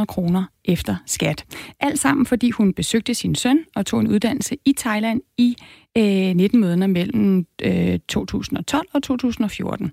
5.300 0.00 0.04
kroner 0.04 0.44
efter 0.64 0.96
skat. 1.06 1.44
Alt 1.80 1.98
sammen, 1.98 2.26
fordi 2.26 2.50
hun 2.50 2.74
besøgte 2.74 3.14
sin 3.14 3.34
søn 3.34 3.58
og 3.74 3.86
tog 3.86 4.00
en 4.00 4.08
uddannelse 4.08 4.56
i 4.64 4.74
Thailand 4.78 5.20
i 5.38 5.56
øh, 5.98 6.04
19 6.04 6.60
måneder 6.60 6.86
mellem 6.86 7.46
øh, 7.62 7.98
2012 8.08 8.86
og 8.92 9.02
2014. 9.02 9.92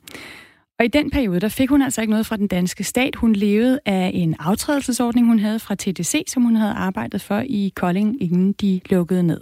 Og 0.79 0.85
i 0.85 0.87
den 0.87 1.11
periode, 1.11 1.39
der 1.39 1.49
fik 1.49 1.69
hun 1.69 1.81
altså 1.81 2.01
ikke 2.01 2.11
noget 2.11 2.25
fra 2.25 2.37
den 2.37 2.47
danske 2.47 2.83
stat. 2.83 3.15
Hun 3.15 3.33
levede 3.33 3.79
af 3.85 4.11
en 4.13 4.35
aftrædelsesordning, 4.39 5.27
hun 5.27 5.39
havde 5.39 5.59
fra 5.59 5.75
TDC, 5.75 6.23
som 6.27 6.43
hun 6.43 6.55
havde 6.55 6.73
arbejdet 6.73 7.21
for 7.21 7.43
i 7.45 7.73
Kolding, 7.75 8.23
inden 8.23 8.53
de 8.53 8.81
lukkede 8.89 9.23
ned. 9.23 9.41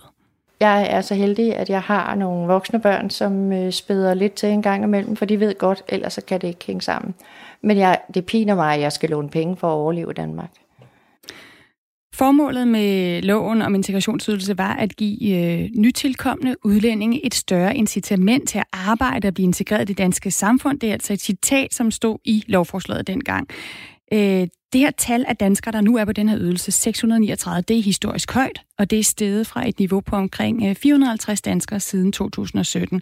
Jeg 0.60 0.88
er 0.90 1.02
så 1.02 1.16
heldig, 1.16 1.56
at 1.56 1.70
jeg 1.70 1.82
har 1.82 2.16
nogle 2.16 2.48
voksne 2.48 2.82
børn, 2.82 3.10
som 3.10 3.52
øh, 3.52 3.72
spæder 3.72 4.14
lidt 4.14 4.34
til 4.34 4.50
en 4.50 4.62
gang 4.62 4.84
imellem, 4.84 5.16
for 5.16 5.26
de 5.26 5.40
ved 5.40 5.58
godt, 5.58 5.84
ellers 5.88 6.14
så 6.14 6.22
kan 6.22 6.42
det 6.42 6.48
ikke 6.48 6.66
hænge 6.66 6.82
sammen. 6.82 7.16
Men 7.62 7.78
jeg, 7.78 8.00
det 8.14 8.26
piner 8.26 8.56
mig, 8.56 8.76
at 8.76 8.82
jeg 8.82 8.92
skal 8.92 9.10
låne 9.10 9.30
penge 9.30 9.58
for 9.58 9.68
at 9.68 9.74
overleve 9.74 10.12
i 10.12 10.14
Danmark. 10.14 10.50
Formålet 12.18 12.68
med 12.68 13.22
loven 13.22 13.62
om 13.62 13.76
integrationsydelse 13.76 14.58
var 14.58 14.74
at 14.74 14.96
give 14.96 15.38
øh, 15.38 15.70
nytilkommende 15.76 16.56
udlændinge 16.64 17.26
et 17.26 17.36
større 17.36 17.76
incitament 17.76 18.50
til 18.50 18.58
at 18.58 18.64
arbejde 18.74 19.28
og 19.28 19.34
blive 19.34 19.46
integreret 19.46 19.82
i 19.82 19.86
det 19.86 19.98
danske 19.98 20.32
samfund. 20.32 20.80
Det 20.80 20.90
er 20.90 20.94
altså 20.94 21.14
et 21.14 21.22
citat, 21.22 21.74
som 21.74 21.92
stod 21.92 22.18
i 22.26 22.44
lovforslaget 22.48 23.08
dengang. 23.08 23.48
Øh, 24.14 24.48
det 24.74 24.82
her 24.82 24.92
tal 24.92 25.26
af 25.28 25.38
danskere, 25.38 25.72
der 25.72 25.82
nu 25.82 25.98
er 25.98 26.06
på 26.06 26.12
den 26.12 26.30
her 26.30 26.38
ydelse, 26.40 26.72
639, 26.72 27.62
det 27.62 27.78
er 27.78 27.82
historisk 27.82 28.34
højt, 28.34 28.62
og 28.80 28.92
det 28.92 29.00
er 29.00 29.04
steget 29.04 29.48
fra 29.48 29.68
et 29.68 29.80
niveau 29.80 30.02
på 30.02 30.16
omkring 30.16 30.70
øh, 30.70 30.76
450 30.76 31.42
danskere 31.42 31.80
siden 31.80 32.12
2017. 32.12 33.02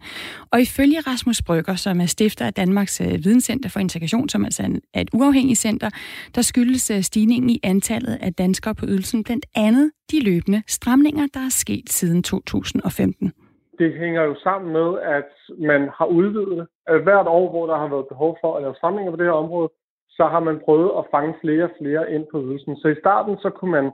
Og 0.52 0.62
ifølge 0.62 1.00
Rasmus 1.00 1.42
Brygger, 1.42 1.76
som 1.76 2.02
er 2.02 2.06
stifter 2.06 2.46
af 2.46 2.54
Danmarks 2.54 3.02
øh, 3.02 3.08
Videnscenter 3.08 3.70
for 3.70 3.80
Integration, 3.80 4.30
som 4.30 4.46
altså 4.46 4.80
er 4.94 5.02
et 5.02 5.10
uafhængigt 5.14 5.60
center, 5.60 5.90
der 6.36 6.42
skyldes 6.42 6.92
øh, 6.92 7.02
stigningen 7.02 7.50
i 7.50 7.60
antallet 7.64 8.18
af 8.22 8.34
danskere 8.34 8.76
på 8.76 8.86
ydelsen, 8.86 9.24
blandt 9.24 9.46
andet 9.56 9.92
de 10.12 10.24
løbende 10.24 10.64
stramninger, 10.68 11.28
der 11.34 11.40
er 11.40 11.50
sket 11.50 11.90
siden 11.90 12.24
2015 12.24 13.34
det 13.80 13.94
hænger 13.94 14.24
jo 14.24 14.36
sammen 14.44 14.74
med, 14.74 14.90
at 15.18 15.32
man 15.60 15.90
har 15.98 16.06
udvidet 16.06 16.68
hvert 17.04 17.28
år, 17.28 17.50
hvor 17.50 17.66
der 17.68 17.78
har 17.78 17.88
været 17.88 18.08
behov 18.08 18.38
for 18.42 18.56
at 18.56 18.62
lave 18.64 18.76
stramninger 18.76 19.12
på 19.12 19.18
det 19.18 19.26
her 19.26 19.42
område, 19.44 19.70
så 20.18 20.26
har 20.26 20.40
man 20.40 20.62
prøvet 20.66 20.92
at 20.98 21.06
fange 21.12 21.36
flere 21.42 21.64
og 21.64 21.76
flere 21.82 22.12
ind 22.12 22.26
på 22.32 22.42
ydelsen. 22.42 22.76
Så 22.78 22.88
i 22.88 23.00
starten, 23.00 23.38
så 23.38 23.50
kunne 23.50 23.72
man 23.72 23.92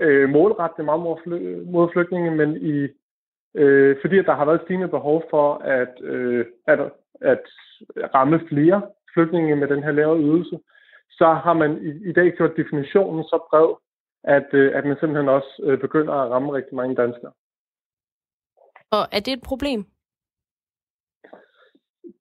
øh, 0.00 0.28
målrette 0.28 0.76
det 0.76 0.84
meget 0.84 1.00
mod, 1.74 1.92
flygtninge, 1.92 2.30
men 2.30 2.56
i, 2.56 2.88
øh, 3.54 3.96
fordi 4.00 4.18
at 4.18 4.26
der 4.26 4.34
har 4.34 4.44
været 4.44 4.62
stigende 4.64 4.88
behov 4.88 5.24
for 5.30 5.54
at, 5.54 5.94
øh, 6.00 6.46
at, 6.66 6.80
at 7.20 7.42
ramme 8.14 8.40
flere 8.48 8.82
flygtninge 9.14 9.56
med 9.56 9.68
den 9.68 9.82
her 9.82 9.92
lave 9.92 10.18
ydelse, 10.18 10.58
så 11.10 11.26
har 11.44 11.52
man 11.52 11.70
i, 11.88 12.10
i 12.10 12.12
dag 12.12 12.32
gjort 12.36 12.56
definitionen 12.56 13.24
så 13.24 13.38
bred, 13.50 13.74
at, 14.24 14.48
øh, 14.52 14.76
at 14.76 14.84
man 14.84 14.96
simpelthen 15.00 15.28
også 15.28 15.60
øh, 15.62 15.78
begynder 15.78 16.14
at 16.14 16.30
ramme 16.30 16.52
rigtig 16.52 16.74
mange 16.74 16.94
danskere. 16.94 17.32
Og 18.90 19.02
er 19.12 19.20
det 19.20 19.32
et 19.32 19.42
problem? 19.42 19.84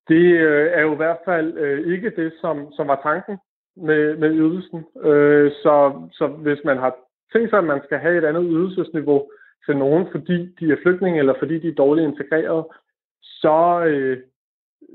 Det 0.08 0.26
øh, 0.48 0.72
er 0.74 0.82
jo 0.82 0.94
i 0.94 0.96
hvert 0.96 1.18
fald 1.26 1.58
øh, 1.58 1.94
ikke 1.94 2.10
det, 2.10 2.34
som, 2.42 2.74
som 2.74 2.88
var 2.88 3.00
tanken 3.04 3.38
med, 3.78 4.18
med 4.18 4.30
ydelsen. 4.32 4.86
Øh, 5.04 5.52
så, 5.52 6.08
så 6.12 6.28
hvis 6.28 6.60
man 6.66 6.78
har 6.78 6.96
tænkt 7.34 7.50
sig, 7.50 7.60
at 7.60 7.66
man 7.66 7.82
skal 7.84 7.98
have 7.98 8.18
et 8.18 8.26
andet 8.26 8.46
ydelsesniveau 8.50 9.32
til 9.66 9.78
nogen, 9.78 10.08
fordi 10.12 10.56
de 10.60 10.72
er 10.72 10.78
flygtninge 10.84 11.20
eller 11.20 11.34
fordi 11.40 11.60
de 11.60 11.68
er 11.68 11.82
dårligt 11.84 12.08
integreret, 12.08 12.66
så, 13.22 13.84
øh, 13.86 14.18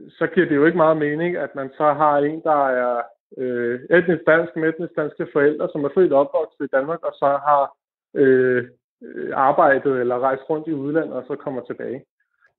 så 0.08 0.26
giver 0.26 0.46
det 0.48 0.56
jo 0.56 0.66
ikke 0.66 0.76
meget 0.76 0.96
mening, 0.96 1.36
at 1.36 1.54
man 1.54 1.70
så 1.76 1.92
har 1.92 2.18
en, 2.18 2.42
der 2.42 2.68
er 2.68 3.02
øh, 3.38 3.80
etnisk 3.90 4.22
dansk 4.26 4.56
med 4.56 4.68
etnisk 4.68 4.96
danske 4.96 5.26
forældre, 5.32 5.68
som 5.72 5.84
er 5.84 5.88
født 5.94 6.12
og 6.12 6.20
opvokset 6.20 6.64
i 6.64 6.74
Danmark, 6.76 7.02
og 7.02 7.12
så 7.12 7.26
har 7.26 7.76
øh, 8.14 8.64
øh 9.02 9.30
arbejdet 9.34 10.00
eller 10.00 10.18
rejst 10.18 10.42
rundt 10.50 10.68
i 10.68 10.72
udlandet, 10.72 11.12
og 11.12 11.24
så 11.26 11.36
kommer 11.36 11.62
tilbage. 11.62 12.04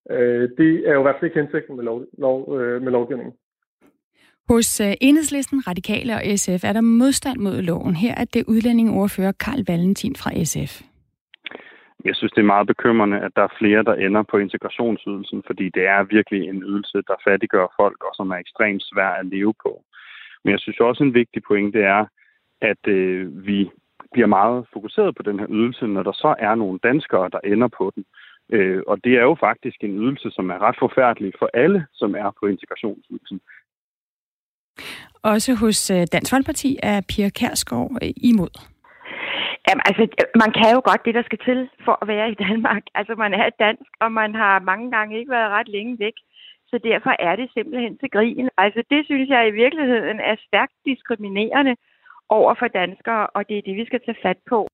Øh, 0.10 0.50
det 0.58 0.90
er 0.90 0.94
jo 0.94 1.00
i 1.00 1.06
hvert 1.06 1.16
fald 1.16 1.30
ikke 1.30 1.42
hensigten 1.42 1.76
med, 1.76 1.84
lov, 1.84 2.06
lov, 2.18 2.60
øh, 2.60 2.82
med 2.82 2.92
lovgivningen. 2.92 3.34
Hos 4.50 4.82
øh, 4.82 4.94
Enhedslisten, 5.02 5.68
Radikale 5.68 6.14
og 6.14 6.22
SF 6.36 6.64
er 6.64 6.74
der 6.74 6.82
modstand 6.82 7.40
mod 7.40 7.62
loven. 7.62 7.96
Her 7.96 8.14
er 8.18 8.26
det 8.26 8.44
udlændingeordfører 8.48 9.32
Karl 9.32 9.64
Valentin 9.68 10.16
fra 10.16 10.32
SF. 10.44 10.74
Jeg 12.06 12.16
synes, 12.16 12.32
det 12.32 12.42
er 12.42 12.54
meget 12.56 12.68
bekymrende, 12.68 13.18
at 13.20 13.32
der 13.36 13.44
er 13.44 13.58
flere, 13.60 13.84
der 13.84 13.94
ender 13.94 14.24
på 14.32 14.38
integrationsydelsen, 14.38 15.44
fordi 15.48 15.66
det 15.70 15.86
er 15.86 16.04
virkelig 16.04 16.42
en 16.50 16.64
ydelse, 16.64 16.98
der 17.08 17.16
fattiggør 17.28 17.68
folk, 17.80 18.04
og 18.04 18.12
som 18.16 18.32
er 18.32 18.36
ekstremt 18.36 18.84
svær 18.84 19.10
at 19.10 19.26
leve 19.26 19.54
på. 19.66 19.84
Men 20.44 20.52
jeg 20.52 20.60
synes 20.60 20.80
også, 20.80 21.04
en 21.04 21.14
vigtig 21.14 21.42
pointe 21.48 21.80
er, 21.80 22.06
at 22.62 22.88
øh, 22.88 23.46
vi 23.48 23.70
bliver 24.14 24.28
meget 24.28 24.66
fokuseret 24.74 25.16
på 25.16 25.24
den 25.24 25.40
her 25.40 25.48
ydelse, 25.50 25.88
når 25.88 26.04
der 26.04 26.12
så 26.12 26.36
er 26.40 26.56
nogle 26.56 26.80
danskere, 26.84 27.30
der 27.30 27.40
ender 27.44 27.68
på 27.78 27.92
den. 27.96 28.06
Øh, 28.50 28.82
og 28.88 29.04
det 29.04 29.14
er 29.14 29.22
jo 29.22 29.36
faktisk 29.40 29.84
en 29.84 29.98
ydelse, 29.98 30.32
som 30.32 30.50
er 30.50 30.60
ret 30.60 30.76
forfærdelig 30.80 31.34
for 31.40 31.50
alle, 31.54 31.86
som 31.94 32.16
er 32.16 32.32
på 32.40 32.46
integrationsydelsen. 32.46 33.42
Også 35.24 35.56
hos 35.56 35.92
øh, 35.92 36.04
Dansk 36.14 36.30
Folkeparti 36.34 36.78
er 36.84 37.02
Pia 37.10 37.30
Kærsgaard 37.30 37.92
øh, 38.04 38.14
imod. 38.30 38.54
Jamen, 39.68 39.84
altså, 39.90 40.04
man 40.44 40.52
kan 40.58 40.70
jo 40.76 40.82
godt 40.90 41.06
det, 41.06 41.16
der 41.16 41.24
skal 41.24 41.42
til 41.48 41.70
for 41.86 41.98
at 42.02 42.08
være 42.08 42.32
i 42.32 42.40
Danmark. 42.48 42.84
Altså, 42.96 43.16
man 43.16 43.34
er 43.34 43.50
dansk, 43.60 43.92
og 44.00 44.12
man 44.12 44.36
har 44.36 44.60
mange 44.60 44.92
gange 44.92 45.20
ikke 45.20 45.32
været 45.32 45.52
ret 45.52 45.68
længe 45.68 46.00
væk. 46.00 46.18
Så 46.70 46.78
derfor 46.84 47.14
er 47.20 47.36
det 47.36 47.50
simpelthen 47.54 47.98
til 47.98 48.10
grin. 48.10 48.50
Altså, 48.58 48.84
det 48.90 49.06
synes 49.06 49.30
jeg 49.30 49.48
i 49.48 49.58
virkeligheden 49.64 50.20
er 50.20 50.36
stærkt 50.48 50.74
diskriminerende 50.86 51.76
over 52.30 52.54
for 52.60 52.68
danskere, 52.68 53.28
og 53.28 53.50
det 53.50 53.58
er 53.58 53.62
det, 53.62 53.76
vi 53.76 53.86
skal 53.86 54.02
tage 54.06 54.22
fat 54.24 54.38
på. 54.50 54.68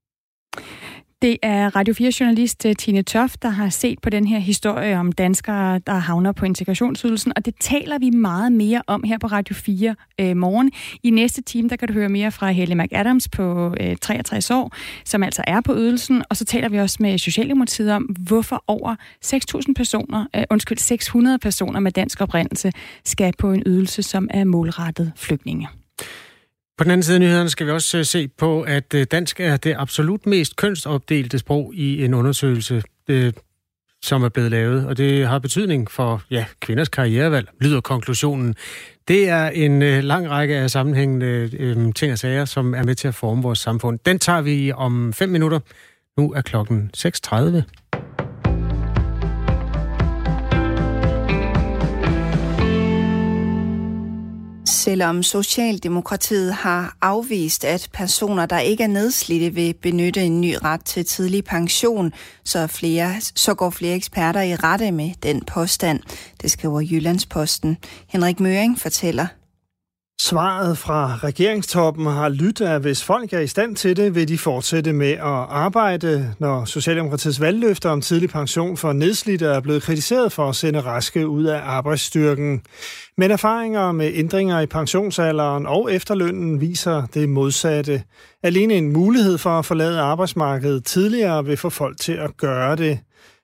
Det 1.24 1.38
er 1.42 1.76
Radio 1.76 1.94
4-journalist 1.94 2.66
øh, 2.66 2.76
Tine 2.76 3.02
Toft, 3.02 3.44
der 3.44 3.50
har 3.50 3.70
set 3.70 4.00
på 4.02 4.10
den 4.10 4.28
her 4.28 4.40
historie 4.40 5.00
om 5.00 5.12
danskere, 5.12 5.80
der 5.80 5.94
havner 5.94 6.32
på 6.32 6.46
integrationsydelsen, 6.46 7.34
og 7.36 7.46
det 7.46 7.56
taler 7.60 8.00
vi 8.00 8.10
meget 8.10 8.52
mere 8.52 8.82
om 8.88 9.04
her 9.04 9.18
på 9.18 9.28
Radio 9.28 9.56
4 9.56 9.96
øh, 10.20 10.38
morgen. 10.38 10.72
I 11.04 11.10
næste 11.10 11.42
time, 11.42 11.70
der 11.70 11.76
kan 11.76 11.88
du 11.88 11.94
høre 11.94 12.10
mere 12.10 12.32
fra 12.32 12.52
Helle 12.52 12.76
McAdams 12.76 13.30
på 13.30 13.76
øh, 13.80 13.96
63 14.02 14.52
år, 14.52 14.76
som 15.06 15.24
altså 15.24 15.44
er 15.48 15.62
på 15.62 15.76
ydelsen, 15.76 16.24
og 16.30 16.38
så 16.38 16.46
taler 16.46 16.70
vi 16.70 16.80
også 16.80 16.98
med 17.00 17.18
Socialdemokratiet 17.18 17.92
om, 17.92 18.04
hvorfor 18.04 18.64
over 18.68 18.96
6.000 19.26 19.74
personer, 19.76 20.26
øh, 20.36 20.44
undskyld, 20.50 20.78
600 20.78 21.40
personer 21.40 21.80
med 21.80 21.92
dansk 21.92 22.22
oprindelse 22.22 22.72
skal 23.06 23.34
på 23.38 23.52
en 23.52 23.64
ydelse, 23.66 24.04
som 24.04 24.28
er 24.32 24.44
målrettet 24.44 25.12
flygtninge. 25.16 25.68
På 26.78 26.84
den 26.84 26.92
anden 26.92 27.04
side 27.04 27.16
af 27.16 27.22
nyhederne 27.22 27.50
skal 27.50 27.68
vi 27.68 27.72
også 27.72 27.98
øh, 27.98 28.06
se 28.06 28.28
på, 28.28 28.62
at 28.62 28.94
øh, 28.94 29.06
dansk 29.12 29.40
er 29.40 29.58
det 29.58 29.76
absolut 29.78 30.26
mest 30.26 30.56
kønsopdelte 30.56 31.40
sprog 31.40 31.72
i 31.76 32.06
en 32.06 32.14
undersøgelse, 32.14 32.84
øh, 33.08 33.34
som 34.02 34.24
er 34.24 34.30
blevet 34.30 34.52
lavet. 34.52 34.88
Og 34.88 34.98
det 34.98 35.28
har 35.28 35.40
betydning 35.40 35.92
for 35.92 36.22
ja, 36.32 36.46
kvinders 36.60 36.90
karrierevalg, 36.90 37.50
lyder 37.62 37.82
konklusionen. 37.82 38.56
Det 39.08 39.30
er 39.30 39.50
en 39.50 39.82
øh, 39.82 40.04
lang 40.04 40.30
række 40.30 40.56
af 40.56 40.72
sammenhængende 40.72 41.50
øh, 41.60 41.94
ting 41.94 42.12
og 42.12 42.20
sager, 42.20 42.46
som 42.46 42.74
er 42.74 42.84
med 42.84 42.96
til 42.96 43.08
at 43.08 43.16
forme 43.16 43.42
vores 43.44 43.60
samfund. 43.60 44.00
Den 44.06 44.20
tager 44.20 44.42
vi 44.42 44.72
om 44.72 45.14
fem 45.14 45.30
minutter. 45.30 45.60
Nu 46.18 46.34
er 46.34 46.42
klokken 46.42 46.92
6.30. 46.98 47.83
Selvom 54.84 55.24
Socialdemokratiet 55.24 56.54
har 56.54 56.98
afvist, 57.02 57.66
at 57.66 57.90
personer, 57.94 58.46
der 58.46 58.60
ikke 58.60 58.84
er 58.84 58.88
nedslidte, 58.88 59.54
vil 59.54 59.74
benytte 59.74 60.22
en 60.22 60.42
ny 60.42 60.56
ret 60.64 60.86
til 60.86 61.06
tidlig 61.06 61.44
pension, 61.44 62.14
så, 62.44 62.68
flere, 62.68 63.22
så 63.22 63.54
går 63.54 63.70
flere 63.70 63.96
eksperter 63.96 64.42
i 64.42 64.56
rette 64.56 64.92
med 64.92 65.12
den 65.24 65.42
påstand. 65.42 66.00
Det 66.42 66.52
skriver 66.52 66.82
Jyllandsposten. 66.82 67.78
Henrik 68.08 68.40
Møring 68.40 68.80
fortæller. 68.80 69.28
Svaret 70.22 70.78
fra 70.78 71.16
regeringstoppen 71.16 72.06
har 72.06 72.30
lyttet, 72.30 72.66
at 72.66 72.82
hvis 72.82 73.04
folk 73.04 73.34
er 73.34 73.40
i 73.40 73.48
stand 73.48 73.76
til 73.76 73.98
det, 73.98 74.16
vil 74.16 74.28
de 74.28 74.38
fortsætte 74.38 74.94
med 74.94 75.12
at 75.12 75.46
arbejde, 75.50 76.34
når 76.40 76.66
Socialdemokratiets 76.66 77.42
valgløfter 77.42 77.90
om 77.90 78.02
tidlig 78.02 78.30
pension 78.30 78.78
for 78.78 78.94
nedslidte 78.94 79.46
er 79.46 79.60
blevet 79.60 79.84
kritiseret 79.84 80.32
for 80.32 80.50
at 80.50 80.56
sende 80.56 80.80
raske 80.80 81.28
ud 81.28 81.44
af 81.44 81.62
arbejdsstyrken. 81.64 82.62
Men 83.18 83.32
erfaringer 83.32 83.92
med 83.92 84.12
ændringer 84.14 84.60
i 84.60 84.66
pensionsalderen 84.66 85.66
og 85.66 85.94
efterlønnen 85.94 86.62
viser 86.62 87.06
det 87.14 87.30
modsatte. 87.30 88.04
Alene 88.44 88.74
en 88.74 88.94
mulighed 88.94 89.38
for 89.38 89.60
at 89.60 89.66
forlade 89.66 90.00
arbejdsmarkedet 90.00 90.86
tidligere 90.86 91.46
vil 91.46 91.58
få 91.58 91.70
folk 91.70 92.00
til 92.00 92.14
at 92.14 92.38
gøre 92.38 92.76
det. 92.76 93.00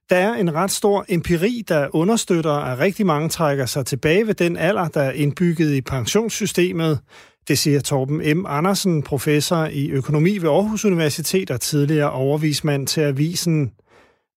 Der 0.10 0.16
er 0.16 0.34
en 0.34 0.54
ret 0.54 0.72
stor 0.72 1.06
empiri, 1.10 1.64
der 1.68 1.96
understøtter, 1.96 2.52
at 2.52 2.80
rigtig 2.80 3.06
mange 3.06 3.30
trækker 3.30 3.66
sig 3.66 3.86
tilbage 3.86 4.28
ved 4.28 4.34
den 4.34 4.58
alder, 4.58 4.88
der 4.88 5.02
er 5.02 5.12
indbygget 5.12 5.74
i 5.74 5.82
pensionssystemet. 5.82 7.00
Det 7.48 7.58
siger 7.58 7.80
Torben 7.80 8.38
M. 8.38 8.46
Andersen, 8.48 9.04
professor 9.04 9.66
i 9.66 9.90
økonomi 9.90 10.38
ved 10.38 10.50
Aarhus 10.50 10.86
Universitet 10.86 11.52
og 11.52 11.62
tidligere 11.62 12.12
overvismand 12.12 12.88
til 12.88 13.02
avisen. 13.02 13.72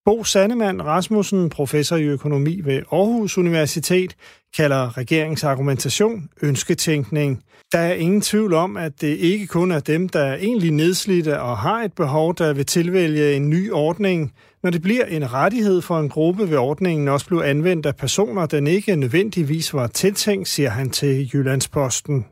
Bo 0.05 0.23
Sandemann 0.23 0.85
Rasmussen, 0.85 1.49
professor 1.49 1.95
i 1.95 2.03
økonomi 2.03 2.61
ved 2.63 2.81
Aarhus 2.91 3.37
Universitet, 3.37 4.15
kalder 4.57 4.97
regeringsargumentation 4.97 6.29
ønsketænkning. 6.41 7.43
Der 7.71 7.79
er 7.79 7.93
ingen 7.93 8.21
tvivl 8.21 8.53
om, 8.53 8.77
at 8.77 9.01
det 9.01 9.17
ikke 9.17 9.47
kun 9.47 9.71
er 9.71 9.79
dem, 9.79 10.09
der 10.09 10.19
er 10.19 10.35
egentlig 10.35 10.71
nedslidte 10.71 11.41
og 11.41 11.57
har 11.57 11.83
et 11.83 11.93
behov, 11.93 12.35
der 12.35 12.53
vil 12.53 12.65
tilvælge 12.65 13.35
en 13.35 13.49
ny 13.49 13.71
ordning. 13.71 14.33
Når 14.63 14.69
det 14.69 14.81
bliver 14.81 15.05
en 15.05 15.33
rettighed 15.33 15.81
for 15.81 15.99
en 15.99 16.09
gruppe, 16.09 16.49
vil 16.49 16.57
ordningen 16.57 17.07
også 17.07 17.27
blive 17.27 17.45
anvendt 17.45 17.85
af 17.85 17.95
personer, 17.95 18.45
den 18.45 18.67
ikke 18.67 18.95
nødvendigvis 18.95 19.73
var 19.73 19.87
tiltænkt, 19.87 20.47
siger 20.47 20.69
han 20.69 20.89
til 20.89 21.29
Jyllandsposten. 21.33 22.25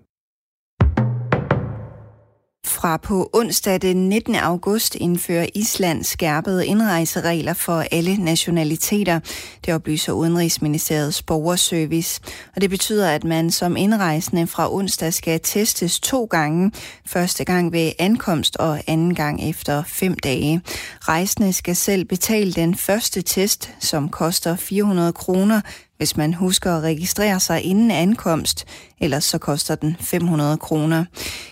Fra 2.81 2.97
på 2.97 3.29
onsdag 3.33 3.81
den 3.81 4.09
19. 4.09 4.35
august 4.35 4.95
indfører 4.95 5.45
Island 5.55 6.03
skærpede 6.03 6.65
indrejseregler 6.65 7.53
for 7.53 7.85
alle 7.91 8.17
nationaliteter. 8.17 9.19
Det 9.65 9.73
oplyser 9.73 10.13
Udenrigsministeriets 10.13 11.23
borgerservice. 11.23 12.21
Og 12.55 12.61
det 12.61 12.69
betyder, 12.69 13.09
at 13.09 13.23
man 13.23 13.51
som 13.51 13.77
indrejsende 13.77 14.47
fra 14.47 14.73
onsdag 14.73 15.13
skal 15.13 15.39
testes 15.43 15.99
to 15.99 16.25
gange. 16.25 16.71
Første 17.05 17.45
gang 17.45 17.71
ved 17.71 17.91
ankomst 17.99 18.57
og 18.57 18.79
anden 18.87 19.15
gang 19.15 19.49
efter 19.49 19.83
fem 19.87 20.13
dage. 20.13 20.61
Rejsende 20.99 21.53
skal 21.53 21.75
selv 21.75 22.05
betale 22.05 22.53
den 22.53 22.75
første 22.75 23.21
test, 23.21 23.69
som 23.79 24.09
koster 24.09 24.55
400 24.55 25.13
kroner, 25.13 25.61
hvis 26.01 26.17
man 26.17 26.33
husker 26.33 26.75
at 26.77 26.83
registrere 26.83 27.39
sig 27.39 27.63
inden 27.63 27.91
ankomst, 27.91 28.65
ellers 28.99 29.23
så 29.23 29.37
koster 29.37 29.75
den 29.75 29.97
500 29.99 30.57
kroner. 30.57 31.05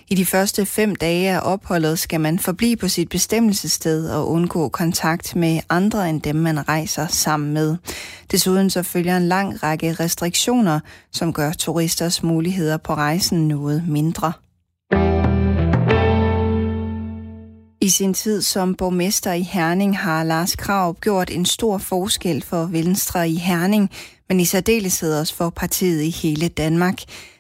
I 0.08 0.16
de 0.16 0.26
første 0.26 0.66
fem 0.66 0.96
dage 0.96 1.32
af 1.32 1.40
opholdet 1.44 2.00
skal 2.00 2.22
man 2.22 2.40
forblive 2.40 2.76
på 2.76 2.88
sit 2.88 3.10
bestemmelsessted 3.10 4.10
og 4.10 4.30
undgå 4.30 4.70
kontakt 4.70 5.36
med 5.36 5.60
andre 5.70 6.10
end 6.10 6.22
dem, 6.22 6.36
man 6.36 6.70
rejser 6.70 7.08
sammen 7.08 7.54
med. 7.54 7.78
Desuden 8.32 8.70
så 8.70 8.84
følger 8.84 9.18
en 9.18 9.28
lang 9.28 9.64
række 9.64 9.94
restriktioner, 9.94 10.80
som 11.12 11.34
gør 11.34 11.52
turisters 11.52 12.24
muligheder 12.24 12.78
på 12.78 12.94
rejsen 12.94 13.48
noget 13.48 13.84
mindre. 13.88 14.34
I 17.82 17.90
sin 17.90 18.14
tid 18.14 18.42
som 18.42 18.76
borgmester 18.76 19.34
i 19.34 19.42
Herning 19.42 19.98
har 19.98 20.24
Lars 20.24 20.56
Krav 20.56 20.96
gjort 21.02 21.30
en 21.30 21.46
stor 21.46 21.78
forskel 21.78 22.44
for 22.44 22.66
Venstre 22.66 23.30
i 23.30 23.36
Herning, 23.36 23.92
men 24.30 24.40
i 24.40 24.46
særdeleshed 24.46 25.12
også 25.22 25.34
for 25.40 25.50
partiet 25.62 26.02
i 26.10 26.12
hele 26.24 26.48
Danmark. 26.64 26.98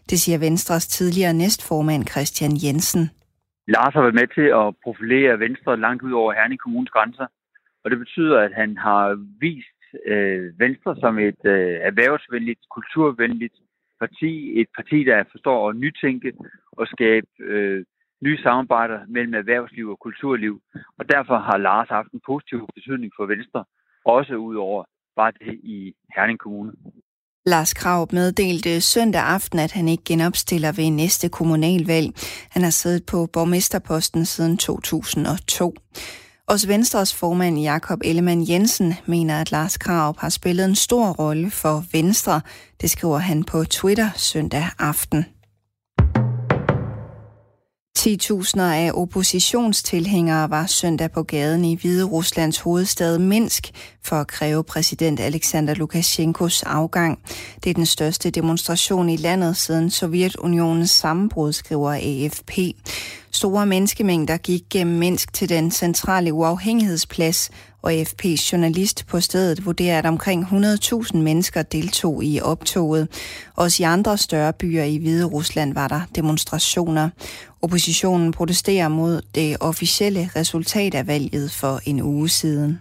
Det 0.10 0.18
siger 0.24 0.40
Venstres 0.40 0.88
tidligere 0.88 1.34
næstformand 1.34 2.04
Christian 2.14 2.54
Jensen. 2.64 3.04
Lars 3.68 3.94
har 3.94 4.02
været 4.02 4.20
med 4.22 4.28
til 4.38 4.48
at 4.62 4.68
profilere 4.84 5.40
Venstre 5.40 5.80
langt 5.86 6.04
ud 6.04 6.12
over 6.12 6.34
Herning 6.34 6.62
Kommunes 6.62 6.92
grænser, 6.96 7.28
og 7.84 7.92
det 7.92 8.00
betyder, 8.00 8.40
at 8.40 8.54
han 8.62 8.78
har 8.78 9.04
vist 9.40 9.80
øh, 10.06 10.60
Venstre 10.60 10.96
som 11.04 11.20
et 11.20 11.42
øh, 11.46 11.76
erhvervsvenligt, 11.90 12.60
kulturvenligt 12.76 13.58
parti, 14.00 14.62
et 14.62 14.70
parti, 14.78 15.04
der 15.04 15.24
forstår 15.32 15.70
at 15.70 15.76
nytænke 15.76 16.34
og 16.72 16.88
skabe 16.88 17.28
øh, 17.40 17.86
nye 18.26 18.40
samarbejder 18.44 19.00
mellem 19.08 19.34
erhvervsliv 19.34 19.90
og 19.90 20.00
kulturliv. 20.00 20.62
Og 21.00 21.10
derfor 21.10 21.38
har 21.38 21.58
Lars 21.58 21.90
haft 21.90 22.12
en 22.12 22.22
positiv 22.26 22.68
betydning 22.76 23.12
for 23.18 23.26
Venstre, 23.26 23.64
også 24.06 24.36
ud 24.36 24.56
over 24.56 24.84
var 25.22 25.32
det 25.32 25.54
i 25.64 25.94
Herning 26.16 26.40
Kommune. 26.40 26.72
Lars 27.46 27.74
Krav 27.74 28.08
meddelte 28.12 28.82
søndag 28.82 29.22
aften, 29.22 29.60
at 29.60 29.72
han 29.72 29.88
ikke 29.88 30.04
genopstiller 30.04 30.72
ved 30.72 30.90
næste 30.92 31.30
kommunalvalg. 31.30 32.14
Han 32.50 32.64
har 32.64 32.70
siddet 32.70 33.06
på 33.06 33.26
borgmesterposten 33.34 34.26
siden 34.26 34.58
2002. 34.58 35.76
Også 36.48 36.68
Venstres 36.68 37.16
formand 37.16 37.60
Jakob 37.60 38.00
Ellemann 38.04 38.50
Jensen 38.50 38.94
mener, 39.06 39.42
at 39.42 39.52
Lars 39.52 39.78
Krav 39.78 40.16
har 40.20 40.30
spillet 40.30 40.66
en 40.66 40.76
stor 40.76 41.08
rolle 41.12 41.52
for 41.52 41.84
Venstre. 41.92 42.42
Det 42.82 42.90
skriver 42.90 43.18
han 43.18 43.44
på 43.44 43.64
Twitter 43.64 44.10
søndag 44.16 44.66
aften. 44.80 45.26
10.000 48.00 48.62
af 48.62 48.92
oppositionstilhængere 48.94 50.50
var 50.50 50.66
søndag 50.66 51.12
på 51.12 51.24
gaden 51.24 51.66
i 51.66 51.76
Hvide 51.76 52.04
Ruslands 52.04 52.60
hovedstad 52.60 53.18
Minsk 53.18 53.72
for 54.04 54.16
at 54.16 54.28
kræve 54.28 54.64
præsident 54.64 55.20
Alexander 55.20 55.74
Lukashenkos 55.74 56.64
afgang. 56.64 57.20
Det 57.64 57.70
er 57.70 57.74
den 57.74 57.86
største 57.86 58.30
demonstration 58.30 59.10
i 59.10 59.18
landet 59.18 59.58
siden 59.58 59.90
Sovjetunionens 59.90 60.92
sammenbrud, 60.92 61.54
skriver 61.54 61.92
AFP. 61.94 62.52
Store 63.32 63.66
menneskemængder 63.66 64.38
gik 64.38 64.64
gennem 64.70 65.00
Minsk 65.00 65.34
til 65.34 65.50
den 65.50 65.72
centrale 65.72 66.34
uafhængighedsplads, 66.34 67.50
og 67.82 67.94
AFP's 67.94 68.52
journalist 68.52 69.06
på 69.08 69.20
stedet 69.20 69.66
vurderer, 69.66 70.00
at 70.00 70.06
omkring 70.06 70.44
100.000 70.44 71.18
mennesker 71.18 71.62
deltog 71.62 72.24
i 72.24 72.40
optoget. 72.42 73.08
Også 73.56 73.84
i 73.84 73.86
andre 73.86 74.18
større 74.18 74.54
byer 74.54 74.84
i 74.84 74.98
Hvide 74.98 75.26
Rusland 75.26 75.74
var 75.74 75.88
der 75.88 76.02
demonstrationer. 76.16 77.10
Oppositionen 77.62 78.32
protesterer 78.32 78.88
mod 78.88 79.22
det 79.36 79.58
officielle 79.60 80.30
resultat 80.36 80.96
af 80.96 81.08
valget 81.08 81.52
for 81.52 81.80
en 81.86 82.02
uge 82.02 82.30
siden. 82.30 82.80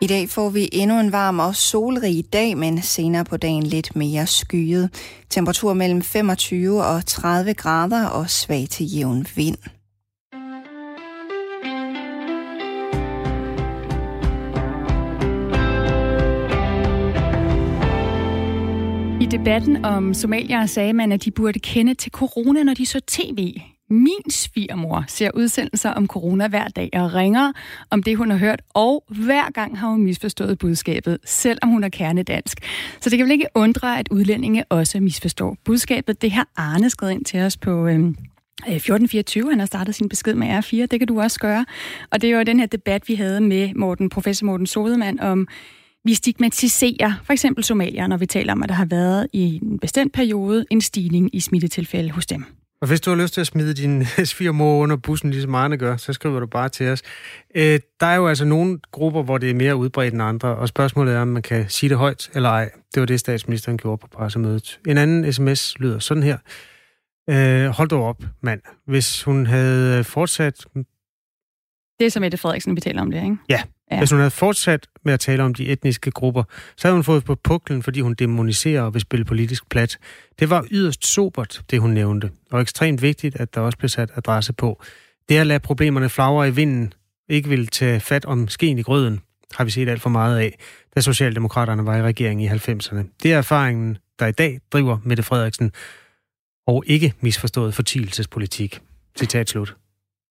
I 0.00 0.06
dag 0.06 0.30
får 0.30 0.48
vi 0.50 0.68
endnu 0.72 1.00
en 1.00 1.12
varm 1.12 1.38
og 1.38 1.56
solrig 1.56 2.24
dag, 2.32 2.58
men 2.58 2.82
senere 2.82 3.24
på 3.24 3.36
dagen 3.36 3.62
lidt 3.62 3.96
mere 3.96 4.26
skyet. 4.26 4.90
Temperatur 5.30 5.72
mellem 5.72 6.02
25 6.02 6.84
og 6.84 7.06
30 7.06 7.54
grader 7.54 8.06
og 8.06 8.30
svag 8.30 8.66
til 8.70 8.86
jævn 8.86 9.26
vind. 9.36 9.56
I 19.20 19.26
debatten 19.26 19.84
om 19.84 20.14
somalier 20.14 20.66
sagde 20.66 20.92
man, 20.92 21.12
at 21.12 21.24
de 21.24 21.30
burde 21.30 21.58
kende 21.58 21.94
til 21.94 22.12
corona, 22.12 22.62
når 22.62 22.74
de 22.74 22.86
så 22.86 23.00
tv. 23.00 23.54
Min 23.90 24.30
svigermor 24.30 25.04
ser 25.08 25.30
udsendelser 25.34 25.90
om 25.90 26.06
corona 26.06 26.48
hver 26.48 26.68
dag 26.68 26.90
og 26.92 27.14
ringer 27.14 27.52
om 27.90 28.02
det, 28.02 28.16
hun 28.16 28.30
har 28.30 28.38
hørt, 28.38 28.62
og 28.74 29.04
hver 29.08 29.50
gang 29.50 29.78
har 29.78 29.88
hun 29.88 30.02
misforstået 30.02 30.58
budskabet, 30.58 31.18
selvom 31.24 31.70
hun 31.70 31.84
er 31.84 31.88
kernedansk. 31.88 32.58
Så 33.00 33.10
det 33.10 33.18
kan 33.18 33.24
vel 33.24 33.32
ikke 33.32 33.46
undre, 33.54 33.98
at 33.98 34.08
udlændinge 34.10 34.64
også 34.64 35.00
misforstår 35.00 35.56
budskabet. 35.64 36.22
Det 36.22 36.32
har 36.32 36.48
Arne 36.56 36.90
skrevet 36.90 37.12
ind 37.12 37.24
til 37.24 37.40
os 37.40 37.56
på... 37.56 37.86
Øhm, 37.86 38.16
øh, 38.68 38.74
1424, 38.74 39.50
han 39.50 39.58
har 39.58 39.66
startet 39.66 39.94
sin 39.94 40.08
besked 40.08 40.34
med 40.34 40.58
R4, 40.58 40.86
det 40.86 40.98
kan 40.98 41.08
du 41.08 41.20
også 41.20 41.40
gøre. 41.40 41.66
Og 42.10 42.22
det 42.22 42.30
er 42.30 42.36
jo 42.36 42.42
den 42.42 42.60
her 42.60 42.66
debat, 42.66 43.08
vi 43.08 43.14
havde 43.14 43.40
med 43.40 43.74
Morten, 43.74 44.08
professor 44.08 44.46
Morten 44.46 44.66
Sodemann 44.66 45.20
om 45.20 45.48
vi 46.04 46.14
stigmatiserer 46.14 47.12
for 47.24 47.32
eksempel 47.32 47.64
somalier, 47.64 48.06
når 48.06 48.16
vi 48.16 48.26
taler 48.26 48.52
om, 48.52 48.62
at 48.62 48.68
der 48.68 48.74
har 48.74 48.84
været 48.84 49.26
i 49.32 49.60
en 49.62 49.78
bestemt 49.78 50.12
periode 50.12 50.66
en 50.70 50.80
stigning 50.80 51.34
i 51.34 51.40
smittetilfælde 51.40 52.10
hos 52.10 52.26
dem. 52.26 52.44
Og 52.80 52.88
hvis 52.88 53.00
du 53.00 53.10
har 53.10 53.16
lyst 53.16 53.34
til 53.34 53.40
at 53.40 53.46
smide 53.46 53.74
din 53.74 54.04
svigermor 54.32 54.82
under 54.82 54.96
bussen, 54.96 55.30
ligesom 55.30 55.54
Arne 55.54 55.76
gør, 55.76 55.96
så 55.96 56.12
skriver 56.12 56.40
du 56.40 56.46
bare 56.46 56.68
til 56.68 56.88
os. 56.88 57.02
Øh, 57.54 57.80
der 58.00 58.06
er 58.06 58.14
jo 58.14 58.28
altså 58.28 58.44
nogle 58.44 58.78
grupper, 58.92 59.22
hvor 59.22 59.38
det 59.38 59.50
er 59.50 59.54
mere 59.54 59.76
udbredt 59.76 60.14
end 60.14 60.22
andre, 60.22 60.48
og 60.48 60.68
spørgsmålet 60.68 61.14
er, 61.14 61.20
om 61.20 61.28
man 61.28 61.42
kan 61.42 61.68
sige 61.68 61.90
det 61.90 61.98
højt 61.98 62.30
eller 62.34 62.48
ej. 62.48 62.70
Det 62.94 63.00
var 63.00 63.06
det, 63.06 63.20
statsministeren 63.20 63.78
gjorde 63.78 63.98
på 63.98 64.06
pressemødet. 64.06 64.80
En 64.88 64.98
anden 64.98 65.32
sms 65.32 65.78
lyder 65.78 65.98
sådan 65.98 66.22
her. 66.22 66.38
Øh, 67.30 67.66
hold 67.66 67.88
dog 67.88 68.04
op, 68.04 68.24
mand. 68.42 68.60
Hvis 68.86 69.22
hun 69.22 69.46
havde 69.46 70.04
fortsat... 70.04 70.66
Det 71.98 72.06
er 72.06 72.10
som 72.10 72.20
Mette 72.20 72.38
Frederiksen, 72.38 72.76
vi 72.76 72.80
taler 72.80 73.02
om 73.02 73.10
det, 73.10 73.22
ikke? 73.22 73.36
Ja 73.48 73.62
ja. 73.94 74.00
Hvis 74.00 74.10
hun 74.10 74.18
havde 74.20 74.30
fortsat 74.30 74.86
med 75.04 75.12
at 75.12 75.20
tale 75.20 75.42
om 75.42 75.54
de 75.54 75.66
etniske 75.66 76.10
grupper, 76.10 76.42
så 76.76 76.88
havde 76.88 76.94
hun 76.94 77.04
fået 77.04 77.24
på 77.24 77.34
puklen, 77.34 77.82
fordi 77.82 78.00
hun 78.00 78.14
demoniserer 78.14 78.82
og 78.82 78.94
vil 78.94 79.00
spille 79.00 79.24
politisk 79.24 79.68
plat. 79.68 79.98
Det 80.38 80.50
var 80.50 80.66
yderst 80.70 81.06
sobert, 81.06 81.62
det 81.70 81.80
hun 81.80 81.90
nævnte, 81.90 82.30
og 82.50 82.60
ekstremt 82.60 83.02
vigtigt, 83.02 83.36
at 83.36 83.54
der 83.54 83.60
også 83.60 83.78
blev 83.78 83.88
sat 83.88 84.10
adresse 84.16 84.52
på. 84.52 84.82
Det 85.28 85.38
at 85.38 85.46
lade 85.46 85.60
problemerne 85.60 86.08
flagre 86.08 86.48
i 86.48 86.50
vinden, 86.50 86.92
ikke 87.28 87.48
vil 87.48 87.66
tage 87.66 88.00
fat 88.00 88.24
om 88.24 88.48
skeen 88.48 88.78
i 88.78 88.82
grøden, 88.82 89.20
har 89.54 89.64
vi 89.64 89.70
set 89.70 89.88
alt 89.88 90.02
for 90.02 90.10
meget 90.10 90.38
af, 90.38 90.58
da 90.96 91.00
Socialdemokraterne 91.00 91.86
var 91.86 91.96
i 91.96 92.02
regeringen 92.02 92.46
i 92.46 92.48
90'erne. 92.48 93.16
Det 93.22 93.32
er 93.32 93.38
erfaringen, 93.38 93.98
der 94.18 94.26
i 94.26 94.32
dag 94.32 94.60
driver 94.72 94.98
Mette 95.04 95.22
Frederiksen, 95.22 95.72
og 96.66 96.84
ikke 96.86 97.12
misforstået 97.20 97.74
fortielsespolitik. 97.74 98.80
Citat 99.18 99.48
slut. 99.48 99.76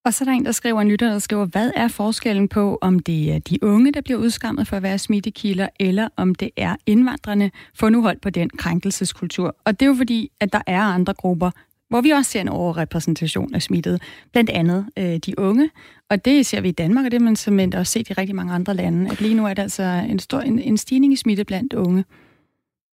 Og 0.05 0.13
så 0.13 0.23
er 0.23 0.25
der 0.25 0.31
en, 0.31 0.45
der 0.45 0.51
skriver 0.51 0.81
en 0.81 0.87
lytter, 0.87 1.09
der 1.09 1.19
skriver, 1.19 1.45
hvad 1.45 1.71
er 1.75 1.87
forskellen 1.87 2.47
på, 2.47 2.77
om 2.81 2.99
det 2.99 3.33
er 3.33 3.39
de 3.39 3.63
unge, 3.63 3.91
der 3.91 4.01
bliver 4.01 4.19
udskammet 4.19 4.67
for 4.67 4.77
at 4.77 4.83
være 4.83 4.97
smittekilder, 4.97 5.67
eller 5.79 6.07
om 6.17 6.35
det 6.35 6.49
er 6.57 6.75
indvandrerne, 6.85 7.51
for 7.75 7.89
nu 7.89 8.01
hold 8.01 8.17
på 8.21 8.29
den 8.29 8.49
krænkelseskultur. 8.49 9.55
Og 9.65 9.79
det 9.79 9.85
er 9.85 9.89
jo 9.89 9.95
fordi, 9.95 10.31
at 10.39 10.53
der 10.53 10.61
er 10.67 10.81
andre 10.81 11.13
grupper, 11.13 11.51
hvor 11.89 12.01
vi 12.01 12.09
også 12.09 12.31
ser 12.31 12.41
en 12.41 12.49
overrepræsentation 12.49 13.55
af 13.55 13.61
smittede, 13.61 13.99
blandt 14.31 14.49
andet 14.49 14.85
øh, 14.97 15.17
de 15.25 15.39
unge. 15.39 15.69
Og 16.09 16.25
det 16.25 16.45
ser 16.45 16.61
vi 16.61 16.69
i 16.69 16.71
Danmark, 16.71 17.05
og 17.05 17.11
det 17.11 17.21
har 17.21 17.25
man 17.25 17.35
simpelthen 17.35 17.73
også 17.73 17.91
set 17.91 18.09
i 18.09 18.13
rigtig 18.13 18.35
mange 18.35 18.53
andre 18.53 18.73
lande, 18.73 19.11
at 19.11 19.21
lige 19.21 19.35
nu 19.35 19.45
er 19.45 19.53
der 19.53 19.63
altså 19.63 19.83
en, 19.83 20.19
stor, 20.19 20.39
en, 20.39 20.59
en 20.59 20.77
stigning 20.77 21.13
i 21.13 21.15
smitte 21.15 21.43
blandt 21.43 21.73
unge. 21.73 22.05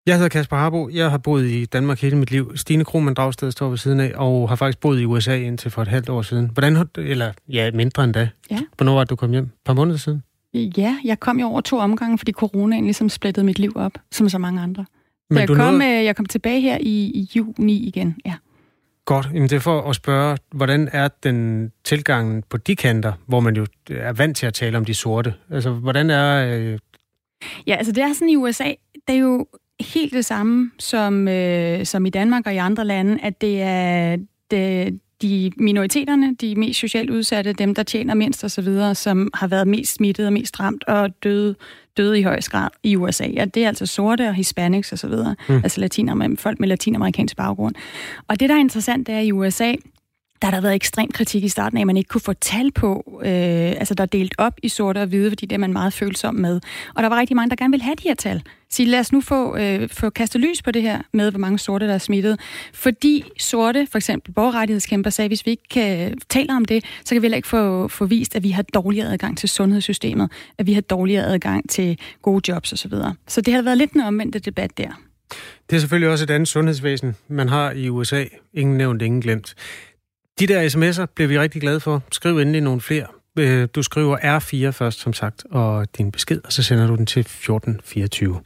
Jeg 0.07 0.15
hedder 0.15 0.29
Kasper 0.29 0.57
Harbo. 0.57 0.89
Jeg 0.89 1.11
har 1.11 1.19
boet 1.19 1.47
i 1.47 1.65
Danmark 1.65 2.01
hele 2.01 2.17
mit 2.17 2.31
liv. 2.31 2.57
Stine 2.57 2.85
Krohmann 2.85 3.15
Dragsted 3.15 3.51
står 3.51 3.69
ved 3.69 3.79
siden 3.79 4.01
af, 4.01 4.13
og 4.15 4.49
har 4.49 4.57
faktisk 4.57 4.81
boet 4.81 5.01
i 5.01 5.05
USA 5.05 5.37
indtil 5.37 5.71
for 5.71 5.83
et 5.83 5.89
halvt 5.89 6.09
år 6.09 6.23
siden. 6.23 6.51
Hvordan 6.53 6.89
eller 6.97 7.33
ja, 7.49 7.71
mindre 7.75 8.05
end 8.05 8.15
da. 8.15 8.29
Ja. 8.51 8.59
Hvornår 8.77 8.95
var 8.95 9.05
det, 9.05 9.11
du 9.11 9.17
kom 9.17 9.31
hjem? 9.31 9.45
Et 9.45 9.51
par 9.65 9.75
måneder 9.75 9.97
siden? 9.97 10.23
Ja, 10.55 10.99
jeg 11.05 11.21
kom 11.21 11.41
jo 11.41 11.47
over 11.47 11.61
to 11.61 11.79
omgange, 11.79 12.19
fordi 12.19 12.33
coronaen 12.33 12.85
ligesom 12.85 13.09
splittede 13.09 13.47
mit 13.47 13.59
liv 13.59 13.73
op, 13.75 13.93
som 14.11 14.29
så 14.29 14.39
mange 14.39 14.63
andre. 14.63 14.87
Men 15.31 15.39
jeg, 15.39 15.49
kom, 15.49 15.75
nåede... 15.75 16.05
jeg 16.05 16.17
kom 16.17 16.27
tilbage 16.27 16.61
her 16.61 16.79
i, 16.81 17.05
i 17.05 17.31
juni 17.37 17.87
igen, 17.87 18.17
ja. 18.25 18.35
Godt. 19.05 19.29
Jamen 19.35 19.49
det 19.49 19.53
er 19.53 19.61
for 19.61 19.91
at 19.91 19.97
spørge, 19.97 20.37
hvordan 20.55 20.89
er 20.93 21.09
den 21.23 21.73
tilgangen 21.85 22.43
på 22.51 22.57
de 22.57 22.77
kanter, 22.77 23.13
hvor 23.27 23.41
man 23.41 23.57
jo 23.57 23.67
er 23.91 24.13
vant 24.13 24.37
til 24.37 24.47
at 24.47 24.55
tale 24.55 24.77
om 24.79 24.85
de 24.85 24.95
sorte? 24.95 25.35
Altså, 25.51 25.71
hvordan 25.71 26.11
er... 26.11 26.57
Øh... 26.57 26.79
Ja, 27.67 27.75
altså 27.75 27.93
det 27.93 28.03
er 28.03 28.13
sådan 28.13 28.29
i 28.29 28.37
USA, 28.37 28.73
det 29.09 29.15
er 29.15 29.19
jo 29.19 29.47
helt 29.81 30.13
det 30.13 30.25
samme 30.25 30.71
som, 30.79 31.29
øh, 31.29 31.87
som 31.87 32.07
i 32.07 32.11
Danmark 32.11 32.47
og 32.47 32.55
i 32.55 32.57
andre 32.57 32.85
lande, 32.85 33.19
at 33.23 33.41
det 33.41 33.63
er 33.63 34.17
det, 34.51 35.01
de 35.23 35.51
minoriteterne, 35.57 36.35
de 36.35 36.55
mest 36.55 36.81
socialt 36.81 37.11
udsatte, 37.11 37.53
dem 37.53 37.75
der 37.75 37.83
tjener 37.83 38.15
mindst 38.15 38.45
osv., 38.45 38.95
som 38.95 39.31
har 39.35 39.47
været 39.47 39.69
mest 39.69 39.95
smittet 39.95 40.27
og 40.27 40.33
mest 40.33 40.61
ramt 40.61 40.85
og 40.85 41.11
døde, 41.23 41.55
døde 41.97 42.21
i 42.21 42.23
højst 42.23 42.51
grad 42.51 42.69
i 42.83 42.97
USA. 42.97 43.25
Og 43.41 43.55
det 43.55 43.65
er 43.65 43.69
altså 43.69 43.87
sorte 43.87 44.29
og 44.29 44.35
hispanics 44.35 44.93
osv., 44.93 45.15
mm. 45.49 45.55
altså 45.55 45.81
latiner, 45.81 46.37
folk 46.39 46.61
med 46.61 46.69
latinamerikansk 46.69 47.37
baggrund. 47.37 47.75
Og 48.29 48.41
det, 48.41 48.49
der 48.49 48.55
er 48.55 48.61
interessant, 48.61 49.07
det 49.07 49.15
er 49.15 49.21
i 49.21 49.33
USA, 49.33 49.73
der 50.43 50.47
har 50.47 50.53
der 50.53 50.61
været 50.61 50.75
ekstrem 50.75 51.11
kritik 51.11 51.45
i 51.45 51.49
starten 51.49 51.79
af, 51.79 51.81
at 51.81 51.87
man 51.87 51.97
ikke 51.97 52.09
kunne 52.09 52.21
få 52.21 52.33
tal 52.33 52.73
på, 52.73 53.21
øh, 53.25 53.31
altså 53.31 53.95
der 53.95 54.03
er 54.03 54.07
delt 54.07 54.35
op 54.39 54.55
i 54.63 54.69
sorte 54.69 54.99
og 54.99 55.07
hvide, 55.07 55.31
fordi 55.31 55.47
det 55.47 55.55
er 55.55 55.59
man 55.59 55.73
meget 55.73 55.93
følsom 55.93 56.35
med. 56.35 56.61
Og 56.95 57.03
der 57.03 57.09
var 57.09 57.21
rigtig 57.21 57.37
mange, 57.37 57.51
der 57.51 57.57
gerne 57.57 57.71
ville 57.71 57.85
have 57.85 57.95
de 57.95 58.03
her 58.09 58.15
tal. 58.15 58.43
Så 58.71 58.85
lad 58.85 59.01
os 59.01 59.13
nu 59.13 59.21
få, 59.21 59.57
øh, 59.57 59.89
få 59.89 60.11
kastet 60.11 60.41
lys 60.41 60.63
på 60.63 60.71
det 60.71 60.83
her 60.83 61.03
med, 61.13 61.31
hvor 61.31 61.39
mange 61.39 61.59
sorte, 61.59 61.87
der 61.87 61.95
er 61.95 61.99
smittet. 61.99 62.41
Fordi 62.75 63.25
sorte, 63.39 63.87
for 63.91 63.99
eksempel 63.99 64.33
borgerrettighedskæmper, 64.33 65.11
sagde, 65.11 65.27
at 65.27 65.31
hvis 65.31 65.47
vi 65.47 65.51
ikke 65.51 66.05
øh, 66.05 66.11
kan 66.11 66.19
tale 66.29 66.53
om 66.53 66.65
det, 66.65 66.85
så 67.05 67.15
kan 67.15 67.23
vi 67.23 67.25
heller 67.25 67.37
ikke 67.37 67.49
få, 67.49 67.89
få 67.89 68.05
vist, 68.05 68.37
at 68.37 68.43
vi 68.43 68.51
har 68.51 68.63
dårligere 68.63 69.13
adgang 69.13 69.39
til 69.39 69.49
sundhedssystemet, 69.49 70.33
at 70.59 70.67
vi 70.67 70.73
har 70.73 70.81
dårligere 70.81 71.25
adgang 71.25 71.71
til 71.71 71.99
gode 72.23 72.53
jobs 72.53 72.73
osv. 72.73 72.91
Så, 72.91 73.13
så 73.29 73.41
det 73.41 73.55
har 73.55 73.63
været 73.63 73.79
lidt 73.79 73.93
en 73.93 74.01
omvendt 74.01 74.45
debat 74.45 74.79
der. 74.79 75.01
Det 75.71 75.77
er 75.77 75.81
selvfølgelig 75.81 76.11
også 76.11 76.25
et 76.25 76.31
andet 76.31 76.49
sundhedsvæsen, 76.49 77.17
man 77.29 77.49
har 77.49 77.71
i 77.71 77.89
USA. 77.89 78.25
Ingen 78.55 78.77
nævnt, 78.77 79.03
ingen 79.03 79.21
glemt. 79.21 79.55
De 80.41 80.47
der 80.47 80.69
sms'er 80.69 81.07
bliver 81.15 81.29
vi 81.29 81.39
rigtig 81.39 81.61
glade 81.61 81.81
for. 81.81 82.03
Skriv 82.13 82.39
endelig 82.39 82.61
nogle 82.61 82.81
flere. 82.81 83.07
Øh, 83.39 83.69
du 83.75 83.83
skriver 83.83 84.39
R4 84.39 84.71
først, 84.71 84.99
som 84.99 85.13
sagt, 85.13 85.45
og 85.51 85.99
din 85.99 86.13
besked, 86.13 86.41
og 86.45 86.53
så 86.53 86.63
sender 86.63 86.87
du 86.87 86.97
den 86.97 87.07
til 87.07 87.21
1424. 87.21 88.41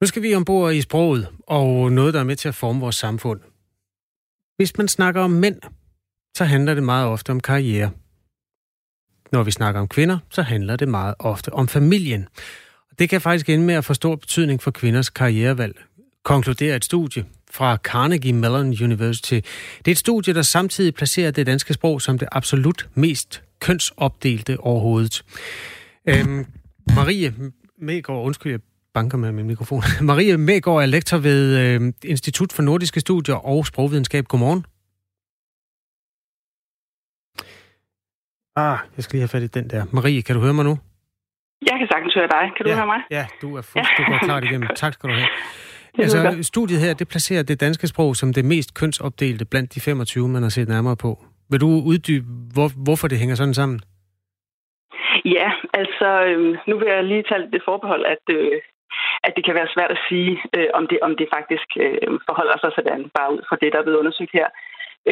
Nu 0.00 0.06
skal 0.06 0.22
vi 0.22 0.34
ombord 0.34 0.72
i 0.72 0.80
sproget, 0.80 1.28
og 1.46 1.92
noget, 1.92 2.14
der 2.14 2.20
er 2.20 2.24
med 2.24 2.36
til 2.36 2.48
at 2.48 2.54
forme 2.54 2.80
vores 2.80 2.96
samfund. 2.96 3.40
Hvis 4.56 4.78
man 4.78 4.88
snakker 4.88 5.20
om 5.20 5.30
mænd, 5.30 5.60
så 6.36 6.44
handler 6.44 6.74
det 6.74 6.82
meget 6.82 7.06
ofte 7.06 7.30
om 7.30 7.40
karriere. 7.40 7.90
Når 9.32 9.42
vi 9.42 9.50
snakker 9.50 9.80
om 9.80 9.88
kvinder, 9.88 10.18
så 10.30 10.42
handler 10.42 10.76
det 10.76 10.88
meget 10.88 11.14
ofte 11.18 11.52
om 11.52 11.68
familien. 11.68 12.28
Det 12.98 13.08
kan 13.08 13.20
faktisk 13.20 13.48
ende 13.48 13.64
med 13.64 13.74
at 13.74 13.84
få 13.84 13.94
stor 13.94 14.16
betydning 14.16 14.62
for 14.62 14.70
kvinders 14.70 15.10
karrierevalg, 15.10 15.80
konkluderer 16.24 16.76
et 16.76 16.84
studie 16.84 17.24
fra 17.56 17.76
Carnegie 17.76 18.32
Mellon 18.32 18.66
University. 18.66 19.34
Det 19.78 19.88
er 19.88 19.90
et 19.90 19.98
studie, 19.98 20.34
der 20.34 20.42
samtidig 20.42 20.94
placerer 20.94 21.30
det 21.30 21.46
danske 21.46 21.74
sprog 21.74 22.02
som 22.02 22.18
det 22.18 22.28
absolut 22.32 22.88
mest 22.94 23.42
kønsopdelte 23.60 24.60
overhovedet. 24.60 25.24
Øhm, 26.08 26.46
Marie 26.96 27.34
Megård, 27.78 28.26
undskyld, 28.26 28.52
jeg 28.52 28.60
banker 28.94 29.18
med 29.18 29.32
min 29.32 29.46
mikrofon. 29.46 29.82
Marie 30.10 30.36
Megård 30.36 30.82
er 30.82 30.86
lektor 30.86 31.18
ved 31.18 31.58
øh, 31.58 31.92
Institut 32.04 32.52
for 32.52 32.62
Nordiske 32.62 33.00
Studier 33.00 33.34
og 33.34 33.66
Sprogvidenskab. 33.66 34.24
Godmorgen. 34.24 34.64
Ah, 38.56 38.78
jeg 38.96 39.04
skal 39.04 39.16
lige 39.16 39.22
have 39.22 39.28
fat 39.28 39.42
i 39.42 39.46
den 39.46 39.70
der. 39.70 39.84
Marie, 39.92 40.22
kan 40.22 40.34
du 40.34 40.40
høre 40.40 40.54
mig 40.54 40.64
nu? 40.64 40.78
Jeg 41.70 41.78
kan 41.78 41.88
sagtens 41.92 42.14
høre 42.14 42.28
dig. 42.36 42.44
Kan 42.56 42.64
du 42.64 42.70
ja, 42.70 42.76
høre 42.76 42.86
mig? 42.86 43.00
Ja, 43.10 43.26
du 43.42 43.56
er 43.56 43.62
fuldt, 43.62 43.88
du 43.98 44.02
går 44.10 44.18
klart 44.18 44.44
igennem. 44.44 44.68
Tak 44.82 44.92
skal 44.92 45.10
du 45.10 45.14
have. 45.14 45.28
Altså, 45.98 46.42
studiet 46.42 46.80
her, 46.80 46.94
det 46.94 47.08
placerer 47.08 47.42
det 47.42 47.60
danske 47.60 47.86
sprog 47.86 48.16
som 48.16 48.32
det 48.32 48.44
mest 48.44 48.74
kønsopdelte 48.80 49.44
blandt 49.50 49.74
de 49.74 49.80
25, 49.80 50.28
man 50.28 50.42
har 50.42 50.48
set 50.48 50.68
nærmere 50.68 50.96
på. 50.96 51.10
Vil 51.50 51.60
du 51.60 51.70
uddybe, 51.90 52.26
hvor, 52.54 52.68
hvorfor 52.86 53.08
det 53.08 53.18
hænger 53.18 53.34
sådan 53.34 53.54
sammen? 53.54 53.80
Ja, 55.24 55.48
altså, 55.80 56.08
øh, 56.28 56.56
nu 56.68 56.74
vil 56.78 56.88
jeg 56.88 57.04
lige 57.04 57.24
tage 57.28 57.50
det 57.54 57.62
forbehold, 57.64 58.04
at, 58.14 58.24
øh, 58.36 58.60
at 59.26 59.32
det 59.36 59.44
kan 59.44 59.54
være 59.54 59.74
svært 59.74 59.92
at 59.96 60.04
sige, 60.08 60.32
øh, 60.56 60.68
om, 60.78 60.84
det, 60.90 60.98
om 61.06 61.12
det 61.20 61.28
faktisk 61.36 61.68
øh, 61.84 62.08
forholder 62.28 62.56
sig 62.58 62.70
sådan, 62.74 63.02
bare 63.18 63.32
ud 63.34 63.42
fra 63.48 63.56
det, 63.60 63.72
der 63.72 63.78
er 63.78 63.86
blevet 63.86 64.02
undersøgt 64.02 64.32
her, 64.38 64.48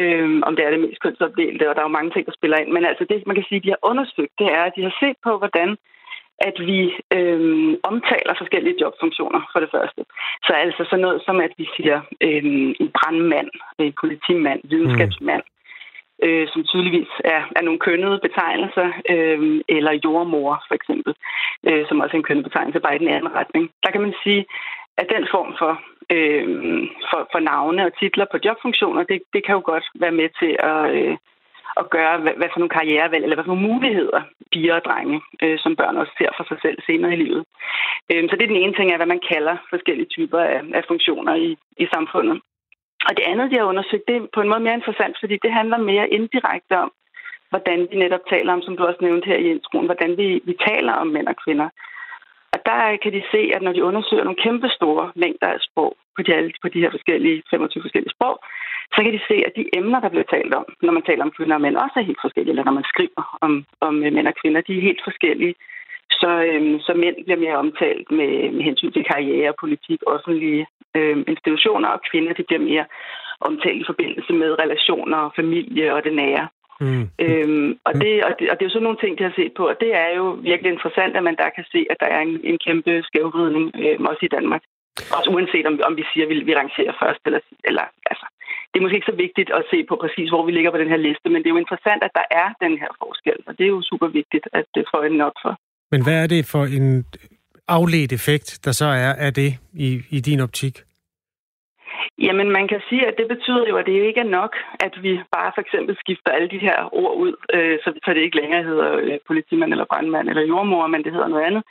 øh, 0.01 0.41
om 0.47 0.55
det 0.55 0.63
er 0.65 0.71
det 0.71 0.83
mest 0.85 1.01
kønsopdelte, 1.01 1.69
og 1.69 1.75
der 1.75 1.81
er 1.81 1.89
jo 1.89 1.97
mange 1.97 2.11
ting, 2.11 2.25
der 2.25 2.37
spiller 2.39 2.57
ind. 2.57 2.69
Men 2.75 2.85
altså, 2.85 3.03
det 3.09 3.27
man 3.27 3.35
kan 3.35 3.45
sige, 3.49 3.63
de 3.65 3.73
har 3.75 3.81
undersøgt, 3.91 4.33
det 4.39 4.47
er, 4.57 4.63
at 4.65 4.75
de 4.77 4.83
har 4.87 4.95
set 5.01 5.17
på, 5.25 5.31
hvordan 5.37 5.69
at 6.39 6.55
vi 6.59 6.79
øh, 7.17 7.77
omtaler 7.83 8.33
forskellige 8.37 8.79
jobfunktioner 8.81 9.41
for 9.51 9.59
det 9.59 9.69
første. 9.71 10.01
Så 10.45 10.53
altså 10.53 10.83
sådan 10.83 11.01
noget 11.01 11.21
som, 11.25 11.39
at 11.39 11.53
vi 11.57 11.67
siger 11.75 12.01
øh, 12.21 12.43
en 12.81 12.91
brandmand, 12.97 13.49
en 13.79 13.93
politimand, 14.01 14.59
videnskabsmand, 14.63 15.43
mm. 15.45 16.27
øh, 16.27 16.47
som 16.47 16.63
tydeligvis 16.63 17.11
er, 17.23 17.41
er 17.55 17.61
nogle 17.61 17.79
kønnede 17.79 18.19
betegnelser, 18.23 18.87
øh, 19.09 19.61
eller 19.69 19.99
jordmor 20.03 20.63
for 20.67 20.75
eksempel, 20.75 21.13
øh, 21.67 21.87
som 21.87 21.99
også 21.99 22.13
er 22.13 22.19
en 22.19 22.27
kønnet 22.29 22.45
betegnelse, 22.45 22.79
bare 22.79 22.95
i 22.95 22.99
den 23.03 23.07
anden 23.07 23.35
retning. 23.35 23.71
Der 23.83 23.91
kan 23.91 24.01
man 24.01 24.13
sige, 24.23 24.45
at 24.97 25.07
den 25.15 25.27
form 25.31 25.55
for, 25.59 25.73
øh, 26.15 26.47
for, 27.09 27.27
for 27.31 27.39
navne 27.39 27.85
og 27.85 27.93
titler 27.99 28.25
på 28.31 28.37
jobfunktioner, 28.45 29.03
det, 29.03 29.21
det 29.33 29.45
kan 29.45 29.55
jo 29.55 29.61
godt 29.65 29.85
være 29.95 30.17
med 30.21 30.29
til 30.39 30.55
at... 30.59 30.91
Øh, 30.97 31.17
at 31.81 31.89
gøre, 31.95 32.15
hvad, 32.23 32.33
hvad 32.39 32.49
for 32.51 32.59
nogle 32.59 32.75
karrierevalg, 32.77 33.23
eller 33.23 33.35
hvad 33.35 33.45
for 33.45 33.53
nogle 33.53 33.69
muligheder 33.71 34.21
piger 34.51 34.75
og 34.75 34.85
drenge, 34.87 35.17
øh, 35.43 35.57
som 35.63 35.75
børn 35.75 35.97
også 35.97 36.13
ser 36.17 36.31
for 36.37 36.45
sig 36.47 36.57
selv 36.61 36.77
senere 36.87 37.13
i 37.13 37.21
livet. 37.23 37.43
Øh, 38.11 38.23
så 38.29 38.33
det 38.35 38.43
er 38.43 38.53
den 38.53 38.63
ene 38.63 38.75
ting 38.75 38.87
af, 38.91 38.97
hvad 38.97 39.11
man 39.13 39.25
kalder 39.33 39.55
forskellige 39.73 40.13
typer 40.15 40.39
af, 40.39 40.61
af 40.77 40.83
funktioner 40.91 41.35
i, 41.35 41.49
i 41.83 41.85
samfundet. 41.93 42.37
Og 43.07 43.11
det 43.17 43.25
andet, 43.31 43.51
de 43.51 43.57
har 43.57 43.71
undersøgt, 43.71 44.07
det 44.07 44.15
er 44.15 44.27
på 44.33 44.41
en 44.41 44.49
måde 44.49 44.65
mere 44.65 44.79
interessant, 44.79 45.15
fordi 45.19 45.35
det 45.43 45.51
handler 45.59 45.77
mere 45.77 46.09
indirekte 46.17 46.75
om, 46.85 46.91
hvordan 47.51 47.79
vi 47.91 47.95
netop 48.03 48.25
taler 48.33 48.53
om, 48.53 48.61
som 48.61 48.77
du 48.77 48.81
også 48.85 49.01
nævnte 49.01 49.29
her 49.31 49.39
i 49.41 49.51
introen, 49.55 49.85
hvordan 49.85 50.11
vi, 50.17 50.27
vi 50.49 50.53
taler 50.67 50.93
om 50.93 51.07
mænd 51.07 51.27
og 51.27 51.37
kvinder. 51.43 51.69
Og 52.53 52.59
der 52.65 52.97
kan 53.03 53.13
de 53.13 53.23
se, 53.33 53.41
at 53.55 53.61
når 53.61 53.73
de 53.73 53.83
undersøger 53.83 54.23
nogle 54.23 54.43
kæmpe 54.45 54.69
store 54.77 55.11
mængder 55.15 55.47
af 55.47 55.59
sprog 55.67 55.93
på 56.15 56.21
de, 56.21 56.51
på 56.61 56.67
de 56.73 56.81
her 56.83 56.91
forskellige 56.91 57.43
25 57.49 57.83
forskellige 57.83 58.15
sprog, 58.15 58.35
så 58.93 58.99
kan 59.03 59.13
de 59.13 59.21
se, 59.29 59.35
at 59.47 59.53
de 59.55 59.65
emner, 59.79 59.99
der 59.99 60.09
bliver 60.09 60.29
talt 60.35 60.53
om, 60.53 60.65
når 60.81 60.93
man 60.93 61.05
taler 61.05 61.23
om 61.23 61.35
kvinder 61.37 61.55
og 61.55 61.61
mænd, 61.61 61.75
også 61.75 61.95
er 61.99 62.09
helt 62.09 62.23
forskellige, 62.25 62.51
eller 62.51 62.67
når 62.67 62.79
man 62.79 62.91
skriver 62.93 63.23
om, 63.41 63.65
om 63.87 63.93
mænd 63.93 64.27
og 64.27 64.35
kvinder, 64.41 64.61
de 64.61 64.77
er 64.77 64.87
helt 64.89 65.01
forskellige. 65.03 65.55
Så, 66.11 66.31
øhm, 66.49 66.79
så 66.79 66.93
mænd 66.93 67.17
bliver 67.25 67.39
mere 67.45 67.61
omtalt 67.63 68.11
med, 68.11 68.51
med 68.55 68.63
hensyn 68.63 68.91
til 68.91 69.03
karriere, 69.11 69.59
politik, 69.59 69.99
offentlige 70.07 70.65
øhm, 70.97 71.23
institutioner, 71.27 71.89
og 71.89 71.99
kvinder 72.11 72.33
de 72.33 72.43
bliver 72.43 72.63
mere 72.71 72.85
omtale 73.39 73.79
i 73.79 73.89
forbindelse 73.91 74.33
med 74.33 74.59
relationer, 74.63 75.33
familie 75.35 75.93
og 75.95 76.03
det 76.03 76.13
nære. 76.15 76.47
Mm. 76.79 77.05
Øhm, 77.25 77.69
og, 77.87 77.93
det, 78.01 78.23
og, 78.27 78.31
det, 78.39 78.45
og 78.49 78.55
det 78.55 78.61
er 78.63 78.69
jo 78.69 78.75
sådan 78.75 78.83
nogle 78.83 79.01
ting, 79.01 79.17
de 79.17 79.23
har 79.23 79.33
set 79.35 79.53
på, 79.57 79.63
og 79.67 79.77
det 79.83 79.91
er 80.03 80.09
jo 80.19 80.25
virkelig 80.49 80.71
interessant, 80.71 81.17
at 81.17 81.23
man 81.23 81.35
der 81.35 81.49
kan 81.55 81.65
se, 81.71 81.85
at 81.89 81.97
der 81.99 82.09
er 82.15 82.21
en, 82.21 82.39
en 82.43 82.57
kæmpe 82.65 83.03
skævvridning, 83.07 83.71
øh, 83.83 83.97
også 83.99 84.23
i 84.25 84.33
Danmark. 84.37 84.63
Også 85.17 85.29
uanset 85.35 85.65
om, 85.69 85.75
om 85.89 85.93
vi 85.99 86.05
siger, 86.11 86.25
at 86.25 86.31
vi, 86.31 86.35
vi 86.49 86.55
rangerer 86.61 86.93
først, 87.01 87.21
eller, 87.27 87.41
eller 87.69 87.85
altså, 88.11 88.25
det 88.69 88.75
er 88.77 88.83
måske 88.83 88.99
ikke 88.99 89.11
så 89.13 89.19
vigtigt 89.25 89.49
at 89.57 89.63
se 89.71 89.77
på 89.89 89.95
præcis, 90.03 90.29
hvor 90.29 90.45
vi 90.45 90.51
ligger 90.51 90.71
på 90.71 90.81
den 90.83 90.91
her 90.93 91.01
liste, 91.07 91.27
men 91.29 91.39
det 91.41 91.47
er 91.47 91.55
jo 91.55 91.63
interessant, 91.65 92.01
at 92.07 92.13
der 92.19 92.25
er 92.41 92.47
den 92.65 92.73
her 92.81 92.91
forskel, 93.01 93.37
og 93.47 93.51
det 93.57 93.63
er 93.65 93.73
jo 93.75 93.81
super 93.91 94.07
vigtigt 94.19 94.45
at 94.53 94.65
det 94.75 94.83
får 94.91 95.03
en 95.03 95.21
op 95.21 95.37
for. 95.43 95.53
Men 95.91 96.03
hvad 96.03 96.17
er 96.23 96.27
det 96.27 96.41
for 96.53 96.63
en 96.77 97.05
afledt 97.67 98.13
effekt, 98.13 98.59
der 98.65 98.71
så 98.71 98.85
er 98.85 99.13
af 99.25 99.33
det 99.33 99.51
i, 99.73 100.01
i 100.09 100.19
din 100.19 100.39
optik? 100.39 100.75
Jamen, 102.27 102.49
man 102.57 102.67
kan 102.67 102.81
sige, 102.89 103.07
at 103.07 103.15
det 103.17 103.27
betyder 103.27 103.65
jo, 103.69 103.75
at 103.77 103.85
det 103.85 104.07
ikke 104.07 104.19
er 104.19 104.35
nok, 104.39 104.53
at 104.85 104.93
vi 105.03 105.11
bare 105.35 105.51
for 105.55 105.61
eksempel 105.61 105.97
skifter 106.03 106.31
alle 106.31 106.49
de 106.49 106.65
her 106.67 106.77
ord 107.01 107.15
ud, 107.17 107.33
øh, 107.53 107.77
så, 107.83 107.89
så 108.03 108.09
det 108.13 108.21
ikke 108.21 108.41
længere 108.41 108.63
hedder 108.63 108.89
øh, 108.97 109.17
politimand 109.27 109.71
eller 109.71 109.85
brandmand 109.91 110.29
eller 110.29 110.49
jordmor, 110.51 110.87
men 110.87 111.03
det 111.03 111.11
hedder 111.13 111.27
noget 111.27 111.45
andet. 111.49 111.63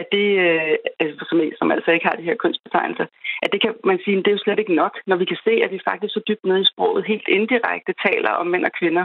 At 0.00 0.06
det, 0.12 0.26
øh, 0.46 0.74
altså, 1.00 1.26
som, 1.28 1.40
som 1.58 1.70
altså 1.70 1.90
ikke 1.90 2.06
har 2.06 2.16
de 2.16 2.28
her 2.28 2.36
kønsbetegnelser, 2.42 3.06
at 3.42 3.52
det 3.52 3.60
kan 3.60 3.74
man 3.84 3.98
sige, 4.04 4.16
det 4.16 4.28
er 4.28 4.38
jo 4.38 4.44
slet 4.44 4.58
ikke 4.58 4.80
nok, 4.82 4.94
når 5.06 5.16
vi 5.16 5.24
kan 5.24 5.38
se, 5.44 5.52
at 5.64 5.72
vi 5.72 5.86
faktisk 5.90 6.14
så 6.14 6.20
dybt 6.28 6.44
nede 6.44 6.60
i 6.60 6.70
sproget 6.72 7.06
helt 7.06 7.28
indirekte 7.28 7.92
taler 8.06 8.30
om 8.30 8.46
mænd 8.46 8.64
og 8.64 8.72
kvinder 8.80 9.04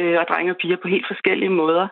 øh, 0.00 0.16
og 0.20 0.26
drenge 0.30 0.52
og 0.52 0.56
piger 0.56 0.76
på 0.82 0.88
helt 0.88 1.06
forskellige 1.12 1.56
måder. 1.62 1.88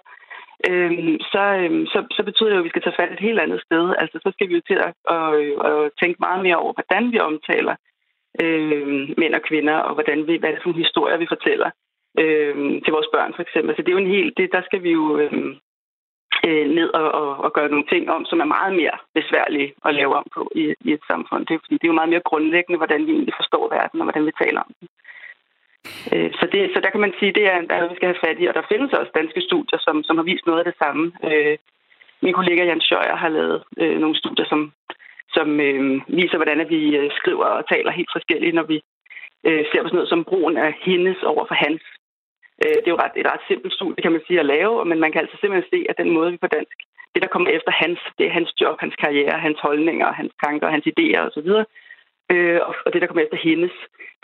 Øhm, 0.70 1.16
så, 1.32 1.44
øhm, 1.62 1.86
så, 1.92 1.98
så 2.16 2.22
betyder 2.28 2.48
det 2.48 2.56
jo, 2.56 2.62
at 2.62 2.64
vi 2.64 2.74
skal 2.74 2.82
tage 2.82 2.98
fat 3.00 3.12
et 3.12 3.26
helt 3.28 3.40
andet 3.40 3.60
sted. 3.66 3.84
Altså, 4.02 4.16
så 4.24 4.30
skal 4.32 4.48
vi 4.48 4.54
jo 4.54 4.62
til 4.66 4.78
at, 4.86 4.92
at, 5.16 5.28
at 5.68 5.90
tænke 6.00 6.18
meget 6.26 6.42
mere 6.46 6.56
over, 6.62 6.72
hvordan 6.72 7.12
vi 7.12 7.18
omtaler 7.18 7.74
øh, 8.42 9.08
mænd 9.20 9.34
og 9.34 9.42
kvinder, 9.42 9.76
og 9.76 9.94
hvordan 9.94 10.26
vi, 10.26 10.36
hvad 10.36 10.48
er 10.48 10.54
det 10.54 10.62
for 10.62 10.68
nogle 10.68 10.84
historier, 10.84 11.16
vi 11.16 11.34
fortæller 11.34 11.70
øh, 12.18 12.54
til 12.84 12.92
vores 12.96 13.08
børn, 13.14 13.32
for 13.34 13.42
eksempel. 13.42 13.76
Så 13.76 13.82
det 13.82 13.88
er 13.88 13.98
jo 13.98 14.04
en 14.04 14.16
helt, 14.16 14.36
det, 14.36 14.52
der 14.52 14.62
skal 14.62 14.82
vi 14.82 14.90
jo 14.90 15.18
øh, 15.18 15.32
øh, 16.46 16.66
ned 16.78 16.88
og, 17.00 17.08
og, 17.20 17.30
og 17.44 17.52
gøre 17.52 17.68
nogle 17.68 17.86
ting 17.92 18.10
om, 18.10 18.24
som 18.24 18.40
er 18.40 18.54
meget 18.56 18.74
mere 18.80 18.96
besværlige 19.14 19.74
at 19.84 19.94
lave 19.94 20.14
om 20.14 20.26
på 20.34 20.50
i, 20.54 20.74
i 20.80 20.92
et 20.92 21.04
samfund. 21.10 21.46
Det 21.46 21.54
er, 21.54 21.58
fordi 21.64 21.74
det 21.74 21.84
er 21.84 21.92
jo 21.92 22.00
meget 22.00 22.12
mere 22.12 22.28
grundlæggende, 22.30 22.78
hvordan 22.78 23.06
vi 23.06 23.12
egentlig 23.12 23.34
forstår 23.40 23.74
verden, 23.76 24.00
og 24.00 24.04
hvordan 24.04 24.26
vi 24.26 24.32
taler 24.42 24.60
om 24.60 24.72
den. 24.80 24.88
Øh, 26.12 26.30
så, 26.38 26.44
det, 26.52 26.70
så 26.74 26.80
der 26.80 26.90
kan 26.90 27.00
man 27.00 27.14
sige, 27.18 27.32
det 27.32 27.44
er 27.52 27.60
der, 27.60 27.88
vi 27.88 27.96
skal 27.96 28.08
have 28.12 28.24
fat 28.26 28.40
i. 28.40 28.46
Og 28.46 28.54
der 28.54 28.70
findes 28.72 28.92
også 28.92 29.12
danske 29.14 29.40
studier, 29.40 29.78
som, 29.86 30.02
som 30.04 30.16
har 30.16 30.24
vist 30.24 30.46
noget 30.46 30.58
af 30.58 30.64
det 30.64 30.76
samme. 30.82 31.12
Øh, 31.28 31.56
min 32.24 32.34
kollega 32.38 32.64
Jan 32.64 32.80
Schøjer 32.80 33.16
har 33.16 33.28
lavet 33.28 33.62
øh, 33.78 33.98
nogle 34.00 34.16
studier, 34.16 34.46
som, 34.52 34.72
som 35.36 35.48
øh, 35.60 36.00
viser, 36.20 36.36
hvordan 36.38 36.68
vi 36.74 36.80
øh, 36.96 37.10
skriver 37.18 37.48
og 37.58 37.68
taler 37.68 37.90
helt 37.98 38.12
forskelligt, 38.16 38.54
når 38.54 38.66
vi 38.72 38.78
øh, 39.48 39.64
ser 39.70 39.82
på 39.82 39.88
sådan 39.88 39.98
noget 39.98 40.12
som 40.14 40.28
brugen 40.30 40.56
af 40.56 40.72
hendes 40.88 41.18
over 41.22 41.44
for 41.50 41.54
hans. 41.64 41.82
Øh, 42.62 42.76
det 42.80 42.88
er 42.88 42.94
jo 42.96 43.02
ret, 43.04 43.16
et 43.16 43.30
ret 43.32 43.44
simpelt 43.48 43.74
studie, 43.74 44.02
kan 44.02 44.12
man 44.12 44.26
sige, 44.26 44.40
at 44.40 44.50
lave, 44.54 44.84
men 44.84 44.98
man 45.00 45.12
kan 45.12 45.20
altså 45.20 45.36
simpelthen 45.40 45.70
se, 45.72 45.80
at 45.90 45.98
den 46.02 46.10
måde, 46.16 46.30
vi 46.32 46.44
på 46.44 46.52
dansk, 46.56 46.76
det 47.14 47.22
der 47.22 47.34
kommer 47.34 47.50
efter 47.50 47.72
hans, 47.82 48.00
det 48.18 48.26
er 48.26 48.36
hans 48.38 48.50
job, 48.60 48.76
hans 48.80 48.96
karriere, 49.04 49.44
hans 49.46 49.58
holdninger, 49.66 50.12
hans 50.20 50.32
tanker, 50.44 50.74
hans 50.74 50.86
idéer 50.92 51.20
osv., 51.28 51.50
Øh, 52.32 52.60
og 52.84 52.88
det, 52.92 53.00
der 53.00 53.06
kommer 53.06 53.24
efter 53.24 53.40
hendes, 53.48 53.74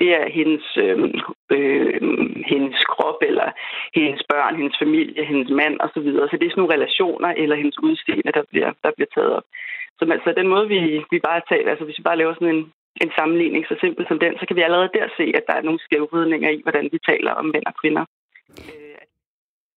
det 0.00 0.08
er 0.20 0.26
hendes, 0.38 0.64
øh, 0.84 0.98
øh, 1.56 2.00
hendes 2.52 2.78
krop, 2.92 3.20
eller 3.30 3.48
hendes 3.94 4.22
børn, 4.32 4.56
hendes 4.60 4.76
familie, 4.82 5.24
hendes 5.24 5.50
mand 5.60 5.76
osv. 5.80 5.90
Så, 5.94 6.00
videre. 6.00 6.28
så 6.28 6.36
det 6.36 6.46
er 6.46 6.50
sådan 6.50 6.60
nogle 6.62 6.76
relationer, 6.76 7.30
eller 7.42 7.56
hendes 7.56 7.78
udseende, 7.86 8.32
der 8.38 8.44
bliver, 8.50 8.70
der 8.84 8.90
bliver 8.96 9.10
taget 9.14 9.32
op. 9.36 9.46
Så 9.98 10.02
altså, 10.12 10.32
den 10.40 10.48
måde, 10.48 10.68
vi, 10.68 10.78
vi 11.10 11.18
bare 11.28 11.40
taler, 11.48 11.70
altså 11.70 11.84
hvis 11.84 11.98
vi 11.98 12.08
bare 12.08 12.20
laver 12.20 12.34
sådan 12.34 12.54
en, 12.56 12.72
en 13.04 13.12
sammenligning 13.18 13.62
så 13.66 13.76
simpel 13.80 14.04
som 14.08 14.18
den, 14.18 14.32
så 14.38 14.44
kan 14.46 14.56
vi 14.56 14.62
allerede 14.62 14.90
der 14.98 15.06
se, 15.16 15.26
at 15.38 15.44
der 15.48 15.54
er 15.56 15.66
nogle 15.66 15.80
skævvridninger 15.86 16.50
i, 16.50 16.60
hvordan 16.62 16.88
vi 16.92 16.98
taler 17.10 17.32
om 17.40 17.44
mænd 17.44 17.66
og 17.70 17.74
kvinder. 17.80 18.04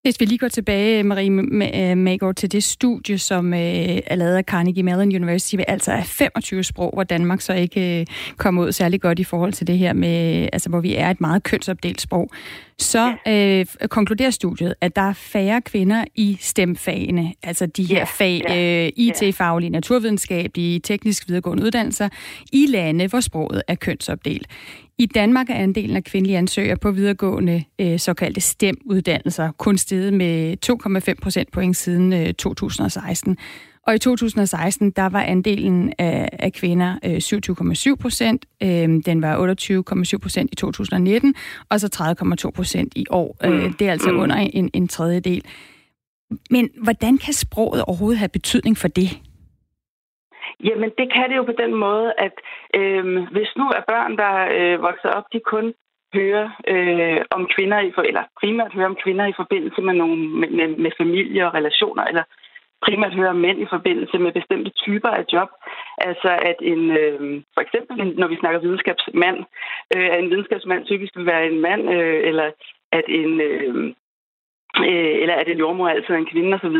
Hvis 0.01 0.19
vi 0.19 0.25
lige 0.25 0.37
går 0.37 0.47
tilbage, 0.47 1.03
Marie 1.03 1.95
Magård, 1.95 2.35
til 2.35 2.51
det 2.51 2.63
studie, 2.63 3.17
som 3.17 3.53
øh, 3.53 3.59
er 4.05 4.15
lavet 4.15 4.35
af 4.35 4.43
Carnegie 4.43 4.83
Mellon 4.83 5.15
University, 5.15 5.55
altså 5.67 5.91
er 5.91 6.03
25 6.03 6.63
sprog, 6.63 6.91
hvor 6.93 7.03
Danmark 7.03 7.41
så 7.41 7.53
ikke 7.53 7.99
øh, 7.99 8.05
kommer 8.37 8.63
ud 8.63 8.71
særlig 8.71 9.01
godt 9.01 9.19
i 9.19 9.23
forhold 9.23 9.53
til 9.53 9.67
det 9.67 9.77
her 9.77 9.93
med, 9.93 10.49
altså 10.53 10.69
hvor 10.69 10.79
vi 10.79 10.95
er 10.95 11.09
et 11.09 11.21
meget 11.21 11.43
kønsopdelt 11.43 12.01
sprog, 12.01 12.31
så 12.77 13.13
øh, 13.27 13.87
konkluderer 13.87 14.29
studiet, 14.29 14.73
at 14.81 14.95
der 14.95 15.01
er 15.01 15.13
færre 15.13 15.61
kvinder 15.61 16.05
i 16.15 16.37
stemfagene, 16.41 17.33
altså 17.43 17.65
de 17.65 17.83
her 17.83 18.05
fag, 18.05 18.41
øh, 18.49 18.91
IT-faglige, 19.05 19.69
naturvidenskabelige, 19.69 20.79
teknisk 20.79 21.27
videregående 21.27 21.63
uddannelser, 21.63 22.09
i 22.53 22.65
lande, 22.69 23.07
hvor 23.07 23.19
sproget 23.19 23.61
er 23.67 23.75
kønsopdelt. 23.75 24.47
I 24.99 25.05
Danmark 25.05 25.49
er 25.49 25.53
andelen 25.53 25.95
af 25.95 26.03
kvindelige 26.03 26.37
ansøgere 26.37 26.77
på 26.77 26.91
videregående 26.91 27.63
øh, 27.79 27.99
såkaldte 27.99 28.41
STEM-uddannelser 28.41 29.51
kun 29.51 29.77
steget 29.77 30.13
med 30.13 30.55
2,5 31.09 31.13
procentpoint 31.21 31.77
siden 31.77 32.13
øh, 32.13 32.33
2016. 32.33 33.37
Og 33.87 33.95
i 33.95 33.97
2016, 33.97 34.91
der 34.91 35.09
var 35.09 35.21
andelen 35.21 35.93
af, 35.97 36.29
af 36.33 36.53
kvinder 36.53 36.99
øh, 37.05 37.91
27,7 37.91 37.95
procent. 37.95 38.45
Øh, 38.63 38.89
den 39.05 39.21
var 39.21 39.47
28,7 40.13 40.17
procent 40.17 40.49
i 40.51 40.55
2019, 40.55 41.35
og 41.69 41.79
så 41.79 42.15
30,2 42.45 42.51
procent 42.51 42.93
i 42.95 43.05
år. 43.09 43.37
Øh, 43.43 43.63
mm. 43.63 43.73
det 43.73 43.87
er 43.87 43.91
altså 43.91 44.11
mm. 44.11 44.19
under 44.19 44.35
en, 44.35 44.69
en 44.73 44.87
tredjedel. 44.87 45.43
Men 46.49 46.69
hvordan 46.83 47.17
kan 47.17 47.33
sproget 47.33 47.81
overhovedet 47.81 48.19
have 48.19 48.29
betydning 48.29 48.77
for 48.77 48.87
det? 48.87 49.19
Jamen, 50.63 50.91
det 50.97 51.13
kan 51.13 51.29
det 51.29 51.37
jo 51.37 51.43
på 51.43 51.55
den 51.63 51.73
måde, 51.75 52.13
at 52.17 52.35
øh, 52.75 53.03
hvis 53.31 53.51
nu 53.57 53.65
er 53.77 53.83
børn, 53.87 54.17
der 54.17 54.33
øh, 54.57 54.81
vokser 54.81 55.09
op, 55.09 55.23
de 55.33 55.39
kun 55.39 55.73
hører 56.13 56.49
øh, 56.67 57.21
om 57.31 57.49
kvinder, 57.55 57.79
i 57.79 57.91
for, 57.95 58.01
eller 58.01 58.23
primært 58.41 58.73
hører 58.73 58.91
om 58.93 59.01
kvinder 59.03 59.25
i 59.25 59.39
forbindelse 59.41 59.81
med, 59.81 59.93
nogle, 59.93 60.29
med, 60.39 60.49
med, 60.49 60.67
med 60.83 60.91
familie 60.97 61.47
og 61.47 61.53
relationer, 61.53 62.03
eller 62.03 62.23
primært 62.81 63.13
hører 63.13 63.33
mænd 63.33 63.59
i 63.61 63.67
forbindelse 63.69 64.17
med 64.17 64.31
bestemte 64.31 64.71
typer 64.71 65.09
af 65.09 65.25
job. 65.33 65.49
Altså 65.97 66.29
at 66.49 66.55
en, 66.61 66.91
øh, 66.97 67.41
for 67.53 67.61
eksempel 67.61 68.19
når 68.19 68.27
vi 68.27 68.37
snakker 68.39 68.59
videnskabsmand, 68.59 69.37
øh, 69.95 70.09
at 70.13 70.19
en 70.19 70.29
videnskabsmand 70.29 70.85
typisk 70.85 71.15
vil 71.15 71.25
være 71.25 71.47
en 71.47 71.59
mand, 71.61 71.89
øh, 71.95 72.27
eller 72.29 72.51
at 72.91 73.05
en, 73.07 73.41
øh, 73.41 73.93
øh, 74.77 75.15
eller 75.21 75.35
er 75.35 75.43
det 75.43 75.53
en 75.53 75.63
jordmor 75.63 75.87
altid 75.87 76.15
en 76.15 76.31
kvinde 76.31 76.55
osv., 76.57 76.77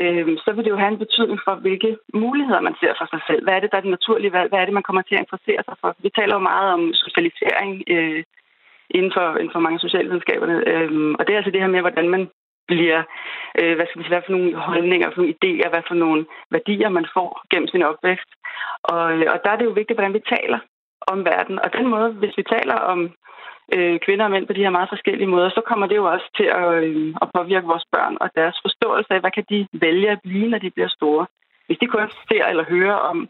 øh, 0.00 0.38
så 0.44 0.52
vil 0.52 0.64
det 0.64 0.70
jo 0.70 0.82
have 0.82 0.92
en 0.92 1.04
betydning 1.04 1.40
for, 1.44 1.54
hvilke 1.54 1.96
muligheder 2.14 2.60
man 2.60 2.76
ser 2.80 2.92
for 2.98 3.06
sig 3.12 3.20
selv. 3.26 3.42
Hvad 3.44 3.54
er 3.54 3.60
det, 3.60 3.70
der 3.70 3.76
er 3.78 3.80
det 3.86 3.96
naturlige 3.98 4.32
valg? 4.32 4.48
Hvad 4.48 4.60
er 4.60 4.64
det, 4.64 4.74
man 4.74 4.86
kommer 4.88 5.02
til 5.02 5.14
at 5.14 5.24
interessere 5.24 5.62
sig 5.64 5.76
for? 5.80 5.96
Vi 5.98 6.10
taler 6.18 6.34
jo 6.34 6.48
meget 6.52 6.68
om 6.72 6.82
socialisering 6.94 7.72
øh, 7.94 8.22
inden, 8.90 9.12
for, 9.16 9.26
inden 9.40 9.52
for 9.52 9.60
mange 9.66 9.78
socialvidenskaberne, 9.78 10.56
øh, 10.70 11.14
og 11.18 11.22
det 11.26 11.32
er 11.32 11.36
altså 11.36 11.50
det 11.50 11.60
her 11.60 11.74
med, 11.74 11.80
hvordan 11.80 12.08
man 12.08 12.28
bliver, 12.70 13.02
øh, 13.60 13.74
hvad 13.76 13.86
skal 13.86 13.98
vi 13.98 14.04
sige, 14.04 14.14
hvad 14.14 14.26
for 14.26 14.32
nogle 14.32 14.54
holdninger, 14.54 15.10
for 15.10 15.20
nogle 15.20 15.34
idéer, 15.36 15.68
hvad 15.70 15.82
for 15.88 15.94
nogle 15.94 16.26
værdier 16.50 16.88
man 16.88 17.06
får 17.14 17.28
gennem 17.50 17.68
sin 17.68 17.82
opvækst. 17.82 18.30
Og, 18.82 19.04
øh, 19.12 19.26
og 19.32 19.38
der 19.44 19.50
er 19.50 19.56
det 19.56 19.64
jo 19.64 19.78
vigtigt, 19.80 19.96
hvordan 19.96 20.14
vi 20.14 20.22
taler 20.36 20.58
om 21.12 21.24
verden. 21.24 21.58
Og 21.64 21.72
den 21.72 21.86
måde, 21.86 22.10
hvis 22.12 22.36
vi 22.36 22.42
taler 22.42 22.74
om 22.74 23.00
øh, 23.74 23.98
kvinder 24.04 24.24
og 24.24 24.30
mænd 24.30 24.46
på 24.46 24.52
de 24.52 24.64
her 24.64 24.70
meget 24.70 24.88
forskellige 24.88 25.32
måder, 25.34 25.50
så 25.50 25.62
kommer 25.66 25.86
det 25.86 25.96
jo 25.96 26.04
også 26.14 26.28
til 26.36 26.48
at, 26.60 26.84
øh, 26.84 27.14
at 27.22 27.28
påvirke 27.34 27.66
vores 27.66 27.86
børn 27.92 28.16
og 28.20 28.28
deres 28.34 28.56
forståelse 28.64 29.14
af, 29.14 29.20
hvad 29.20 29.30
kan 29.30 29.44
de 29.50 29.66
vælge 29.72 30.10
at 30.10 30.20
blive, 30.24 30.48
når 30.48 30.58
de 30.58 30.70
bliver 30.70 30.88
store. 30.88 31.26
Hvis 31.66 31.78
de 31.78 31.86
kun 31.86 32.10
ser 32.28 32.44
eller 32.46 32.64
hører 32.64 32.98
om, 33.10 33.28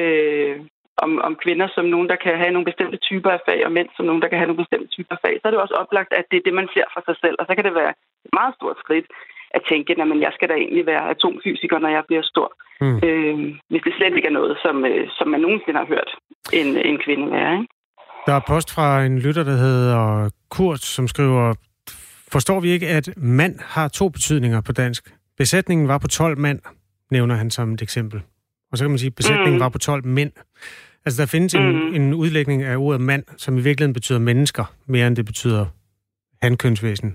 øh, 0.00 0.56
om, 0.96 1.10
om 1.28 1.36
kvinder 1.44 1.68
som 1.74 1.84
nogen, 1.84 2.08
der 2.08 2.16
kan 2.24 2.34
have 2.42 2.52
nogle 2.52 2.68
bestemte 2.70 2.96
typer 2.96 3.30
af 3.30 3.40
fag, 3.48 3.66
og 3.66 3.72
mænd 3.72 3.88
som 3.96 4.06
nogen, 4.06 4.22
der 4.22 4.28
kan 4.28 4.38
have 4.38 4.46
nogle 4.50 4.62
bestemte 4.62 4.88
typer 4.96 5.14
af 5.14 5.22
fag, 5.24 5.34
så 5.36 5.44
er 5.48 5.52
det 5.52 5.60
også 5.60 5.74
oplagt, 5.74 6.12
at 6.12 6.24
det 6.30 6.36
er 6.36 6.46
det, 6.46 6.54
man 6.54 6.68
ser 6.74 6.86
for 6.94 7.02
sig 7.08 7.16
selv. 7.20 7.36
Og 7.38 7.46
så 7.46 7.54
kan 7.54 7.64
det 7.64 7.74
være 7.74 7.92
et 8.26 8.32
meget 8.32 8.54
stort 8.54 8.78
skridt 8.84 9.06
at 9.56 9.62
tænke, 9.70 9.92
at 9.92 10.20
jeg 10.26 10.32
skal 10.34 10.48
da 10.48 10.54
egentlig 10.54 10.86
være 10.86 11.10
atomfysiker, 11.10 11.78
når 11.78 11.88
jeg 11.88 12.04
bliver 12.08 12.22
stor. 12.22 12.48
Mm. 12.80 12.98
Øh, 13.06 13.36
hvis 13.70 13.82
det 13.84 13.94
slet 13.94 14.16
ikke 14.16 14.28
er 14.28 14.38
noget, 14.40 14.58
som, 14.64 14.84
øh, 14.84 15.08
som 15.18 15.28
man 15.28 15.40
nogensinde 15.40 15.78
har 15.78 15.86
hørt 15.94 16.10
en, 16.52 16.68
en 16.90 16.98
kvinde 17.04 17.30
være. 17.30 17.52
Ikke? 17.58 17.73
Der 18.26 18.32
er 18.32 18.40
post 18.48 18.74
fra 18.74 19.04
en 19.04 19.18
lytter, 19.18 19.44
der 19.44 19.56
hedder 19.56 20.30
Kurt, 20.50 20.80
som 20.80 21.08
skriver, 21.08 21.54
forstår 22.32 22.60
vi 22.60 22.68
ikke, 22.68 22.88
at 22.88 23.08
mand 23.16 23.54
har 23.60 23.88
to 23.88 24.08
betydninger 24.08 24.60
på 24.60 24.72
dansk? 24.72 25.14
Besætningen 25.38 25.88
var 25.88 25.98
på 25.98 26.08
12 26.08 26.38
mand, 26.38 26.60
nævner 27.10 27.34
han 27.34 27.50
som 27.50 27.72
et 27.72 27.82
eksempel. 27.82 28.22
Og 28.72 28.78
så 28.78 28.84
kan 28.84 28.90
man 28.90 28.98
sige, 28.98 29.12
at 29.12 29.14
besætningen 29.14 29.54
mm. 29.54 29.60
var 29.60 29.68
på 29.68 29.78
12 29.78 30.06
mænd. 30.06 30.32
Altså, 31.04 31.22
der 31.22 31.28
findes 31.34 31.54
mm. 31.54 31.60
en, 31.60 31.94
en 31.94 32.14
udlægning 32.14 32.62
af 32.62 32.76
ordet 32.76 33.00
mand, 33.00 33.24
som 33.36 33.58
i 33.58 33.62
virkeligheden 33.62 33.94
betyder 33.94 34.18
mennesker, 34.18 34.64
mere 34.86 35.06
end 35.06 35.16
det 35.16 35.26
betyder 35.26 35.66
hankønsvæsen. 36.42 37.10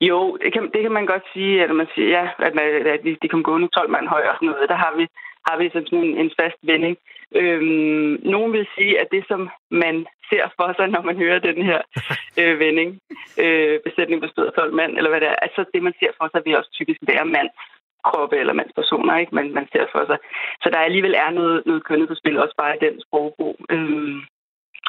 Jo, 0.00 0.36
det 0.42 0.52
kan, 0.52 0.62
det 0.74 0.80
kan 0.82 0.92
man 0.92 1.06
godt 1.06 1.24
sige, 1.32 1.64
at 1.64 1.70
man 1.80 1.86
siger, 1.94 2.08
ja, 2.18 2.24
at, 2.46 2.54
man, 2.54 2.64
at 2.94 3.00
de, 3.04 3.16
de 3.22 3.28
kom 3.28 3.42
gående 3.42 3.68
12 3.68 3.90
mand 3.90 4.06
højere 4.08 4.30
og 4.30 4.36
sådan 4.36 4.48
noget. 4.48 4.68
Der 4.68 4.76
har 4.84 4.92
vi, 4.98 5.04
har 5.48 5.56
vi 5.58 5.70
sådan 5.72 5.98
en, 6.04 6.16
en 6.22 6.30
fast 6.40 6.58
vending. 6.62 6.96
Øhm, 7.34 8.20
nogen 8.22 8.52
vil 8.52 8.66
sige, 8.76 9.00
at 9.00 9.08
det, 9.10 9.24
som 9.28 9.50
man 9.70 10.06
ser 10.30 10.44
for 10.56 10.72
sig, 10.76 10.86
når 10.88 11.02
man 11.02 11.16
hører 11.16 11.38
den 11.38 11.62
her 11.62 11.80
øh, 12.40 12.58
vending, 12.58 13.00
øh, 13.44 13.80
besætning 13.86 14.20
bestået 14.20 14.46
af 14.46 14.52
12 14.52 14.74
mand, 14.74 14.96
eller 14.96 15.10
hvad 15.10 15.20
det 15.20 15.28
er, 15.28 15.38
altså 15.46 15.64
det, 15.74 15.82
man 15.82 15.94
ser 16.00 16.12
for 16.18 16.28
sig, 16.32 16.42
vil 16.44 16.56
også 16.56 16.70
typisk 16.72 17.00
være 17.02 17.24
mands 17.24 17.56
kroppe 18.04 18.36
eller 18.36 18.52
mandspersoner, 18.60 19.16
ikke? 19.16 19.34
Man, 19.34 19.46
man 19.58 19.66
ser 19.72 19.84
for 19.92 20.02
sig. 20.06 20.18
Så 20.62 20.68
der 20.70 20.78
alligevel 20.78 21.14
er 21.24 21.30
noget, 21.30 21.66
noget 21.66 21.84
kønnet 21.84 22.08
på 22.08 22.14
spil, 22.14 22.42
også 22.44 22.54
bare 22.58 22.76
i 22.76 22.84
den 22.86 22.94
sprogbrug. 23.04 23.56
Øhm, 23.70 24.20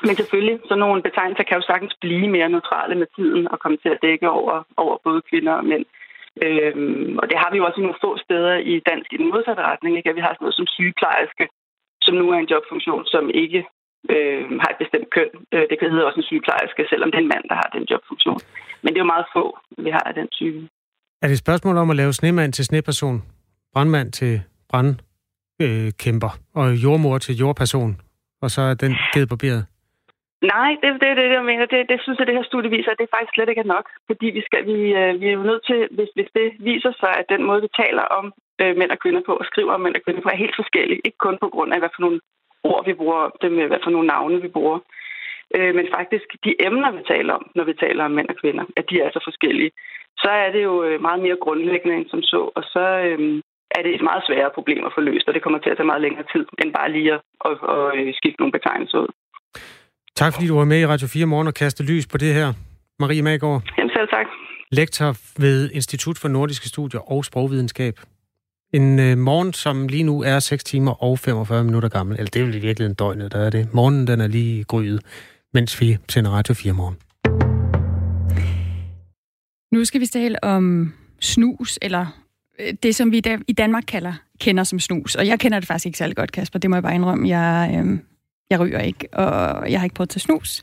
Men 0.08 0.16
selvfølgelig, 0.16 0.60
så 0.70 0.76
nogle 0.76 1.02
betegnelser 1.08 1.44
kan 1.44 1.58
jo 1.58 1.64
sagtens 1.68 1.96
blive 2.02 2.28
mere 2.36 2.50
neutrale 2.50 2.96
med 3.02 3.08
tiden 3.16 3.48
og 3.52 3.60
komme 3.60 3.78
til 3.78 3.90
at 3.90 4.02
dække 4.02 4.30
over, 4.30 4.56
over 4.78 4.96
både 5.04 5.22
kvinder 5.30 5.54
og 5.54 5.66
mænd. 5.66 5.86
Øhm, 6.46 7.18
og 7.22 7.26
det 7.30 7.38
har 7.42 7.50
vi 7.52 7.58
jo 7.58 7.66
også 7.66 7.80
i 7.80 7.86
nogle 7.86 8.04
få 8.04 8.18
steder 8.26 8.56
i 8.72 8.74
dansk 8.90 9.14
i 9.14 9.18
den 9.18 9.30
modsatte 9.34 9.62
retning. 9.72 9.98
Ikke? 9.98 10.10
At 10.10 10.16
vi 10.16 10.26
har 10.26 10.34
sådan 10.34 10.44
noget 10.46 10.60
som 10.60 10.68
sygeplejerske, 10.76 11.46
som 12.08 12.16
nu 12.22 12.26
er 12.34 12.38
en 12.40 12.52
jobfunktion, 12.54 13.04
som 13.14 13.24
ikke 13.44 13.62
øh, 14.14 14.42
har 14.62 14.70
et 14.74 14.82
bestemt 14.84 15.08
køn. 15.16 15.32
Øh, 15.54 15.66
det 15.70 15.76
kan 15.80 15.92
hedde 15.92 16.08
også 16.08 16.20
en 16.20 16.30
sygeplejerske, 16.30 16.84
selvom 16.92 17.10
det 17.12 17.18
er 17.18 17.26
en 17.26 17.34
mand, 17.36 17.46
der 17.52 17.56
har 17.62 17.70
den 17.76 17.84
jobfunktion. 17.92 18.40
Men 18.82 18.90
det 18.90 18.98
er 19.00 19.06
jo 19.06 19.14
meget 19.16 19.28
få, 19.36 19.44
vi 19.86 19.90
har 19.96 20.04
af 20.10 20.14
den 20.20 20.28
type. 20.38 20.60
Er 21.22 21.28
det 21.28 21.36
et 21.38 21.46
spørgsmål 21.46 21.78
om 21.78 21.90
at 21.90 21.96
lave 22.02 22.14
snemand 22.14 22.54
til 22.54 22.66
sneperson, 22.66 23.18
brandmand 23.74 24.12
til 24.12 24.34
brandkæmper 24.72 26.32
øh, 26.36 26.60
og 26.60 26.66
jordmor 26.84 27.18
til 27.18 27.36
jordperson, 27.42 27.92
og 28.42 28.50
så 28.56 28.62
er 28.62 28.74
den 28.74 28.94
givet 29.14 29.30
barberet? 29.30 29.66
Nej, 30.54 30.72
det, 30.82 30.90
det 31.02 31.10
er 31.10 31.18
det, 31.22 31.28
jeg 31.38 31.46
mener. 31.52 31.66
Det, 31.74 31.90
det 31.92 31.98
synes 32.02 32.20
jeg, 32.20 32.28
det 32.28 32.38
her 32.38 32.52
studie 32.52 32.70
viser, 32.78 32.92
at 32.92 33.00
det 33.02 33.14
faktisk 33.14 33.34
slet 33.36 33.50
ikke 33.50 33.66
er 33.66 33.74
nok. 33.76 33.86
Fordi 34.08 34.28
vi, 34.38 34.42
skal, 34.48 34.62
vi, 34.72 34.78
øh, 35.02 35.12
vi 35.22 35.26
er 35.28 35.38
jo 35.40 35.44
nødt 35.50 35.64
til, 35.70 35.80
hvis, 35.96 36.10
hvis 36.18 36.30
det 36.38 36.48
viser 36.70 36.94
sig, 37.02 37.14
at 37.20 37.30
den 37.34 37.42
måde, 37.48 37.62
vi 37.66 37.70
taler 37.84 38.06
om 38.20 38.26
øh, 38.62 38.74
mænd 38.80 38.92
og 38.96 39.00
kvinder 39.04 39.22
på, 39.26 39.34
og 39.42 39.46
skriver 39.52 39.74
om 39.74 39.82
mænd 39.82 39.96
og 39.96 40.04
kvinder 40.06 40.22
på, 40.22 40.30
er 40.30 40.44
helt 40.44 40.60
forskellig. 40.62 40.98
Ikke 41.08 41.22
kun 41.26 41.38
på 41.44 41.50
grund 41.54 41.74
af, 41.74 41.80
hvad 41.80 41.94
for 41.96 42.02
nogle 42.06 42.20
ord 42.72 42.86
vi 42.90 42.94
bruger, 43.02 43.22
det 43.42 43.52
med, 43.52 43.66
hvad 43.68 43.82
for 43.84 43.92
nogle 43.96 44.08
navne 44.08 44.42
vi 44.46 44.50
bruger. 44.58 44.80
Øh, 45.56 45.76
men 45.78 45.86
faktisk 45.98 46.28
de 46.46 46.52
emner, 46.68 46.92
vi 46.98 47.04
taler 47.14 47.34
om, 47.40 47.44
når 47.56 47.64
vi 47.70 47.74
taler 47.74 48.04
om 48.06 48.12
mænd 48.18 48.30
og 48.34 48.38
kvinder, 48.42 48.66
at 48.80 48.86
de 48.90 48.96
er 49.06 49.10
så 49.14 49.22
forskellige. 49.30 49.72
Så 50.24 50.30
er 50.44 50.50
det 50.56 50.64
jo 50.70 50.84
øh, 50.88 51.02
meget 51.02 51.22
mere 51.26 51.44
grundlæggende 51.46 51.96
end 51.98 52.10
som 52.10 52.22
så, 52.22 52.42
og 52.58 52.64
så 52.74 52.86
øh, 53.08 53.20
er 53.78 53.82
det 53.84 53.92
et 53.96 54.08
meget 54.10 54.24
sværere 54.28 54.52
problem 54.58 54.86
at 54.86 54.96
få 54.96 55.02
løst, 55.02 55.28
og 55.28 55.34
det 55.34 55.44
kommer 55.44 55.60
til 55.60 55.70
at 55.70 55.78
tage 55.78 55.92
meget 55.92 56.06
længere 56.06 56.26
tid, 56.34 56.46
end 56.62 56.74
bare 56.80 56.92
lige 56.92 57.14
at, 57.14 57.22
at, 57.46 57.52
at, 57.76 58.08
at 58.10 58.16
skifte 58.20 58.40
nogle 58.42 58.56
betegnelser 58.58 59.00
ud. 59.04 59.12
Tak 60.16 60.34
fordi 60.34 60.48
du 60.48 60.58
var 60.58 60.72
med 60.74 60.80
i 60.82 60.86
Radio 60.86 61.08
4 61.08 61.26
morgen 61.26 61.48
og 61.48 61.54
kaste 61.54 61.84
lys 61.84 62.08
på 62.08 62.18
det 62.18 62.34
her. 62.34 62.48
Marie 63.00 63.22
Magård. 63.22 63.62
Jamen 63.78 63.92
selv 63.98 64.08
tak. 64.08 64.28
Lektor 64.72 65.10
ved 65.42 65.72
Institut 65.72 66.18
for 66.22 66.28
Nordiske 66.28 66.68
Studier 66.68 67.12
og 67.12 67.26
Sprogvidenskab. 67.26 67.96
En 68.74 69.00
øh, 69.00 69.18
morgen, 69.18 69.54
som 69.54 69.88
lige 69.88 70.04
nu 70.04 70.24
er 70.24 70.40
6 70.40 70.64
timer 70.64 71.04
og 71.04 71.20
45 71.20 71.64
minutter 71.64 71.90
gammel. 71.90 72.18
Eller 72.18 72.30
det 72.30 72.42
er 72.42 72.46
vel 72.46 72.56
i 72.56 72.60
virkeligheden 72.60 72.96
døgnet, 72.96 73.32
der 73.32 73.40
er 73.40 73.50
det. 73.50 73.74
Morgenen, 73.74 74.08
den 74.08 74.22
er 74.22 74.28
lige 74.28 74.64
gryet, 74.64 75.02
mens 75.54 75.82
vi 75.82 75.98
sender 76.10 76.32
Radio 76.32 76.54
4 76.54 76.74
morgen. 76.74 76.96
Nu 79.72 79.86
skal 79.86 80.02
vi 80.02 80.06
tale 80.06 80.44
om 80.44 80.94
snus, 81.22 81.80
eller 81.82 82.06
øh, 82.60 82.74
det, 82.84 82.96
som 82.96 83.12
vi 83.12 83.22
i 83.48 83.54
Danmark 83.54 83.84
kalder, 83.88 84.14
kender 84.40 84.64
som 84.64 84.80
snus. 84.80 85.16
Og 85.16 85.28
jeg 85.28 85.40
kender 85.40 85.60
det 85.60 85.68
faktisk 85.68 85.86
ikke 85.86 85.98
særlig 85.98 86.16
godt, 86.16 86.32
Kasper. 86.32 86.60
Det 86.60 86.70
må 86.70 86.76
jeg 86.76 86.84
bare 86.84 86.96
indrømme. 86.96 87.30
Jeg, 87.30 87.84
øh, 87.86 88.00
jeg 88.50 88.60
ryger 88.60 88.80
ikke, 88.80 89.08
og 89.14 89.72
jeg 89.72 89.80
har 89.80 89.86
ikke 89.86 89.96
prøvet 89.96 90.08
at 90.08 90.10
tage 90.10 90.20
snus, 90.20 90.62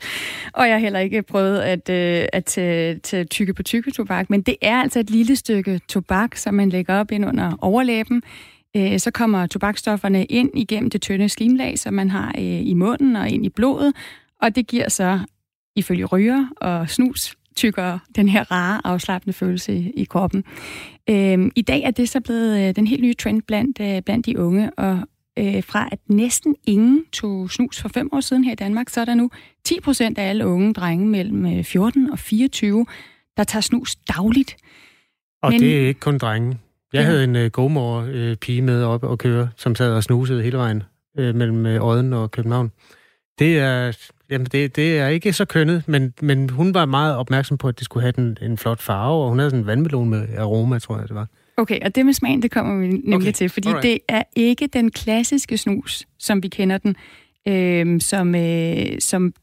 og 0.53 0.67
jeg 0.67 0.73
har 0.73 0.79
heller 0.79 0.99
ikke 0.99 1.23
prøvet 1.23 1.59
at, 1.59 1.89
øh, 1.89 2.27
at 2.33 2.45
tage, 2.45 2.99
tage 2.99 3.25
tykke 3.25 3.53
på 3.53 3.63
tykke 3.63 3.91
tobak, 3.91 4.29
men 4.29 4.41
det 4.41 4.55
er 4.61 4.81
altså 4.81 4.99
et 4.99 5.09
lille 5.09 5.35
stykke 5.35 5.79
tobak, 5.89 6.35
som 6.35 6.53
man 6.53 6.69
lægger 6.69 6.99
op 6.99 7.11
ind 7.11 7.25
under 7.25 7.57
overlæben. 7.61 8.23
Øh, 8.77 8.99
så 8.99 9.11
kommer 9.11 9.47
tobakstofferne 9.47 10.25
ind 10.25 10.49
igennem 10.53 10.89
det 10.89 11.01
tynde 11.01 11.29
slimlag, 11.29 11.79
som 11.79 11.93
man 11.93 12.09
har 12.09 12.27
øh, 12.37 12.43
i 12.43 12.73
munden 12.73 13.15
og 13.15 13.29
ind 13.29 13.45
i 13.45 13.49
blodet, 13.49 13.93
og 14.41 14.55
det 14.55 14.67
giver 14.67 14.89
så, 14.89 15.19
ifølge 15.75 16.05
ryger 16.05 16.47
og 16.57 16.89
snus, 16.89 17.35
tykker 17.55 17.99
den 18.15 18.29
her 18.29 18.51
rare, 18.51 18.81
afslappende 18.83 19.33
følelse 19.33 19.75
i, 19.75 19.91
i 19.95 20.03
kroppen. 20.03 20.43
Øh, 21.09 21.51
I 21.55 21.61
dag 21.61 21.81
er 21.83 21.91
det 21.91 22.09
så 22.09 22.21
blevet 22.21 22.67
øh, 22.67 22.75
den 22.75 22.87
helt 22.87 23.01
nye 23.01 23.13
trend 23.13 23.41
blandt, 23.41 23.79
øh, 23.81 24.01
blandt 24.01 24.25
de 24.25 24.39
unge, 24.39 24.71
og 24.73 24.99
øh, 25.39 25.63
fra 25.63 25.89
at 25.91 25.99
næsten 26.07 26.55
ingen 26.67 27.05
tog 27.13 27.51
snus 27.51 27.81
for 27.81 27.89
fem 27.89 28.09
år 28.13 28.19
siden 28.19 28.43
her 28.43 28.51
i 28.51 28.55
Danmark, 28.55 28.89
så 28.89 29.01
er 29.01 29.05
der 29.05 29.15
nu 29.15 29.29
10 29.65 29.79
procent 29.79 30.17
af 30.17 30.29
alle 30.29 30.47
unge 30.47 30.73
drenge 30.73 31.07
mellem 31.07 31.63
14 31.63 32.05
øh, 32.05 32.11
og 32.11 32.19
24, 32.19 32.85
der 33.37 33.43
tager 33.43 33.61
snus 33.61 33.95
dagligt. 33.95 34.57
Og 35.43 35.51
Men... 35.51 35.61
det 35.61 35.83
er 35.83 35.87
ikke 35.87 35.99
kun 35.99 36.17
drenge. 36.17 36.57
Jeg 36.93 37.01
ja. 37.01 37.05
havde 37.05 37.23
en 37.23 37.35
uh, 37.35 37.45
godmor-pige 37.45 38.61
uh, 38.61 38.65
med 38.65 38.83
op 38.83 39.03
og 39.03 39.17
køre, 39.17 39.49
som 39.55 39.75
sad 39.75 39.93
og 39.93 40.03
snusede 40.03 40.43
hele 40.43 40.57
vejen 40.57 40.83
uh, 41.19 41.35
mellem 41.35 41.65
uh, 41.65 41.87
Odden 41.87 42.13
og 42.13 42.31
København. 42.31 42.71
Det 43.39 43.59
er, 43.59 43.97
jamen 44.29 44.47
det, 44.47 44.75
det 44.75 44.99
er 44.99 45.07
ikke 45.07 45.33
så 45.33 45.45
kønnet, 45.45 45.87
men, 45.87 46.13
men 46.21 46.49
hun 46.49 46.73
var 46.73 46.85
meget 46.85 47.15
opmærksom 47.15 47.57
på, 47.57 47.67
at 47.67 47.79
det 47.79 47.85
skulle 47.85 48.01
have 48.01 48.11
den, 48.11 48.37
en 48.41 48.57
flot 48.57 48.81
farve, 48.81 49.23
og 49.23 49.29
hun 49.29 49.39
havde 49.39 49.49
sådan 49.49 49.63
en 49.63 49.67
vandmelon 49.67 50.09
med 50.09 50.37
aroma, 50.37 50.79
tror 50.79 50.97
jeg 50.97 51.07
det 51.07 51.15
var. 51.15 51.27
Okay, 51.57 51.79
og 51.85 51.95
det 51.95 52.05
med 52.05 52.13
smagen, 52.13 52.41
det 52.41 52.51
kommer 52.51 52.77
vi 52.77 52.87
nemlig 52.87 53.15
okay. 53.15 53.31
til, 53.31 53.49
fordi 53.49 53.67
Alright. 53.67 53.83
det 53.83 53.99
er 54.07 54.23
ikke 54.35 54.67
den 54.67 54.91
klassiske 54.91 55.57
snus, 55.57 56.07
som 56.19 56.43
vi 56.43 56.47
kender 56.47 56.77
den, 56.77 56.95
øh, 57.47 58.01
som, 58.01 58.35
øh, 58.35 58.85
som 58.99 59.33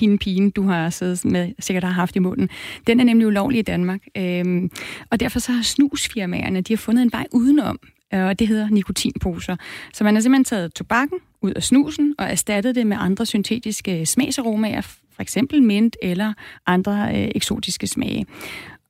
hende 0.00 0.18
pigen, 0.18 0.50
du 0.50 0.62
har 0.62 0.90
siddet 0.90 1.24
med, 1.24 1.52
sikkert 1.58 1.84
har 1.84 1.90
haft 1.90 2.16
i 2.16 2.18
munden. 2.18 2.48
Den 2.86 3.00
er 3.00 3.04
nemlig 3.04 3.26
ulovlig 3.26 3.58
i 3.58 3.62
Danmark. 3.62 4.00
Øh, 4.16 4.70
og 5.10 5.20
derfor 5.20 5.38
så 5.38 5.52
har 5.52 5.62
snusfirmaerne, 5.62 6.60
de 6.60 6.72
har 6.72 6.78
fundet 6.78 7.02
en 7.02 7.12
vej 7.12 7.26
udenom, 7.32 7.78
øh, 8.14 8.24
og 8.24 8.38
det 8.38 8.48
hedder 8.48 8.68
nikotinposer. 8.68 9.56
Så 9.92 10.04
man 10.04 10.14
har 10.14 10.20
simpelthen 10.20 10.44
taget 10.44 10.74
tobakken 10.74 11.18
ud 11.42 11.52
af 11.52 11.62
snusen 11.62 12.14
og 12.18 12.26
erstattet 12.26 12.74
det 12.74 12.86
med 12.86 12.96
andre 13.00 13.26
syntetiske 13.26 14.06
smagsaromaer, 14.06 14.80
for 14.80 15.22
eksempel 15.22 15.62
mint 15.62 15.96
eller 16.02 16.32
andre 16.66 17.10
øh, 17.14 17.30
eksotiske 17.34 17.86
smage. 17.86 18.26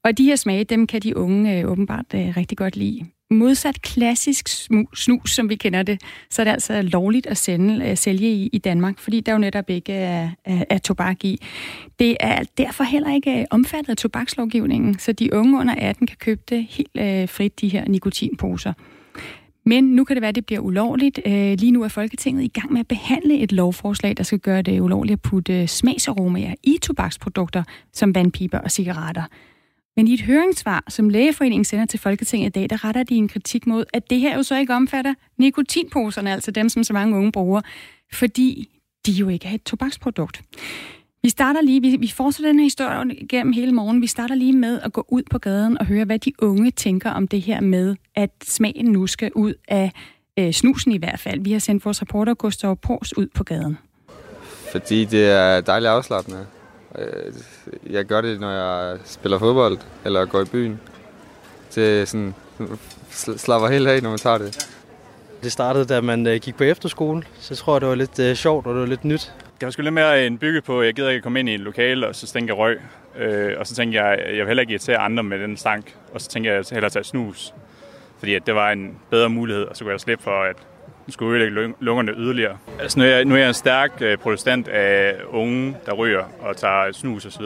Og 0.05 0.19
de 0.19 0.25
her 0.25 0.37
smage, 0.37 0.65
dem 0.65 0.87
kan 0.87 1.03
de 1.03 1.17
unge 1.17 1.61
øh, 1.61 1.71
åbenbart 1.71 2.07
øh, 2.15 2.37
rigtig 2.37 2.59
godt 2.59 2.77
lide. 2.77 3.07
Modsat 3.31 3.83
klassisk 3.83 4.49
snus, 4.95 5.35
som 5.35 5.49
vi 5.49 5.55
kender 5.55 5.83
det, 5.83 6.01
så 6.31 6.43
er 6.43 6.45
det 6.45 6.53
altså 6.53 6.83
lovligt 6.83 7.27
at 7.27 7.37
sende, 7.37 7.91
øh, 7.91 7.97
sælge 7.97 8.31
i, 8.31 8.51
i 8.53 8.59
Danmark, 8.59 8.99
fordi 8.99 9.21
der 9.21 9.33
jo 9.33 9.39
netop 9.39 9.71
ikke 9.71 9.93
er, 9.93 10.31
er, 10.45 10.65
er 10.71 10.79
tobak 10.79 11.25
i. 11.25 11.43
Det 11.99 12.17
er 12.21 12.43
derfor 12.59 12.85
heller 12.85 13.15
ikke 13.15 13.41
øh, 13.41 13.45
omfattet 13.51 13.91
af 13.91 13.97
tobakslovgivningen, 13.97 14.99
så 14.99 15.13
de 15.13 15.33
unge 15.33 15.61
under 15.61 15.75
18 15.79 16.07
kan 16.07 16.17
købe 16.21 16.43
det 16.49 16.67
helt 16.71 16.97
øh, 16.97 17.29
frit, 17.29 17.61
de 17.61 17.69
her 17.69 17.89
nikotinposer. 17.89 18.73
Men 19.67 19.85
nu 19.85 20.05
kan 20.05 20.17
det 20.17 20.21
være, 20.21 20.29
at 20.29 20.35
det 20.35 20.47
bliver 20.47 20.61
ulovligt. 20.61 21.21
Øh, 21.27 21.59
lige 21.59 21.73
nu 21.73 21.83
er 21.83 21.89
Folketinget 21.89 22.45
i 22.45 22.49
gang 22.49 22.73
med 22.73 22.81
at 22.81 22.89
behandle 22.89 23.39
et 23.39 23.53
lovforslag, 23.53 24.17
der 24.17 24.23
skal 24.23 24.39
gøre 24.39 24.63
det 24.63 24.81
ulovligt 24.81 25.13
at 25.13 25.23
putte 25.23 25.67
smagsaromaer 25.67 26.55
i 26.63 26.79
tobaksprodukter 26.83 27.63
som 27.93 28.15
vandpiber 28.15 28.59
og 28.59 28.71
cigaretter. 28.71 29.23
Men 29.97 30.09
i 30.09 30.15
et 30.15 30.23
høringssvar, 30.23 30.85
som 30.89 31.09
Lægeforeningen 31.09 31.65
sender 31.65 31.87
til 31.87 32.01
Folketinget 32.01 32.49
i 32.49 32.51
dag, 32.51 32.71
der 32.71 32.85
retter 32.85 33.03
de 33.03 33.15
en 33.15 33.29
kritik 33.29 33.67
mod, 33.67 33.85
at 33.93 34.11
det 34.11 34.21
her 34.21 34.37
jo 34.37 34.43
så 34.43 34.59
ikke 34.59 34.75
omfatter 34.75 35.15
nikotinposerne, 35.39 36.33
altså 36.33 36.51
dem, 36.51 36.69
som 36.69 36.85
så 36.85 36.93
mange 36.93 37.17
unge 37.17 37.33
bruger, 37.33 37.61
fordi 38.13 38.69
de 39.07 39.13
jo 39.13 39.29
ikke 39.29 39.49
er 39.49 39.53
et 39.53 39.63
tobaksprodukt. 39.63 40.43
Vi 41.23 41.29
starter 41.29 41.63
lige, 41.63 41.81
vi, 41.81 41.97
vi 41.97 42.09
fortsætter 42.09 42.49
den 42.49 42.59
her 42.59 42.65
historie 42.65 43.27
gennem 43.29 43.53
hele 43.53 43.73
morgen. 43.73 44.03
Vi 44.03 44.07
starter 44.07 44.35
lige 44.35 44.53
med 44.53 44.81
at 44.81 44.93
gå 44.93 45.05
ud 45.09 45.23
på 45.31 45.39
gaden 45.39 45.79
og 45.79 45.87
høre, 45.87 46.05
hvad 46.05 46.19
de 46.19 46.33
unge 46.39 46.71
tænker 46.71 47.11
om 47.11 47.29
det 47.29 47.43
her 47.43 47.61
med, 47.61 47.97
at 48.15 48.31
smagen 48.43 48.87
nu 48.87 49.07
skal 49.07 49.31
ud 49.35 49.55
af 49.69 49.93
øh, 50.39 50.53
snusen 50.53 50.93
i 50.93 50.97
hvert 50.97 51.21
fald. 51.21 51.41
Vi 51.41 51.53
har 51.53 51.59
sendt 51.59 51.85
vores 51.85 52.03
reporter 52.03 52.35
Gustav 52.35 52.77
Pors 52.77 53.17
ud 53.17 53.27
på 53.35 53.45
gaden. 53.45 53.79
Fordi 54.73 55.05
det 55.05 55.31
er 55.31 55.61
dejligt 55.61 55.91
afslappende. 55.91 56.47
Øh, 56.99 57.33
jeg 57.91 58.05
gør 58.05 58.21
det, 58.21 58.41
når 58.41 58.51
jeg 58.51 58.99
spiller 59.05 59.39
fodbold 59.39 59.79
eller 60.05 60.25
går 60.25 60.41
i 60.41 60.45
byen. 60.45 60.81
Det 61.75 62.09
sådan, 62.09 62.35
slapper 63.37 63.69
helt 63.69 63.89
af, 63.89 64.03
når 64.03 64.11
man 64.11 64.19
tager 64.19 64.39
det. 64.39 64.69
Det 65.43 65.53
startede, 65.53 65.85
da 65.85 66.01
man 66.01 66.27
øh, 66.27 66.37
gik 66.37 66.57
på 66.57 66.65
efterskole, 66.65 67.23
så 67.41 67.57
tror 67.57 67.75
jeg, 67.75 67.81
det 67.81 67.89
var 67.89 67.95
lidt 67.95 68.19
uh, 68.19 68.33
sjovt, 68.33 68.67
og 68.67 68.75
det 68.75 68.81
var 68.81 68.87
lidt 68.87 69.05
nyt. 69.05 69.33
Det 69.61 69.67
var 69.67 69.71
sgu 69.71 69.83
lidt 69.83 69.95
mere 69.95 70.27
en 70.27 70.39
bygge 70.39 70.63
på, 70.63 70.81
at 70.81 70.87
jeg 70.87 70.95
gider 70.95 71.11
ikke 71.11 71.23
komme 71.23 71.41
ind 71.41 71.49
i 71.49 71.55
et 71.55 71.61
lokale, 71.61 72.09
og 72.09 72.15
så 72.15 72.45
jeg 72.47 72.57
røg. 72.57 72.81
Øh, 73.19 73.53
og 73.59 73.67
så 73.67 73.75
tænker 73.75 74.07
jeg, 74.07 74.19
jeg 74.27 74.37
vil 74.37 74.47
heller 74.47 74.61
ikke 74.61 74.71
irritere 74.71 74.97
andre 74.97 75.23
med 75.23 75.39
den 75.39 75.57
stank. 75.57 75.97
Og 76.15 76.21
så 76.21 76.29
tænker 76.29 76.53
jeg 76.53 76.65
hellere 76.73 76.91
tage 76.91 77.05
snus. 77.05 77.55
Fordi 78.19 78.35
at 78.35 78.47
det 78.47 78.55
var 78.55 78.71
en 78.71 78.99
bedre 79.11 79.31
mulighed, 79.31 79.65
og 79.65 79.77
så 79.77 79.85
kunne 79.85 79.93
jeg 79.93 80.01
slippe 80.01 80.25
for, 80.25 80.43
at 80.43 80.57
skulle 81.13 81.45
ødelægge 81.45 81.75
lungerne 81.81 82.13
yderligere. 82.13 82.57
Altså, 82.81 82.99
nu, 82.99 83.05
er 83.05 83.09
jeg, 83.09 83.25
nu 83.25 83.35
er 83.35 83.39
jeg 83.39 83.49
en 83.49 83.55
stærk 83.55 83.93
øh, 84.01 84.19
protestant 84.19 84.69
af 84.69 85.17
unge, 85.31 85.77
der 85.87 85.93
ryger 85.93 86.25
og 86.41 86.57
tager 86.57 86.93
snus 86.93 87.27
osv. 87.27 87.43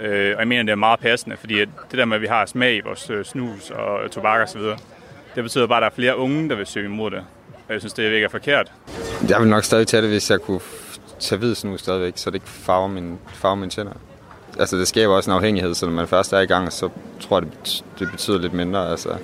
Øh, 0.00 0.34
og 0.34 0.40
jeg 0.40 0.48
mener, 0.48 0.62
det 0.62 0.72
er 0.72 0.76
meget 0.76 1.00
passende, 1.00 1.36
fordi 1.36 1.60
det 1.60 1.68
der 1.92 2.04
med, 2.04 2.16
at 2.16 2.22
vi 2.22 2.26
har 2.26 2.46
smag 2.46 2.76
i 2.76 2.80
vores 2.80 3.10
øh, 3.10 3.24
snus 3.24 3.70
og 3.70 4.04
øh, 4.04 4.10
tobak 4.10 4.40
osv., 4.40 4.62
det 5.34 5.42
betyder 5.42 5.66
bare, 5.66 5.76
at 5.76 5.80
der 5.80 5.86
er 5.86 5.94
flere 5.94 6.16
unge, 6.18 6.48
der 6.48 6.56
vil 6.56 6.66
søge 6.66 6.86
imod 6.86 7.10
det. 7.10 7.18
Og 7.68 7.72
jeg 7.72 7.80
synes, 7.80 7.92
det 7.92 8.06
er 8.06 8.10
virkelig 8.10 8.30
forkert. 8.30 8.72
Jeg 9.28 9.40
vil 9.40 9.48
nok 9.48 9.64
stadig 9.64 9.86
tage 9.86 10.02
det, 10.02 10.10
hvis 10.10 10.30
jeg 10.30 10.40
kunne 10.40 10.60
tage 11.20 11.38
hvid 11.38 11.54
snus 11.54 11.80
stadigvæk, 11.80 12.12
så 12.16 12.30
det 12.30 12.34
ikke 12.34 12.48
farver 12.48 12.88
min, 12.88 13.18
farver 13.34 13.56
mine 13.56 13.70
tænder. 13.70 13.92
Altså, 14.58 14.76
det 14.76 14.88
skaber 14.88 15.14
også 15.14 15.30
en 15.30 15.36
afhængighed, 15.36 15.74
så 15.74 15.86
når 15.86 15.92
man 15.92 16.08
først 16.08 16.32
er 16.32 16.40
i 16.40 16.46
gang, 16.46 16.72
så 16.72 16.88
tror 17.20 17.40
jeg, 17.40 17.48
det 17.98 18.10
betyder 18.10 18.38
lidt 18.38 18.52
mindre. 18.52 18.90
Altså. 18.90 19.16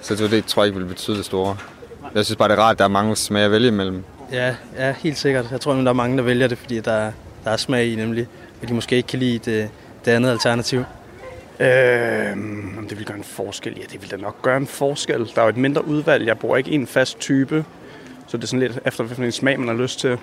Så 0.00 0.28
det 0.30 0.44
tror 0.44 0.62
jeg 0.62 0.66
ikke 0.68 0.78
vil 0.78 0.86
betyde 0.86 1.16
det 1.16 1.24
store. 1.24 1.56
Jeg 2.16 2.24
synes 2.24 2.36
bare, 2.36 2.48
det 2.48 2.58
er 2.58 2.62
rart, 2.62 2.72
at 2.72 2.78
der 2.78 2.84
er 2.84 2.88
mange 2.88 3.16
smage 3.16 3.44
at 3.44 3.50
vælge 3.50 3.68
imellem. 3.68 4.04
Ja, 4.32 4.54
ja, 4.76 4.94
helt 4.98 5.18
sikkert. 5.18 5.46
Jeg 5.50 5.60
tror, 5.60 5.72
at 5.72 5.84
der 5.84 5.88
er 5.88 5.92
mange, 5.92 6.16
der 6.16 6.22
vælger 6.22 6.48
det, 6.48 6.58
fordi 6.58 6.80
der, 6.80 7.12
der 7.44 7.50
er 7.50 7.56
smag 7.56 7.86
i 7.86 7.96
nemlig. 7.96 8.26
Og 8.62 8.68
de 8.68 8.74
måske 8.74 8.96
ikke 8.96 9.06
kan 9.06 9.18
lide 9.18 9.38
det, 9.38 9.70
det 10.04 10.10
andet 10.10 10.30
alternativ. 10.30 10.84
Øh, 11.60 12.32
om 12.78 12.86
det 12.88 12.98
vil 12.98 13.06
gøre 13.06 13.16
en 13.16 13.24
forskel? 13.24 13.74
Ja, 13.76 13.82
det 13.92 14.02
vil 14.02 14.10
da 14.10 14.16
nok 14.16 14.42
gøre 14.42 14.56
en 14.56 14.66
forskel. 14.66 15.30
Der 15.34 15.40
er 15.40 15.42
jo 15.42 15.48
et 15.48 15.56
mindre 15.56 15.86
udvalg. 15.86 16.26
Jeg 16.26 16.38
bruger 16.38 16.56
ikke 16.56 16.70
en 16.70 16.86
fast 16.86 17.18
type. 17.18 17.64
Så 18.26 18.36
det 18.36 18.42
er 18.42 18.46
sådan 18.46 18.60
lidt 18.60 18.78
efter, 18.86 19.04
hvilken 19.04 19.32
smag 19.32 19.58
man 19.58 19.68
har 19.68 19.74
lyst 19.74 20.00
til. 20.00 20.18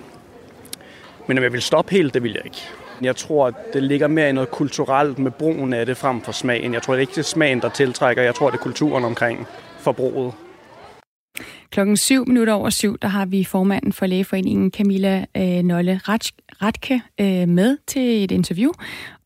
Men 1.26 1.38
om 1.38 1.44
jeg 1.44 1.52
vil 1.52 1.62
stoppe 1.62 1.92
helt, 1.92 2.14
det 2.14 2.22
vil 2.22 2.32
jeg 2.32 2.42
ikke. 2.44 2.62
Jeg 3.02 3.16
tror, 3.16 3.46
at 3.46 3.54
det 3.72 3.82
ligger 3.82 4.08
mere 4.08 4.28
i 4.28 4.32
noget 4.32 4.50
kulturelt 4.50 5.18
med 5.18 5.30
brugen 5.30 5.72
af 5.72 5.86
det 5.86 5.96
frem 5.96 6.22
for 6.22 6.32
smagen. 6.32 6.74
Jeg 6.74 6.82
tror 6.82 6.94
det 6.94 7.00
ikke, 7.00 7.10
det 7.10 7.18
er 7.18 7.22
smagen, 7.22 7.60
der 7.60 7.68
tiltrækker. 7.68 8.22
Jeg 8.22 8.34
tror, 8.34 8.50
det 8.50 8.58
er 8.58 8.62
kulturen 8.62 9.04
omkring 9.04 9.46
forbruget. 9.78 10.32
Klokken 11.70 11.96
syv 11.96 12.26
minutter 12.26 12.52
over 12.52 12.70
syv, 12.70 12.98
der 12.98 13.08
har 13.08 13.26
vi 13.26 13.44
formanden 13.44 13.92
for 13.92 14.06
Lægeforeningen 14.06 14.70
Camilla 14.70 15.24
øh, 15.36 15.62
Nolle 15.62 16.00
Ratke 16.62 17.02
øh, 17.20 17.48
med 17.48 17.76
til 17.86 18.24
et 18.24 18.30
interview 18.30 18.70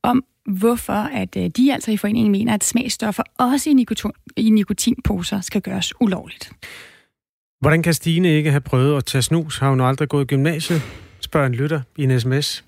om, 0.03 0.25
hvorfor 0.47 0.93
at 0.93 1.37
øh, 1.37 1.49
de 1.49 1.73
altså 1.73 1.91
i 1.91 1.97
foreningen 1.97 2.33
mener, 2.33 2.55
at 2.55 2.65
smagsstoffer 2.65 3.23
også 3.39 3.71
i, 3.71 3.73
nikotin, 3.73 4.11
i 4.37 4.51
nikotinposer 4.51 5.41
skal 5.41 5.61
gøres 5.61 6.01
ulovligt. 6.01 6.53
Hvordan 7.61 7.83
kan 7.83 7.95
Stine 7.95 8.29
ikke 8.29 8.51
have 8.51 8.61
prøvet 8.61 8.97
at 8.97 9.05
tage 9.05 9.23
snus? 9.23 9.59
Har 9.59 9.71
hun 9.71 9.81
aldrig 9.81 10.09
gået 10.09 10.25
i 10.25 10.27
gymnasiet? 10.27 10.83
Spørger 11.21 11.47
en 11.47 11.55
lytter 11.55 11.81
i 11.97 12.05
en 12.05 12.21
sms. 12.21 12.65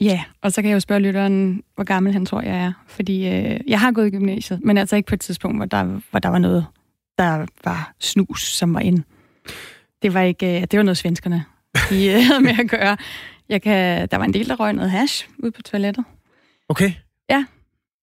Ja, 0.00 0.20
og 0.42 0.52
så 0.52 0.62
kan 0.62 0.68
jeg 0.70 0.74
jo 0.74 0.80
spørge 0.80 1.00
lytteren, 1.00 1.62
hvor 1.74 1.84
gammel 1.84 2.12
han 2.12 2.26
tror, 2.26 2.40
jeg 2.40 2.56
er. 2.56 2.72
Fordi 2.86 3.28
øh, 3.28 3.60
jeg 3.68 3.80
har 3.80 3.92
gået 3.92 4.06
i 4.06 4.10
gymnasiet, 4.10 4.60
men 4.64 4.78
altså 4.78 4.96
ikke 4.96 5.06
på 5.06 5.14
et 5.14 5.20
tidspunkt, 5.20 5.58
hvor 5.58 5.64
der, 5.64 6.00
hvor 6.10 6.18
der 6.18 6.28
var 6.28 6.38
noget, 6.38 6.66
der 7.18 7.46
var 7.64 7.92
snus, 8.00 8.52
som 8.52 8.74
var 8.74 8.80
ind. 8.80 9.02
Det 10.02 10.14
var 10.14 10.22
ikke, 10.22 10.56
øh, 10.56 10.60
det 10.60 10.76
var 10.76 10.82
noget 10.82 10.98
svenskerne, 10.98 11.44
de 11.90 12.06
øh, 12.06 12.22
havde 12.26 12.40
med 12.40 12.58
at 12.58 12.70
gøre. 12.70 12.96
Jeg 13.48 13.62
kan, 13.62 14.08
der 14.10 14.16
var 14.16 14.24
en 14.24 14.34
del, 14.34 14.48
der 14.48 14.56
røg 14.56 14.72
noget 14.72 14.90
hash 14.90 15.28
ude 15.38 15.50
på 15.52 15.62
toilettet. 15.62 16.04
Okay. 16.68 16.92
Ja. 17.30 17.44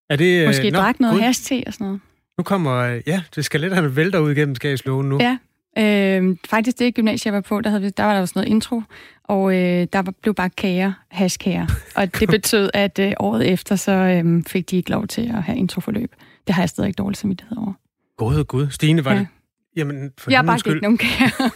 Er 0.09 0.15
det, 0.15 0.47
Måske 0.47 0.67
øh, 0.67 0.73
nå, 0.73 0.79
drak 0.79 0.99
noget 0.99 1.21
hash-te 1.21 1.63
og 1.67 1.73
sådan 1.73 1.85
noget. 1.85 2.01
Nu 2.37 2.43
kommer, 2.43 3.01
ja, 3.07 3.21
det 3.35 3.45
skal 3.45 3.61
lidt 3.61 3.73
have 3.73 3.95
vælter 3.95 4.19
ud 4.19 4.31
igennem 4.31 4.55
skabslågen 4.55 5.09
nu. 5.09 5.19
Ja, 5.21 5.37
øh, 5.77 6.37
faktisk 6.47 6.79
det 6.79 6.95
gymnasie, 6.95 7.29
jeg 7.29 7.33
var 7.33 7.41
på, 7.41 7.61
der, 7.61 7.69
havde 7.69 7.81
vi, 7.81 7.89
der 7.89 8.03
var 8.03 8.13
der 8.13 8.19
jo 8.19 8.25
sådan 8.25 8.39
noget 8.39 8.51
intro, 8.51 8.81
og 9.23 9.55
øh, 9.55 9.87
der 9.93 10.01
var, 10.01 10.13
blev 10.21 10.33
bare 10.33 10.49
kager, 10.49 10.93
hashkager. 11.11 11.67
Og 11.97 12.19
det 12.19 12.29
betød, 12.29 12.69
at 12.73 12.99
øh, 12.99 13.13
året 13.19 13.51
efter, 13.51 13.75
så 13.75 13.91
øh, 13.91 14.43
fik 14.47 14.69
de 14.71 14.77
ikke 14.77 14.89
lov 14.89 15.07
til 15.07 15.21
at 15.21 15.43
have 15.43 15.57
introforløb. 15.57 16.15
Det 16.47 16.55
har 16.55 16.61
jeg 16.61 16.69
stadig 16.69 16.87
ikke 16.87 16.97
dårligt 16.97 17.19
samvittighed 17.19 17.57
over. 17.57 17.73
Gud, 18.17 18.43
gud. 18.43 18.67
Stine, 18.69 19.05
var 19.05 19.13
Ja. 19.13 19.19
det? 19.19 19.27
Jamen, 19.75 20.11
for 20.17 20.31
jeg 20.31 20.39
har 20.39 20.45
bare 20.45 20.59
ikke 20.67 20.81
nogen 20.81 20.97
kager. 20.97 21.49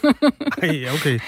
Ej, 0.62 0.94
okay. 0.94 1.18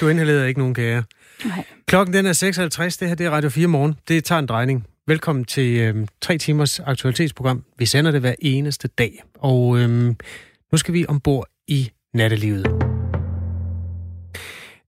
Du 0.00 0.08
inhalerede 0.08 0.48
ikke 0.48 0.60
nogen 0.60 0.74
kager. 0.74 1.02
Nej. 1.44 1.64
Klokken 1.86 2.14
den 2.14 2.26
er 2.26 2.32
56. 2.32 2.96
Det 2.96 3.08
her 3.08 3.14
det 3.14 3.26
er 3.26 3.30
Radio 3.30 3.50
4 3.50 3.66
morgen. 3.66 3.94
Det 4.08 4.24
tager 4.24 4.38
en 4.38 4.46
drejning. 4.46 4.86
Velkommen 5.06 5.44
til 5.44 5.76
øhm, 5.80 6.06
tre 6.20 6.38
timers 6.38 6.80
aktualitetsprogram. 6.80 7.64
Vi 7.78 7.86
sender 7.86 8.10
det 8.10 8.20
hver 8.20 8.34
eneste 8.38 8.88
dag. 8.88 9.22
Og 9.38 9.78
øhm, 9.78 10.16
nu 10.72 10.78
skal 10.78 10.94
vi 10.94 11.04
ombord 11.08 11.46
i 11.68 11.90
nattelivet. 12.14 12.66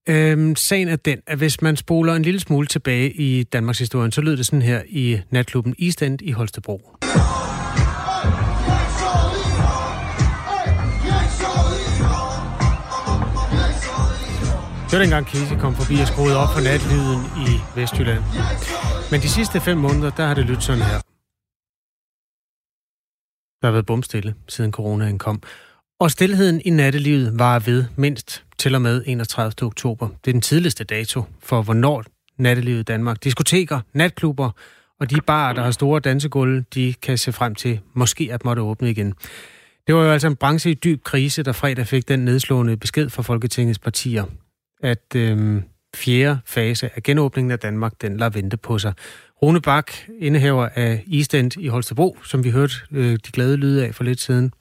Øhm, 0.09 0.57
sagen 0.57 0.89
er 0.89 0.97
den, 0.97 1.19
at 1.27 1.39
hvis 1.39 1.63
man 1.63 1.77
spoler 1.77 2.15
en 2.15 2.23
lille 2.23 2.41
smule 2.41 2.67
tilbage 2.67 3.13
i 3.13 3.43
Danmarks 3.43 3.79
historie, 3.79 4.13
så 4.13 4.21
lød 4.21 4.37
det 4.37 4.47
sådan 4.47 4.63
her 4.63 4.83
i 4.89 5.21
natklubben 5.31 5.75
East 5.83 6.03
End 6.03 6.23
i 6.23 6.31
Holstebro. 6.31 6.91
Det 14.89 14.97
var 14.97 15.03
dengang 15.03 15.27
Casey 15.27 15.57
kom 15.59 15.75
forbi 15.75 16.01
og 16.01 16.07
skruede 16.07 16.37
op 16.43 16.49
for 16.55 16.61
natlyden 16.61 17.21
i 17.49 17.51
Vestjylland. 17.81 18.23
Men 19.11 19.21
de 19.21 19.29
sidste 19.29 19.61
fem 19.61 19.79
måneder, 19.79 20.11
der 20.11 20.27
har 20.27 20.35
det 20.35 20.45
lyttet 20.47 20.65
sådan 20.65 20.83
her. 20.83 20.99
Der 23.61 23.67
har 23.67 23.73
været 23.73 23.87
bumstille, 23.87 24.35
siden 24.49 24.73
coronaen 24.73 25.19
kom. 25.19 25.43
Og 26.01 26.11
stillheden 26.11 26.61
i 26.65 26.71
nattelivet 26.71 27.39
var 27.39 27.59
ved 27.59 27.85
mindst 27.97 28.45
til 28.59 28.75
og 28.75 28.83
med 28.83 29.03
31. 29.07 29.53
oktober. 29.63 30.09
Det 30.09 30.31
er 30.31 30.33
den 30.33 30.41
tidligste 30.41 30.85
dato 30.85 31.23
for, 31.43 31.63
hvornår 31.63 32.05
nattelivet 32.39 32.81
i 32.81 32.83
Danmark, 32.83 33.25
diskoteker, 33.25 33.81
natklubber 33.93 34.51
og 35.01 35.11
de 35.11 35.21
barer, 35.21 35.53
der 35.53 35.63
har 35.63 35.71
store 35.71 36.01
dansegulve, 36.01 36.65
de 36.75 36.95
kan 37.03 37.19
se 37.19 37.33
frem 37.33 37.55
til 37.55 37.81
måske 37.95 38.29
at 38.33 38.45
måtte 38.45 38.63
åbne 38.63 38.91
igen. 38.91 39.15
Det 39.87 39.95
var 39.95 40.03
jo 40.03 40.11
altså 40.11 40.27
en 40.27 40.37
branche 40.37 40.71
i 40.71 40.75
dyb 40.75 41.05
krise, 41.05 41.43
der 41.43 41.53
fredag 41.53 41.87
fik 41.87 42.09
den 42.09 42.25
nedslående 42.25 42.77
besked 42.77 43.11
fra 43.11 43.23
Folketingets 43.23 43.79
partier, 43.79 44.25
at 44.81 45.15
øhm, 45.17 45.63
fjerde 45.97 46.39
fase 46.47 46.91
af 46.97 47.03
genåbningen 47.03 47.51
af 47.51 47.59
Danmark, 47.59 47.93
den 48.03 48.17
lader 48.17 48.31
vente 48.31 48.57
på 48.57 48.79
sig. 48.79 48.93
Rune 49.43 49.61
Bak, 49.61 49.93
indehaver 50.19 50.69
af 50.75 51.05
East 51.13 51.35
End 51.35 51.57
i 51.61 51.69
Holstebro, 51.69 52.17
som 52.23 52.45
vi 52.45 52.51
hørte 52.51 52.75
øh, 52.93 53.13
de 53.13 53.33
glade 53.33 53.57
lyde 53.57 53.87
af 53.87 53.95
for 53.95 54.05
lidt 54.05 54.21
siden, 54.21 54.53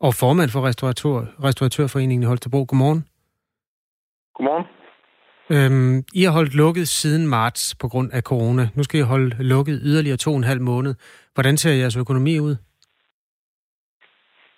og 0.00 0.14
formand 0.14 0.50
for 0.50 0.66
Restauratør, 0.66 1.24
Restauratørforeningen 1.44 2.22
i 2.22 2.26
Holstebro. 2.26 2.64
Godmorgen. 2.64 3.04
Godmorgen. 4.34 4.64
Øhm, 5.50 6.04
I 6.14 6.22
har 6.22 6.30
holdt 6.30 6.54
lukket 6.54 6.88
siden 6.88 7.26
marts 7.26 7.74
på 7.74 7.88
grund 7.88 8.12
af 8.12 8.22
corona. 8.22 8.68
Nu 8.74 8.82
skal 8.82 9.00
I 9.00 9.02
holde 9.02 9.36
lukket 9.38 9.80
yderligere 9.82 10.16
to 10.16 10.30
og 10.30 10.36
en 10.36 10.44
halv 10.44 10.60
måned. 10.60 10.94
Hvordan 11.34 11.56
ser 11.56 11.72
jeres 11.72 11.96
økonomi 11.96 12.38
ud? 12.38 12.56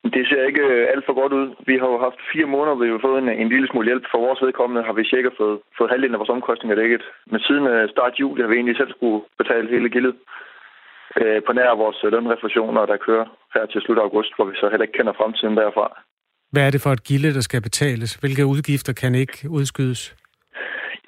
Det 0.05 0.25
ser 0.29 0.43
ikke 0.51 0.65
øh, 0.75 0.83
alt 0.93 1.05
for 1.07 1.15
godt 1.21 1.33
ud. 1.41 1.47
Vi 1.67 1.75
har 1.81 1.89
jo 1.95 1.99
haft 2.07 2.21
fire 2.33 2.49
måneder, 2.55 2.75
hvor 2.75 2.85
vi 2.85 2.91
har 2.91 3.07
fået 3.09 3.19
en, 3.23 3.29
en 3.29 3.49
lille 3.55 3.69
smule 3.69 3.89
hjælp. 3.91 4.05
For 4.11 4.19
vores 4.27 4.43
vedkommende 4.43 4.83
har 4.89 4.93
vi 4.93 5.05
cirka 5.13 5.31
fået, 5.41 5.59
fået 5.79 5.91
halvdelen 5.91 6.15
af 6.15 6.21
vores 6.23 6.37
omkostninger 6.37 6.77
dækket. 6.77 7.03
Men 7.31 7.41
siden 7.41 7.67
øh, 7.67 7.89
start 7.95 8.15
juli 8.21 8.43
har 8.43 8.49
vi 8.49 8.57
egentlig 8.57 8.77
selv 8.77 8.93
skulle 8.93 9.21
betale 9.41 9.69
hele 9.75 9.89
gildet 9.95 10.15
øh, 11.21 11.41
på 11.47 11.53
nær 11.53 11.81
vores 11.85 11.99
øh, 12.05 12.13
lønrefusioner, 12.13 12.87
der 12.87 13.05
kører 13.07 13.27
her 13.55 13.67
til 13.67 13.81
slut 13.81 13.99
af 13.99 14.07
august, 14.09 14.33
hvor 14.37 14.45
vi 14.51 14.55
så 14.57 14.67
heller 14.71 14.87
ikke 14.87 14.99
kender 14.99 15.13
fremtiden 15.21 15.57
derfra. 15.57 15.87
Hvad 16.53 16.67
er 16.67 16.71
det 16.71 16.83
for 16.83 16.93
et 16.93 17.05
gilde, 17.05 17.35
der 17.35 17.41
skal 17.41 17.63
betales? 17.63 18.11
Hvilke 18.15 18.47
udgifter 18.47 18.93
kan 18.93 19.15
ikke 19.15 19.39
udskydes? 19.51 20.03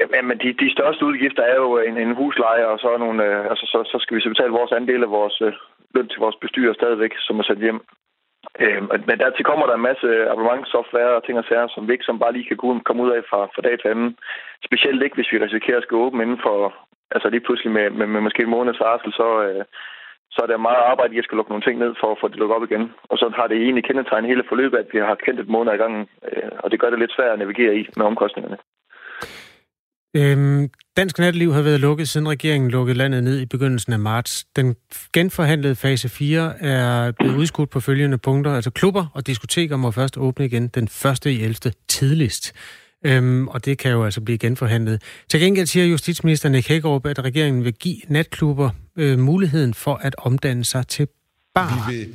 Jamen, 0.00 0.38
de, 0.38 0.48
de 0.62 0.72
største 0.76 1.02
udgifter 1.06 1.42
er 1.42 1.56
jo 1.64 1.78
en, 1.88 1.96
en 2.04 2.14
husleje, 2.14 2.66
og 2.66 2.78
så, 2.78 2.88
er 2.94 2.98
nogle, 2.98 3.24
øh, 3.24 3.50
altså, 3.50 3.66
så, 3.72 3.78
så 3.92 3.96
skal 4.02 4.16
vi 4.16 4.22
så 4.22 4.28
betale 4.28 4.58
vores 4.60 4.72
andel 4.72 5.02
af 5.02 5.10
vores 5.10 5.36
øh, 5.46 5.52
løn 5.94 6.08
til 6.08 6.20
vores 6.24 6.36
bestyrer 6.42 6.74
stadigvæk, 6.74 7.12
som 7.18 7.38
er 7.38 7.42
sat 7.42 7.58
hjem. 7.58 7.80
Øh, 8.60 8.82
men 9.08 9.16
dertil 9.22 9.44
kommer 9.44 9.66
der 9.66 9.74
en 9.74 9.88
masse 9.90 10.08
abonnementssoftware 10.32 11.12
og 11.16 11.24
ting 11.24 11.38
og 11.38 11.44
sager, 11.48 11.68
som 11.68 11.86
vi 11.86 11.92
ikke 11.92 12.08
som 12.08 12.18
bare 12.18 12.32
lige 12.32 12.48
kan 12.48 12.80
komme 12.86 13.02
ud 13.04 13.10
af 13.16 13.22
fra, 13.30 13.40
fra 13.54 13.62
dag 13.66 13.74
til 13.78 13.88
anden. 13.88 14.16
Specielt 14.68 15.02
ikke, 15.02 15.16
hvis 15.18 15.32
vi 15.32 15.38
risikerer 15.38 15.78
at 15.78 15.82
skal 15.82 16.02
åbne 16.04 16.22
inden 16.22 16.40
for, 16.46 16.56
altså 17.14 17.28
lige 17.30 17.46
pludselig 17.46 17.72
med, 17.72 17.90
med, 17.98 18.06
med 18.06 18.20
måske 18.20 18.42
en 18.42 18.54
måneds 18.56 18.80
varsel, 18.80 19.12
så, 19.12 19.28
øh, 19.46 19.64
så 20.34 20.38
er 20.42 20.46
der 20.46 20.66
meget 20.68 20.82
arbejde 20.90 21.14
i 21.14 21.18
at 21.18 21.24
skal 21.24 21.36
lukke 21.36 21.52
nogle 21.52 21.66
ting 21.66 21.78
ned 21.78 21.92
for 22.00 22.08
at 22.12 22.20
få 22.20 22.28
det 22.28 22.36
lukket 22.36 22.56
op 22.56 22.68
igen. 22.68 22.84
Og 23.10 23.18
så 23.18 23.26
har 23.38 23.46
det 23.46 23.56
egentlig 23.56 23.84
kendetegnet 23.84 24.30
hele 24.30 24.48
forløbet, 24.48 24.78
at 24.78 24.88
vi 24.92 24.98
har 24.98 25.14
kendt 25.24 25.40
et 25.40 25.48
måned 25.54 25.72
i 25.72 25.82
gangen, 25.82 26.02
øh, 26.28 26.50
og 26.62 26.70
det 26.70 26.80
gør 26.80 26.90
det 26.90 26.98
lidt 26.98 27.14
svært 27.16 27.32
at 27.32 27.38
navigere 27.38 27.74
i 27.76 27.82
med 27.96 28.06
omkostningerne. 28.06 28.58
Øhm, 30.18 30.64
Dansk 30.96 31.18
Natteliv 31.18 31.52
har 31.52 31.62
været 31.62 31.80
lukket, 31.80 32.08
siden 32.08 32.28
regeringen 32.28 32.70
lukkede 32.70 32.98
landet 32.98 33.24
ned 33.24 33.40
i 33.40 33.46
begyndelsen 33.46 33.92
af 33.92 33.98
marts. 33.98 34.44
Den 34.56 34.74
genforhandlede 35.12 35.74
fase 35.74 36.08
4 36.08 36.62
er 36.62 37.12
blevet 37.12 37.36
udskudt 37.36 37.70
på 37.70 37.80
følgende 37.80 38.18
punkter. 38.18 38.52
Altså 38.52 38.70
klubber 38.70 39.06
og 39.14 39.26
diskoteker 39.26 39.76
må 39.76 39.90
først 39.90 40.18
åbne 40.18 40.44
igen 40.44 40.68
den 40.68 40.84
1. 40.84 41.26
i 41.26 41.42
11. 41.42 41.54
tidligst. 41.88 42.52
Øhm, 43.04 43.48
og 43.48 43.64
det 43.64 43.78
kan 43.78 43.90
jo 43.90 44.04
altså 44.04 44.20
blive 44.20 44.38
genforhandlet. 44.38 45.02
Til 45.30 45.40
gengæld 45.40 45.66
siger 45.66 45.86
justitsminister 45.86 46.48
Nick 46.48 46.68
Hækkerup, 46.68 47.06
at 47.06 47.24
regeringen 47.24 47.64
vil 47.64 47.74
give 47.74 47.96
natklubber 48.08 48.70
øh, 48.96 49.18
muligheden 49.18 49.74
for 49.74 49.94
at 49.94 50.14
omdanne 50.18 50.64
sig 50.64 50.86
til 50.86 51.08
bar. 51.54 51.90
Vi 51.90 51.96
vil 51.96 52.08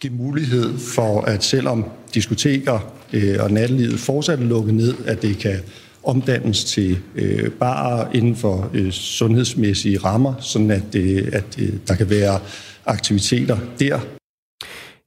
give 0.00 0.12
mulighed 0.12 0.78
for, 0.78 1.20
at 1.20 1.44
selvom 1.44 1.84
diskoteker 2.14 2.94
øh, 3.12 3.36
og 3.40 3.50
nattelivet 3.50 4.00
fortsat 4.00 4.38
er 4.38 4.44
lukket 4.44 4.74
ned, 4.74 4.94
at 5.06 5.22
det 5.22 5.38
kan 5.38 5.60
omdannes 6.12 6.64
til 6.64 6.98
øh, 7.22 7.52
barer 7.60 8.12
inden 8.12 8.36
for 8.36 8.70
øh, 8.74 8.90
sundhedsmæssige 8.90 9.98
rammer, 9.98 10.34
sådan 10.40 10.70
at, 10.70 10.94
øh, 10.96 11.18
at 11.32 11.50
øh, 11.62 11.72
der 11.88 11.94
kan 12.00 12.10
være 12.10 12.34
aktiviteter 12.86 13.56
der. 13.78 13.98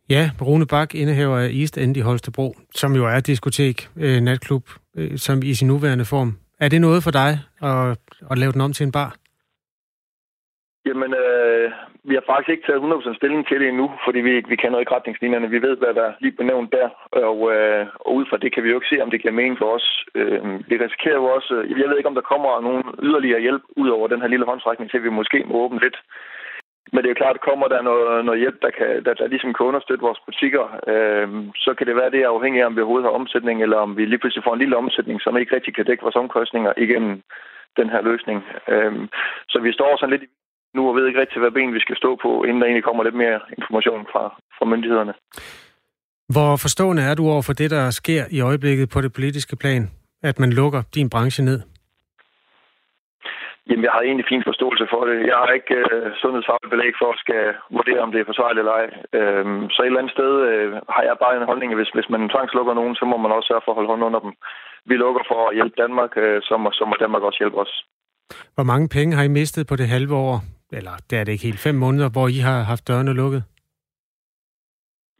Ja, 0.10 0.32
Rune 0.42 0.66
Bak, 0.66 0.96
indehaver 0.96 1.38
af 1.38 1.50
East 1.50 1.78
End 1.78 1.98
i 1.98 2.00
Holstebro, 2.00 2.56
som 2.76 2.96
jo 2.96 3.06
er 3.06 3.20
diskotek, 3.20 3.90
øh, 3.96 4.22
natklub, 4.22 4.70
øh, 4.98 5.18
som 5.18 5.44
i 5.44 5.54
sin 5.54 5.68
nuværende 5.68 6.06
form. 6.06 6.38
Er 6.60 6.70
det 6.70 6.82
noget 6.82 7.04
for 7.04 7.12
dig 7.12 7.40
at, 7.62 7.98
at 8.32 8.38
lave 8.38 8.52
den 8.52 8.62
om 8.62 8.74
til 8.74 8.84
en 8.84 8.92
bar? 8.92 9.16
Jamen, 10.86 11.14
øh, 11.14 11.72
vi 12.04 12.14
har 12.16 12.24
faktisk 12.26 12.50
ikke 12.50 12.68
taget 12.68 12.82
100% 12.82 13.16
stilling 13.16 13.48
til 13.48 13.60
det 13.60 13.68
endnu, 13.68 13.88
fordi 14.06 14.20
vi, 14.20 14.34
vi 14.52 14.56
kender 14.56 14.80
ikke 14.80 14.96
retningslinjerne. 14.96 15.50
Vi 15.50 15.62
ved, 15.62 15.78
hvad 15.78 15.94
der 15.94 16.04
er 16.08 16.14
lige 16.20 16.40
benævnt 16.40 16.72
der, 16.78 16.90
og, 17.12 17.38
øh, 17.54 17.88
og 18.06 18.16
ud 18.16 18.26
fra 18.30 18.38
det 18.38 18.54
kan 18.54 18.64
vi 18.64 18.70
jo 18.70 18.78
ikke 18.78 18.92
se, 18.92 19.04
om 19.04 19.12
det 19.12 19.22
giver 19.22 19.40
mening 19.40 19.58
for 19.58 19.70
os. 19.76 20.06
Øh, 20.16 20.44
vi 20.70 20.76
risikerer 20.78 21.20
jo 21.22 21.26
også, 21.26 21.54
øh, 21.56 21.80
jeg 21.82 21.90
ved 21.90 21.98
ikke, 21.98 22.12
om 22.12 22.20
der 22.20 22.30
kommer 22.32 22.62
nogen 22.62 22.84
yderligere 23.04 23.42
hjælp 23.42 23.64
ud 23.76 23.90
over 23.90 24.08
den 24.08 24.22
her 24.22 24.28
lille 24.28 24.46
håndsrækning 24.46 24.92
til, 24.92 25.04
vi 25.04 25.10
måske 25.10 25.44
må 25.46 25.56
åbne 25.64 25.80
lidt. 25.80 25.98
Men 26.94 26.98
det 26.98 27.06
er 27.06 27.16
jo 27.16 27.22
klart, 27.24 27.36
at 27.36 27.48
kommer 27.50 27.68
der 27.68 27.82
noget, 27.82 28.26
noget 28.26 28.40
hjælp, 28.40 28.62
der, 28.62 28.72
kan, 28.78 29.06
der, 29.06 29.14
der 29.14 29.28
ligesom 29.28 29.54
kan 29.54 29.66
understøtte 29.66 30.08
vores 30.08 30.22
butikker, 30.26 30.66
øh, 30.92 31.28
så 31.56 31.74
kan 31.78 31.88
det 31.88 31.96
være, 31.96 32.12
det 32.12 32.22
er 32.22 32.30
afhængigt 32.30 32.64
af, 32.64 32.68
om 32.68 32.76
vi 32.76 32.82
overhovedet 32.82 33.08
har 33.10 33.20
omsætning, 33.22 33.62
eller 33.62 33.78
om 33.78 33.98
vi 33.98 34.06
lige 34.06 34.20
pludselig 34.20 34.44
får 34.44 34.54
en 34.54 34.60
lille 34.60 34.78
omsætning, 34.78 35.22
som 35.22 35.38
ikke 35.38 35.56
rigtig 35.56 35.76
kan 35.76 35.86
dække 35.86 36.04
vores 36.04 36.16
omkostninger 36.16 36.74
igennem 36.78 37.22
den 37.78 37.90
her 37.90 38.02
løsning. 38.02 38.44
Øh, 38.68 38.94
så 39.50 39.60
vi 39.60 39.74
står 39.74 39.98
sådan 39.98 40.10
lidt 40.14 40.24
i 40.24 40.41
nu 40.76 40.82
og 40.90 40.96
ved 40.96 41.08
ikke 41.08 41.22
rigtig, 41.22 41.40
hvad 41.40 41.52
ben 41.52 41.74
vi 41.74 41.80
skal 41.80 41.98
stå 41.98 42.16
på, 42.24 42.44
inden 42.44 42.60
der 42.60 42.68
egentlig 42.68 42.84
kommer 42.84 43.04
lidt 43.04 43.16
mere 43.24 43.40
information 43.58 44.08
fra, 44.12 44.24
fra 44.58 44.66
myndighederne. 44.66 45.14
Hvor 46.34 46.52
forstående 46.66 47.04
er 47.10 47.16
du 47.16 47.24
over 47.34 47.42
for 47.42 47.54
det, 47.54 47.70
der 47.72 47.90
sker 47.90 48.24
i 48.32 48.42
øjeblikket 48.42 48.90
på 48.90 49.02
det 49.02 49.14
politiske 49.14 49.56
plan, 49.56 49.84
at 50.24 50.40
man 50.40 50.52
lukker 50.60 50.82
din 50.96 51.10
branche 51.10 51.44
ned? 51.44 51.60
Jamen, 53.70 53.86
jeg 53.86 53.94
har 53.96 54.04
egentlig 54.04 54.32
fin 54.32 54.48
forståelse 54.50 54.86
for 54.94 55.02
det. 55.10 55.18
Jeg 55.32 55.38
har 55.42 55.52
ikke 55.60 55.76
øh, 55.84 56.08
sundhedsfagligt 56.22 56.74
belæg 56.74 56.94
for 57.02 57.10
at 57.14 57.22
skal 57.24 57.44
vurdere, 57.78 58.02
om 58.06 58.12
det 58.12 58.20
er 58.20 58.32
forsvarligt 58.32 58.62
eller 58.64 58.76
ej. 58.82 58.88
Øhm, 59.20 59.64
så 59.74 59.80
et 59.82 59.86
eller 59.86 60.02
andet 60.02 60.18
sted 60.18 60.32
øh, 60.50 60.68
har 60.96 61.04
jeg 61.10 61.16
bare 61.24 61.36
en 61.36 61.50
holdning, 61.52 61.70
at 61.72 61.80
hvis, 61.80 61.94
hvis 61.98 62.10
man 62.14 62.32
tvangslukker 62.34 62.74
nogen, 62.74 62.96
så 63.00 63.06
må 63.12 63.18
man 63.18 63.32
også 63.36 63.48
sørge 63.48 63.66
for 63.66 63.72
at 63.72 63.78
holde 63.78 63.92
hånden 63.92 64.08
under 64.10 64.22
dem. 64.26 64.34
Vi 64.90 64.96
lukker 65.04 65.24
for 65.32 65.40
at 65.48 65.56
hjælpe 65.58 65.76
Danmark, 65.84 66.12
øh, 66.24 66.38
så, 66.48 66.54
må, 66.62 66.68
så 66.80 66.84
må 66.90 66.94
Danmark 67.04 67.24
også 67.28 67.40
hjælpe 67.42 67.60
os. 67.64 67.74
Hvor 68.56 68.68
mange 68.72 68.88
penge 68.98 69.16
har 69.18 69.24
I 69.30 69.38
mistet 69.40 69.68
på 69.68 69.76
det 69.80 69.88
halve 69.96 70.16
år, 70.28 70.36
eller 70.78 70.94
det 71.10 71.16
er 71.20 71.24
det 71.24 71.32
ikke 71.32 71.50
helt, 71.50 71.66
fem 71.68 71.76
måneder, 71.76 72.10
hvor 72.16 72.28
I 72.28 72.40
har 72.48 72.60
haft 72.72 72.88
dørene 72.88 73.14
lukket? 73.14 73.44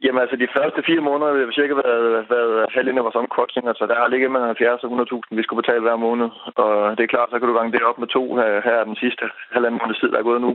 Jamen 0.04 0.22
altså, 0.22 0.36
de 0.36 0.54
første 0.56 0.80
fire 0.88 1.02
måneder 1.08 1.28
har 1.32 1.52
cirka 1.58 1.74
været, 1.74 2.30
været 2.34 2.54
halvdelen 2.74 2.98
af 2.98 3.04
vores 3.04 3.22
omkostninger, 3.22 3.72
så 3.72 3.84
der 3.90 3.96
har 4.00 4.08
ligget 4.08 4.30
mellem 4.30 4.46
70 4.46 4.84
og 4.84 4.90
100.000, 4.90 5.36
vi 5.38 5.42
skulle 5.42 5.62
betale 5.62 5.84
hver 5.84 5.96
måned. 6.06 6.28
Og 6.62 6.72
det 6.96 7.02
er 7.02 7.14
klart, 7.14 7.30
så 7.30 7.38
kan 7.38 7.48
du 7.48 7.54
gange 7.56 7.72
det 7.72 7.88
op 7.90 7.98
med 7.98 8.08
to 8.16 8.22
her, 8.36 8.50
her 8.68 8.84
den 8.90 8.96
sidste 9.02 9.24
halvanden 9.54 9.80
måned 9.80 9.94
tid, 10.00 10.08
der 10.12 10.18
er 10.18 10.30
gået 10.30 10.40
nu. 10.46 10.52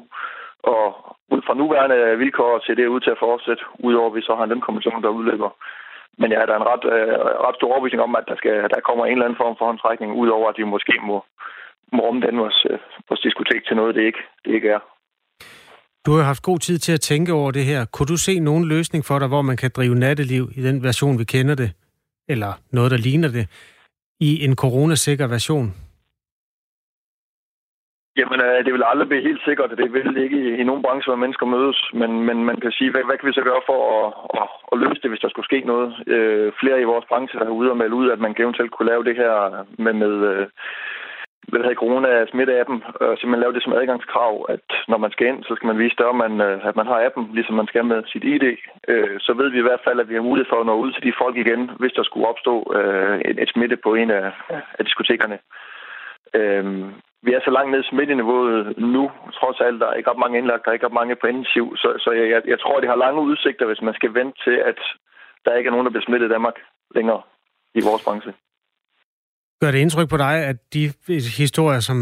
Og 0.73 0.83
ud 1.35 1.41
fra 1.45 1.53
nuværende 1.53 1.99
vilkår 2.21 2.51
ser 2.65 2.75
det 2.75 2.93
ud 2.95 3.01
til 3.03 3.15
at 3.15 3.23
fortsætte, 3.25 3.63
udover 3.87 4.09
at 4.09 4.15
vi 4.15 4.21
så 4.21 4.35
har 4.35 4.43
en 4.43 4.49
lønkommission, 4.49 5.03
der 5.03 5.17
udløber. 5.17 5.51
Men 6.21 6.31
ja, 6.31 6.41
der 6.45 6.53
er 6.53 6.61
en 6.61 6.71
ret, 6.73 6.85
øh, 6.95 7.15
ret 7.45 7.55
stor 7.55 7.71
overbevisning 7.71 8.03
om, 8.03 8.15
at 8.15 8.25
der, 8.27 8.35
skal, 8.35 8.55
der 8.73 8.87
kommer 8.87 9.05
en 9.05 9.11
eller 9.11 9.25
anden 9.25 9.41
form 9.43 9.55
for 9.57 9.65
håndtrækning, 9.65 10.11
udover 10.21 10.49
at 10.49 10.57
de 10.57 10.73
måske 10.75 10.93
må, 11.09 11.17
omdanne 11.93 12.39
vores, 12.39 12.65
øh, 12.69 12.79
vores 13.09 13.21
diskotek 13.21 13.65
til 13.65 13.75
noget, 13.75 13.95
det 13.95 14.03
ikke, 14.03 14.19
det 14.45 14.53
ikke 14.53 14.69
er. 14.69 14.79
Du 16.05 16.11
har 16.11 16.23
haft 16.23 16.43
god 16.43 16.59
tid 16.59 16.77
til 16.77 16.93
at 16.93 17.01
tænke 17.01 17.33
over 17.33 17.51
det 17.51 17.65
her. 17.65 17.85
Kunne 17.85 18.07
du 18.07 18.17
se 18.17 18.39
nogen 18.39 18.67
løsning 18.67 19.05
for 19.05 19.19
dig, 19.19 19.27
hvor 19.27 19.41
man 19.41 19.57
kan 19.57 19.71
drive 19.75 19.95
natteliv 19.95 20.49
i 20.55 20.61
den 20.61 20.83
version, 20.83 21.19
vi 21.19 21.23
kender 21.23 21.55
det, 21.55 21.71
eller 22.29 22.51
noget, 22.71 22.91
der 22.91 22.97
ligner 22.97 23.27
det, 23.27 23.45
i 24.19 24.45
en 24.45 24.55
coronasikker 24.55 25.27
version? 25.27 25.73
Jamen, 28.19 28.39
øh, 28.47 28.65
det 28.65 28.73
vil 28.73 28.83
aldrig 28.91 29.07
blive 29.09 29.27
helt 29.29 29.43
sikkert. 29.47 29.77
Det 29.81 29.93
vil 29.93 30.17
ikke 30.23 30.37
i, 30.45 30.47
i 30.61 30.63
nogen 30.63 30.81
branche, 30.85 31.09
hvor 31.09 31.23
mennesker 31.23 31.45
mødes. 31.45 31.79
Men, 31.93 32.11
men 32.27 32.37
man 32.49 32.57
kan 32.63 32.71
sige, 32.71 32.91
hvad, 32.91 33.03
hvad 33.07 33.17
kan 33.17 33.27
vi 33.27 33.33
så 33.39 33.43
gøre 33.49 33.61
for 33.69 33.79
at, 33.97 34.07
at, 34.41 34.47
at 34.71 34.79
løse 34.83 35.01
det, 35.01 35.09
hvis 35.11 35.23
der 35.23 35.29
skulle 35.29 35.49
ske 35.51 35.59
noget? 35.71 35.89
Øh, 36.13 36.51
flere 36.61 36.81
i 36.81 36.89
vores 36.91 37.05
branche 37.09 37.39
er 37.39 37.57
ude 37.59 37.71
og 37.71 37.77
melde 37.77 37.95
ud, 38.01 38.07
at 38.09 38.19
man 38.19 38.35
eventuelt 38.39 38.71
kunne 38.71 38.89
lave 38.91 39.03
det 39.03 39.15
her 39.21 39.33
med, 39.83 39.93
med 39.93 40.13
øh, 40.31 40.47
hvad 41.47 41.63
have 41.63 41.81
corona 41.83 42.25
smitte-appen, 42.31 42.79
og 43.03 43.17
simpelthen 43.17 43.43
lave 43.43 43.55
det 43.55 43.63
som 43.63 43.73
adgangskrav, 43.73 44.45
at 44.49 44.67
når 44.87 44.97
man 44.97 45.11
skal 45.11 45.27
ind, 45.27 45.43
så 45.43 45.51
skal 45.55 45.67
man 45.67 45.79
vise, 45.83 45.95
der, 45.97 46.11
man, 46.23 46.33
øh, 46.47 46.67
at 46.69 46.75
man 46.75 46.87
har 46.87 47.05
appen, 47.05 47.25
ligesom 47.33 47.55
man 47.55 47.67
skal 47.67 47.85
med 47.85 48.03
sit 48.11 48.23
ID. 48.23 48.45
Øh, 48.87 49.15
så 49.19 49.31
ved 49.33 49.49
vi 49.49 49.59
i 49.59 49.67
hvert 49.67 49.83
fald, 49.83 49.99
at 49.99 50.09
vi 50.09 50.15
har 50.15 50.29
mulighed 50.29 50.49
for 50.49 50.59
at 50.59 50.65
nå 50.65 50.75
ud 50.83 50.91
til 50.91 51.03
de 51.03 51.19
folk 51.21 51.35
igen, 51.37 51.71
hvis 51.79 51.95
der 51.97 52.03
skulle 52.03 52.27
opstå 52.27 52.55
øh, 52.77 53.21
et 53.43 53.49
smitte 53.53 53.77
på 53.77 53.95
en 53.95 54.09
af, 54.11 54.31
af 54.77 54.83
diskotekerne. 54.85 55.37
Øhm, 56.33 56.85
vi 57.25 57.33
er 57.33 57.41
så 57.43 57.51
langt 57.51 57.71
ned 57.71 57.83
i 57.83 57.89
smitteniveauet 57.89 58.77
nu, 58.77 59.11
trods 59.39 59.59
alt. 59.59 59.79
Der 59.81 59.87
er 59.87 59.93
ikke 59.93 60.09
ret 60.09 60.23
mange 60.23 60.37
indlagt, 60.37 60.63
der 60.63 60.69
er 60.69 60.73
ikke 60.73 60.85
ret 60.85 60.99
mange 61.01 61.15
på 61.15 61.27
intensiv. 61.27 61.65
Så, 61.77 61.89
så 62.03 62.11
jeg, 62.11 62.41
jeg 62.47 62.59
tror, 62.59 62.79
det 62.79 62.89
har 62.89 63.03
lange 63.05 63.21
udsigter, 63.21 63.65
hvis 63.65 63.81
man 63.81 63.93
skal 63.93 64.13
vente 64.13 64.37
til, 64.43 64.57
at 64.71 64.79
der 65.45 65.55
ikke 65.55 65.67
er 65.67 65.71
nogen, 65.71 65.85
der 65.85 65.91
bliver 65.91 66.07
smittet 66.07 66.27
i 66.27 66.33
Danmark 66.35 66.57
længere 66.95 67.21
i 67.75 67.81
vores 67.87 68.03
branche. 68.05 68.33
Gør 69.61 69.71
det 69.71 69.79
indtryk 69.79 70.09
på 70.09 70.17
dig, 70.17 70.35
at 70.51 70.57
de 70.73 70.83
øh, 70.85 71.21
historier, 71.41 71.79
som 71.79 71.97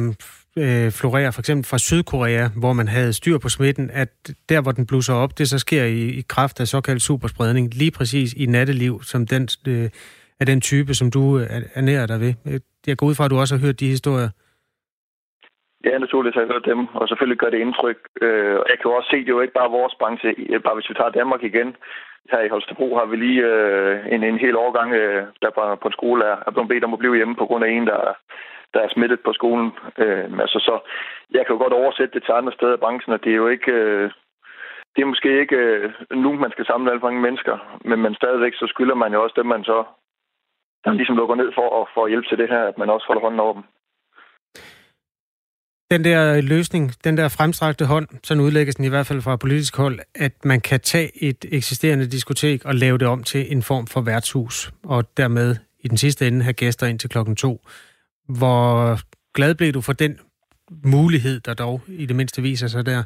øh, 0.64 0.88
florerer 1.00 1.32
for 1.32 1.42
eksempel 1.42 1.66
fra 1.72 1.78
Sydkorea, 1.78 2.46
hvor 2.62 2.74
man 2.74 2.88
havde 2.88 3.14
styr 3.14 3.38
på 3.38 3.50
smitten, 3.50 3.90
at 3.94 4.10
der, 4.50 4.62
hvor 4.62 4.72
den 4.72 4.88
blusser 4.88 5.14
op, 5.14 5.38
det 5.38 5.50
så 5.50 5.60
sker 5.60 5.84
i, 5.84 6.04
i 6.20 6.24
kraft 6.30 6.60
af 6.60 6.68
såkaldt 6.68 7.02
superspredning, 7.02 7.74
lige 7.74 7.92
præcis 7.98 8.34
i 8.34 8.46
natteliv, 8.46 8.94
som 9.12 9.28
den, 9.28 9.44
øh, 9.68 9.90
af 10.40 10.46
den 10.46 10.62
type, 10.62 10.94
som 10.94 11.12
du 11.12 11.40
øh, 11.40 11.46
ernærer 11.76 12.08
dig 12.08 12.20
ved. 12.20 12.34
Øh, 12.48 12.60
jeg 12.88 12.98
går 12.98 13.08
ud 13.08 13.16
fra, 13.16 13.26
at 13.26 13.32
du 13.32 13.38
også 13.38 13.56
har 13.56 13.66
hørt 13.66 13.80
de 13.80 13.88
historier. 13.96 14.30
Ja, 15.86 15.98
naturligvis 15.98 16.36
har 16.36 16.42
jeg 16.42 16.54
hørt 16.54 16.72
dem, 16.72 16.82
og 17.00 17.08
selvfølgelig 17.08 17.40
gør 17.40 17.50
det 17.50 17.60
indtryk. 17.66 18.00
Øh, 18.22 18.58
jeg 18.72 18.78
kan 18.78 18.90
jo 18.90 18.96
også 18.98 19.10
se, 19.12 19.18
det 19.26 19.32
er 19.32 19.38
jo 19.38 19.46
ikke 19.46 19.60
bare 19.62 19.76
vores 19.80 19.96
branche, 20.02 20.30
øh, 20.52 20.62
bare 20.66 20.76
hvis 20.76 20.90
vi 20.90 20.94
tager 20.94 21.18
Danmark 21.20 21.44
igen, 21.44 21.70
her 22.32 22.42
i 22.42 22.50
Holstebro 22.50 22.98
har 22.98 23.06
vi 23.06 23.16
lige 23.16 23.42
øh, 23.42 24.14
en, 24.14 24.24
en 24.24 24.38
hel 24.38 24.56
årgang, 24.56 24.94
øh, 24.94 25.24
der 25.42 25.50
på, 25.50 25.76
på 25.82 25.88
en 25.88 25.98
skole 26.00 26.26
er, 26.26 26.38
er 26.48 26.52
blevet 26.52 26.70
bedt 26.70 26.84
om 26.84 26.94
at 26.94 27.00
blive 27.00 27.16
hjemme 27.16 27.36
på 27.36 27.46
grund 27.46 27.64
af 27.66 27.70
en, 27.70 27.88
der, 27.88 28.00
der 28.74 28.80
er 28.82 28.90
smittet 28.90 29.20
på 29.20 29.34
skolen. 29.34 29.72
Øh, 29.98 30.26
altså, 30.44 30.60
så 30.68 30.80
jeg 31.32 31.46
kan 31.46 31.56
jo 31.56 31.62
godt 31.62 31.74
oversætte 31.74 32.14
det 32.14 32.24
til 32.24 32.32
andre 32.32 32.54
steder 32.54 32.74
i 32.74 32.84
branchen, 32.84 33.14
og 33.14 33.24
det 33.24 33.32
er 33.32 33.42
jo 33.44 33.48
ikke... 33.48 33.72
Øh, 33.72 34.12
det 34.96 35.02
er 35.02 35.06
måske 35.06 35.40
ikke 35.40 35.56
øh, 35.56 35.94
nu, 36.12 36.34
man 36.34 36.52
skal 36.52 36.66
samle 36.66 36.92
alle 36.92 37.02
mange 37.02 37.22
mennesker, 37.22 37.80
men, 37.86 38.00
man 38.00 38.16
stadigvæk 38.16 38.54
så 38.54 38.68
skylder 38.68 38.96
man 38.96 39.14
jo 39.14 39.24
også 39.24 39.34
dem, 39.38 39.46
man 39.46 39.64
så 39.64 39.84
der 40.84 40.92
ligesom 40.92 41.18
lukker 41.18 41.36
ned 41.36 41.52
for 41.56 41.82
at, 41.82 41.88
for 41.94 42.04
at 42.04 42.12
hjælpe 42.12 42.28
til 42.28 42.38
det 42.38 42.50
her, 42.50 42.64
at 42.64 42.78
man 42.78 42.90
også 42.90 43.08
holder 43.08 43.22
hånden 43.22 43.40
over 43.40 43.54
dem 43.54 43.64
den 45.92 46.04
der 46.04 46.42
løsning, 46.42 46.94
den 47.04 47.18
der 47.18 47.28
fremstrakte 47.28 47.86
hånd, 47.86 48.08
sådan 48.24 48.44
udlægges 48.44 48.76
den 48.76 48.86
i 48.86 48.88
hvert 48.88 49.08
fald 49.08 49.22
fra 49.22 49.36
politisk 49.36 49.76
hold, 49.76 50.00
at 50.16 50.32
man 50.46 50.62
kan 50.62 50.80
tage 50.80 51.24
et 51.24 51.46
eksisterende 51.52 52.08
diskotek 52.08 52.66
og 52.66 52.76
lave 52.76 52.98
det 52.98 53.08
om 53.08 53.24
til 53.24 53.52
en 53.52 53.64
form 53.64 53.88
for 53.88 54.02
værtshus, 54.02 54.72
og 54.84 55.18
dermed 55.18 55.56
i 55.80 55.88
den 55.88 55.98
sidste 55.98 56.28
ende 56.28 56.44
have 56.44 56.54
gæster 56.54 56.88
ind 56.88 57.00
til 57.00 57.10
klokken 57.10 57.36
to. 57.36 57.68
Hvor 58.28 59.00
glad 59.34 59.56
blev 59.56 59.74
du 59.74 59.82
for 59.82 59.94
den 59.94 60.20
mulighed, 60.84 61.40
der 61.40 61.54
dog 61.54 61.82
i 61.88 62.06
det 62.06 62.16
mindste 62.16 62.42
viser 62.42 62.68
sig 62.68 62.86
der? 62.86 63.04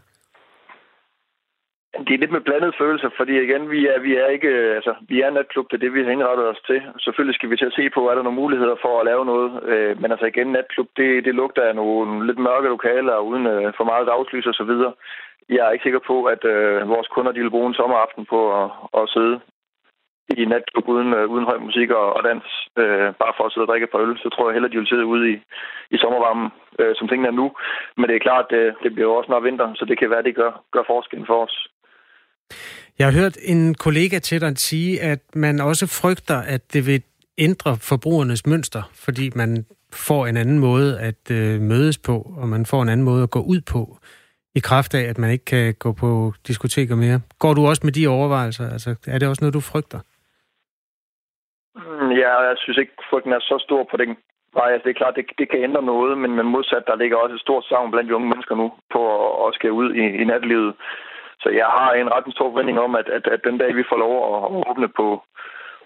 Det 1.98 2.14
er 2.14 2.18
lidt 2.18 2.32
med 2.32 2.42
blandede 2.42 2.74
følelser, 2.78 3.10
fordi 3.18 3.34
igen, 3.42 3.72
vi 3.72 3.88
er, 3.88 4.00
vi 4.00 4.16
er 4.16 4.28
ikke, 4.28 4.48
øh, 4.48 4.76
altså, 4.76 4.94
vi 5.10 5.22
er 5.22 5.30
natklub, 5.30 5.72
det 5.72 5.78
er 5.78 5.86
det, 5.86 5.94
vi 5.94 6.04
har 6.04 6.12
indrettet 6.12 6.48
os 6.48 6.62
til. 6.68 6.82
Selvfølgelig 7.00 7.36
skal 7.36 7.50
vi 7.50 7.58
til 7.58 7.66
at 7.72 7.78
se 7.80 7.90
på, 7.90 8.10
er 8.10 8.16
der 8.16 8.24
nogle 8.24 8.42
muligheder 8.42 8.76
for 8.82 9.00
at 9.00 9.06
lave 9.06 9.26
noget. 9.26 9.64
Øh, 9.64 10.02
men 10.02 10.12
altså 10.12 10.26
igen, 10.26 10.48
natklub, 10.48 10.88
det, 10.98 11.26
det 11.26 11.36
lugter 11.36 11.64
af 11.64 11.76
nogle 11.76 12.28
lidt 12.28 12.40
mørke 12.40 12.68
lokaler, 12.68 13.18
uden 13.18 13.46
øh, 13.48 13.74
for 13.78 13.84
meget 13.84 14.08
dagslys 14.08 14.46
og 14.46 14.54
så 14.54 14.64
videre. 14.64 14.94
Jeg 15.50 15.68
er 15.68 15.72
ikke 15.72 15.84
sikker 15.84 16.00
på, 16.08 16.24
at 16.24 16.46
øh, 16.46 16.90
vores 16.90 17.08
kunder 17.08 17.32
de 17.32 17.42
vil 17.42 17.56
bruge 17.56 17.68
en 17.68 17.80
sommeraften 17.82 18.26
på 18.26 18.40
at, 18.64 18.70
at 18.98 19.10
sidde 19.10 19.40
i 20.38 20.46
natklub 20.46 20.88
uden, 20.88 21.14
øh, 21.14 21.30
uden 21.30 21.46
høj 21.46 21.58
musik 21.58 21.90
og, 21.90 22.14
og 22.14 22.24
dans, 22.24 22.46
øh, 22.78 23.14
bare 23.22 23.34
for 23.38 23.44
at 23.44 23.52
sidde 23.52 23.64
og 23.64 23.68
drikke 23.68 23.86
et 23.86 23.92
par 23.92 24.00
øl, 24.00 24.18
så 24.18 24.30
tror 24.30 24.48
jeg 24.48 24.54
hellere, 24.54 24.72
de 24.72 24.78
vil 24.78 24.88
sidde 24.88 25.06
ude 25.06 25.32
i, 25.32 25.36
i 25.92 25.98
sommervarmen, 25.98 26.50
øh, 26.80 26.96
som 26.96 27.08
tingene 27.08 27.28
er 27.28 27.40
nu. 27.42 27.52
Men 27.98 28.06
det 28.10 28.16
er 28.16 28.28
klart, 28.28 28.46
det, 28.50 28.76
det 28.84 28.94
bliver 28.94 29.08
jo 29.10 29.16
også 29.16 29.28
snart 29.28 29.44
vinter, 29.44 29.74
så 29.74 29.86
det 29.86 29.98
kan 30.00 30.10
være, 30.10 30.24
det 30.24 30.36
gør, 30.36 30.52
gør 30.72 30.84
forskellen 30.88 31.26
for 31.26 31.44
os. 31.46 31.68
Jeg 33.00 33.08
har 33.08 33.20
hørt 33.22 33.38
en 33.42 33.76
kollega 33.76 34.20
til 34.20 34.42
dig 34.42 34.58
sige, 34.58 35.02
at 35.02 35.20
man 35.36 35.60
også 35.60 35.88
frygter, 36.02 36.38
at 36.38 36.74
det 36.74 36.88
vil 36.88 37.04
ændre 37.38 37.78
forbrugernes 37.82 38.46
mønster, 38.46 38.84
fordi 38.94 39.30
man 39.36 39.66
får 39.94 40.28
en 40.28 40.38
anden 40.38 40.60
måde 40.60 41.00
at 41.00 41.32
øh, 41.32 41.62
mødes 41.62 41.98
på, 41.98 42.16
og 42.38 42.48
man 42.50 42.66
får 42.66 42.82
en 42.82 42.90
anden 42.90 43.06
måde 43.06 43.24
at 43.24 43.32
gå 43.32 43.40
ud 43.40 43.62
på, 43.62 43.98
i 44.56 44.60
kraft 44.60 44.92
af, 45.00 45.04
at 45.10 45.18
man 45.18 45.32
ikke 45.32 45.46
kan 45.46 45.74
gå 45.80 45.92
på 45.94 46.34
diskoteker 46.48 46.96
mere. 46.96 47.20
Går 47.40 47.54
du 47.54 47.62
også 47.68 47.82
med 47.86 47.94
de 47.94 48.08
overvejelser? 48.08 48.66
Altså, 48.76 48.90
er 49.08 49.18
det 49.20 49.28
også 49.28 49.44
noget, 49.44 49.54
du 49.54 49.60
frygter? 49.72 50.00
Mm, 51.76 52.12
ja, 52.22 52.32
jeg 52.50 52.56
synes 52.58 52.78
ikke, 52.78 52.94
frygten 53.10 53.34
er 53.34 53.40
så 53.40 53.58
stor 53.68 53.82
på 53.92 53.98
den 53.98 54.18
vej. 54.54 54.70
Altså, 54.74 54.86
det 54.86 54.92
er 54.94 55.02
klart, 55.02 55.16
det, 55.16 55.26
det 55.38 55.48
kan 55.52 55.64
ændre 55.68 55.84
noget, 55.94 56.18
men, 56.18 56.32
men 56.38 56.46
modsat, 56.46 56.84
der 56.88 56.96
ligger 56.96 57.18
også 57.18 57.36
et 57.36 57.42
stort 57.42 57.66
savn 57.70 57.92
blandt 57.92 58.10
de 58.10 58.16
unge 58.16 58.30
mennesker 58.30 58.56
nu 58.56 58.68
på 58.94 59.02
at, 59.20 59.48
at 59.48 59.56
skal 59.58 59.72
ud 59.72 59.90
i, 59.94 60.06
i 60.22 60.24
natlivet. 60.32 60.74
Så 61.44 61.50
jeg 61.50 61.66
har 61.78 61.92
en 61.94 62.12
ret 62.14 62.34
stor 62.36 62.50
forventning 62.52 62.80
om, 62.80 62.96
at, 62.96 63.08
at, 63.18 63.28
at 63.28 63.42
den 63.48 63.58
dag, 63.58 63.76
vi 63.76 63.90
får 63.90 63.98
lov 64.06 64.14
at 64.28 64.70
åbne 64.70 64.90
på 65.00 65.08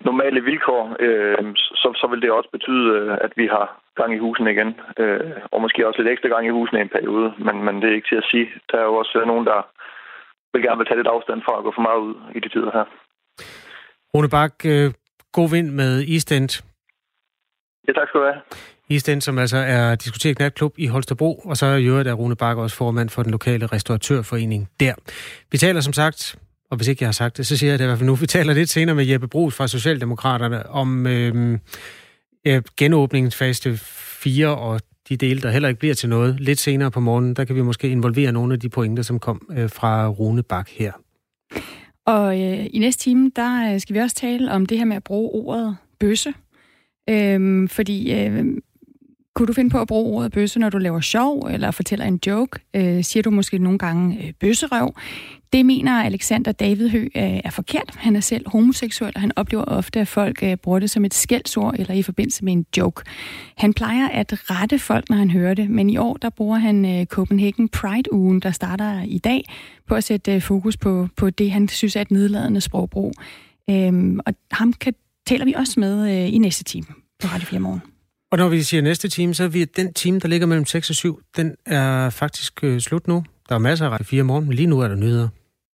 normale 0.10 0.42
vilkår, 0.50 0.96
øh, 1.00 1.54
så, 1.82 1.88
så 2.02 2.08
vil 2.12 2.22
det 2.22 2.32
også 2.32 2.50
betyde, 2.52 3.18
at 3.26 3.32
vi 3.36 3.48
har 3.48 3.66
gang 3.96 4.12
i 4.14 4.24
husen 4.26 4.48
igen. 4.48 4.70
Øh, 5.00 5.32
og 5.52 5.62
måske 5.62 5.88
også 5.88 6.02
lidt 6.02 6.12
ekstra 6.12 6.30
gang 6.30 6.46
i 6.48 6.56
husen 6.58 6.78
i 6.78 6.82
en 6.82 6.96
periode. 6.98 7.34
Men, 7.46 7.56
men 7.66 7.76
det 7.82 7.90
er 7.90 7.96
ikke 7.96 8.12
til 8.12 8.22
at 8.24 8.30
sige. 8.32 8.48
Der 8.72 8.78
er 8.78 8.86
jo 8.90 8.96
også 8.96 9.24
nogen, 9.26 9.46
der 9.46 9.60
vil 10.54 10.64
gerne 10.64 10.78
vil 10.78 10.88
tage 10.88 11.00
lidt 11.00 11.14
afstand 11.16 11.42
fra 11.46 11.58
at 11.58 11.64
gå 11.64 11.72
for 11.76 11.86
meget 11.88 12.00
ud 12.08 12.16
i 12.36 12.40
de 12.40 12.50
tider 12.50 12.72
her. 12.78 12.86
Rune 14.14 14.30
Bak, 14.36 14.56
øh, 14.74 14.88
god 15.38 15.48
vind 15.56 15.70
med 15.82 15.92
East 16.14 16.32
End. 16.32 16.52
Ja, 17.88 17.92
tak 17.94 18.08
skal 18.08 18.20
du 18.20 18.26
have. 18.26 18.42
East 18.94 19.10
som 19.20 19.38
altså 19.38 19.58
er 19.58 19.96
diskotek 19.96 20.40
natklub 20.40 20.74
i 20.78 20.88
Holstebro, 20.88 21.42
og 21.46 21.58
så 21.58 21.66
i 21.66 21.86
øvrigt 21.86 22.08
er 22.08 22.14
Rune 22.14 22.36
Bakker 22.36 22.64
også 22.64 22.76
formand 22.76 23.10
for 23.10 23.24
den 23.24 23.32
lokale 23.32 23.66
restauratørforening 23.66 24.70
der. 24.80 24.94
Vi 25.52 25.58
taler 25.58 25.82
som 25.82 25.94
sagt, 25.94 26.36
og 26.72 26.78
hvis 26.78 26.88
ikke 26.88 27.04
jeg 27.04 27.08
har 27.08 27.14
sagt 27.14 27.38
det, 27.38 27.48
så 27.48 27.58
siger 27.58 27.72
jeg 27.72 27.80
det 27.80 27.86
i 27.86 27.88
hvert 27.88 27.98
fald 27.98 28.08
nu, 28.08 28.16
vi 28.16 28.28
taler 28.28 28.54
lidt 28.54 28.70
senere 28.70 28.96
med 28.96 29.06
Jeppe 29.06 29.28
Brugs 29.28 29.56
fra 29.56 29.68
Socialdemokraterne 29.68 30.70
om 30.70 31.08
øh, 31.08 31.60
genåbningens 32.78 33.36
faste 33.36 33.78
4 33.78 34.58
og 34.58 34.82
de 35.10 35.18
dele, 35.18 35.42
der 35.42 35.52
heller 35.52 35.70
ikke 35.70 35.80
bliver 35.80 35.96
til 35.96 36.10
noget. 36.10 36.40
Lidt 36.40 36.60
senere 36.60 36.92
på 36.92 37.00
morgenen, 37.00 37.34
der 37.34 37.46
kan 37.46 37.56
vi 37.56 37.62
måske 37.62 37.90
involvere 37.90 38.32
nogle 38.32 38.54
af 38.54 38.60
de 38.60 38.70
pointer, 38.70 39.04
som 39.04 39.20
kom 39.20 39.48
øh, 39.58 39.70
fra 39.70 40.08
Rune 40.08 40.44
Bak 40.44 40.70
her. 40.70 40.92
Og 42.06 42.42
øh, 42.42 42.66
i 42.74 42.80
næste 42.80 43.04
time, 43.04 43.32
der 43.36 43.74
øh, 43.74 43.80
skal 43.80 43.94
vi 43.94 44.00
også 44.00 44.16
tale 44.16 44.52
om 44.52 44.66
det 44.66 44.78
her 44.78 44.86
med 44.86 44.96
at 44.96 45.04
bruge 45.04 45.30
ordet 45.30 45.78
bøsse. 46.00 46.34
Øhm, 47.10 47.68
fordi 47.68 48.14
øh, 48.14 48.46
kunne 49.36 49.48
du 49.48 49.54
finde 49.54 49.70
på 49.70 49.82
at 49.82 49.88
bruge 49.88 50.18
ordet 50.18 50.32
bøsse, 50.32 50.60
når 50.60 50.70
du 50.70 50.78
laver 50.78 51.02
sjov 51.02 51.48
eller 51.52 51.72
fortæller 51.72 52.06
en 52.06 52.20
joke? 52.28 52.60
Øh, 52.74 53.04
siger 53.04 53.24
du 53.24 53.32
måske 53.32 53.58
nogle 53.58 53.80
gange 53.80 54.24
øh, 54.24 54.34
bøsserøv? 54.40 54.96
Det 55.54 55.66
mener 55.66 55.92
Alexander 55.92 56.52
David 56.52 56.90
Hø 56.90 57.04
øh, 57.04 57.40
er 57.44 57.50
forkert. 57.50 57.90
Han 57.96 58.16
er 58.16 58.20
selv 58.20 58.50
homoseksuel, 58.50 59.12
og 59.16 59.22
han 59.22 59.32
oplever 59.36 59.64
ofte, 59.64 60.00
at 60.00 60.08
folk 60.08 60.44
øh, 60.44 60.58
bruger 60.58 60.80
det 60.80 60.90
som 60.90 61.06
et 61.06 61.14
skældsord 61.14 61.76
eller 61.80 61.94
i 61.94 62.02
forbindelse 62.02 62.46
med 62.46 62.54
en 62.54 62.66
joke. 62.78 63.04
Han 63.58 63.74
plejer 63.74 64.08
at 64.08 64.34
rette 64.52 64.80
folk, 64.80 65.10
når 65.10 65.18
han 65.18 65.32
hører 65.32 65.54
det, 65.54 65.70
men 65.70 65.90
i 65.90 65.98
år 65.98 66.18
der 66.18 66.30
bruger 66.30 66.58
han 66.58 66.86
øh, 66.86 67.06
Copenhagen 67.06 67.70
Pride-ugen, 67.70 68.40
der 68.40 68.52
starter 68.52 69.02
i 69.04 69.18
dag, 69.18 69.44
på 69.88 69.96
at 69.96 70.04
sætte 70.04 70.36
øh, 70.36 70.42
fokus 70.42 70.78
på, 70.78 71.08
på 71.18 71.30
det, 71.30 71.52
han 71.52 71.68
synes 71.68 71.96
er 71.96 72.02
et 72.02 72.12
nedladende 72.12 72.62
sprogbrug. 72.62 73.14
Øhm, 73.70 74.20
og 74.26 74.34
ham 74.52 74.74
kan, 74.74 74.94
taler 75.28 75.46
vi 75.46 75.54
også 75.54 75.80
med 75.80 76.12
øh, 76.12 76.34
i 76.34 76.38
næste 76.38 76.64
time 76.64 76.86
på 77.22 77.28
Radio 77.28 77.46
4 77.46 77.60
Morgen. 77.60 77.93
Og 78.34 78.40
når 78.40 78.50
vi 78.50 78.64
siger 78.64 78.82
næste 78.82 79.10
time, 79.10 79.34
så 79.34 79.44
er 79.44 79.48
vi 79.48 79.66
den 79.66 79.94
time, 79.94 80.20
der 80.20 80.28
ligger 80.28 80.48
mellem 80.48 80.66
6 80.66 80.90
og 80.90 80.96
7, 80.96 81.22
den 81.38 81.56
er 81.66 82.10
faktisk 82.10 82.64
øh, 82.64 82.80
slut 82.80 83.08
nu. 83.08 83.24
Der 83.50 83.56
er 83.56 83.60
masser 83.60 83.86
af 83.86 83.90
Radio 83.90 84.06
4 84.06 84.24
morgen, 84.24 84.46
men 84.46 84.54
lige 84.54 84.68
nu 84.68 84.80
er 84.80 84.88
der 84.88 84.96
nyheder. 84.96 85.30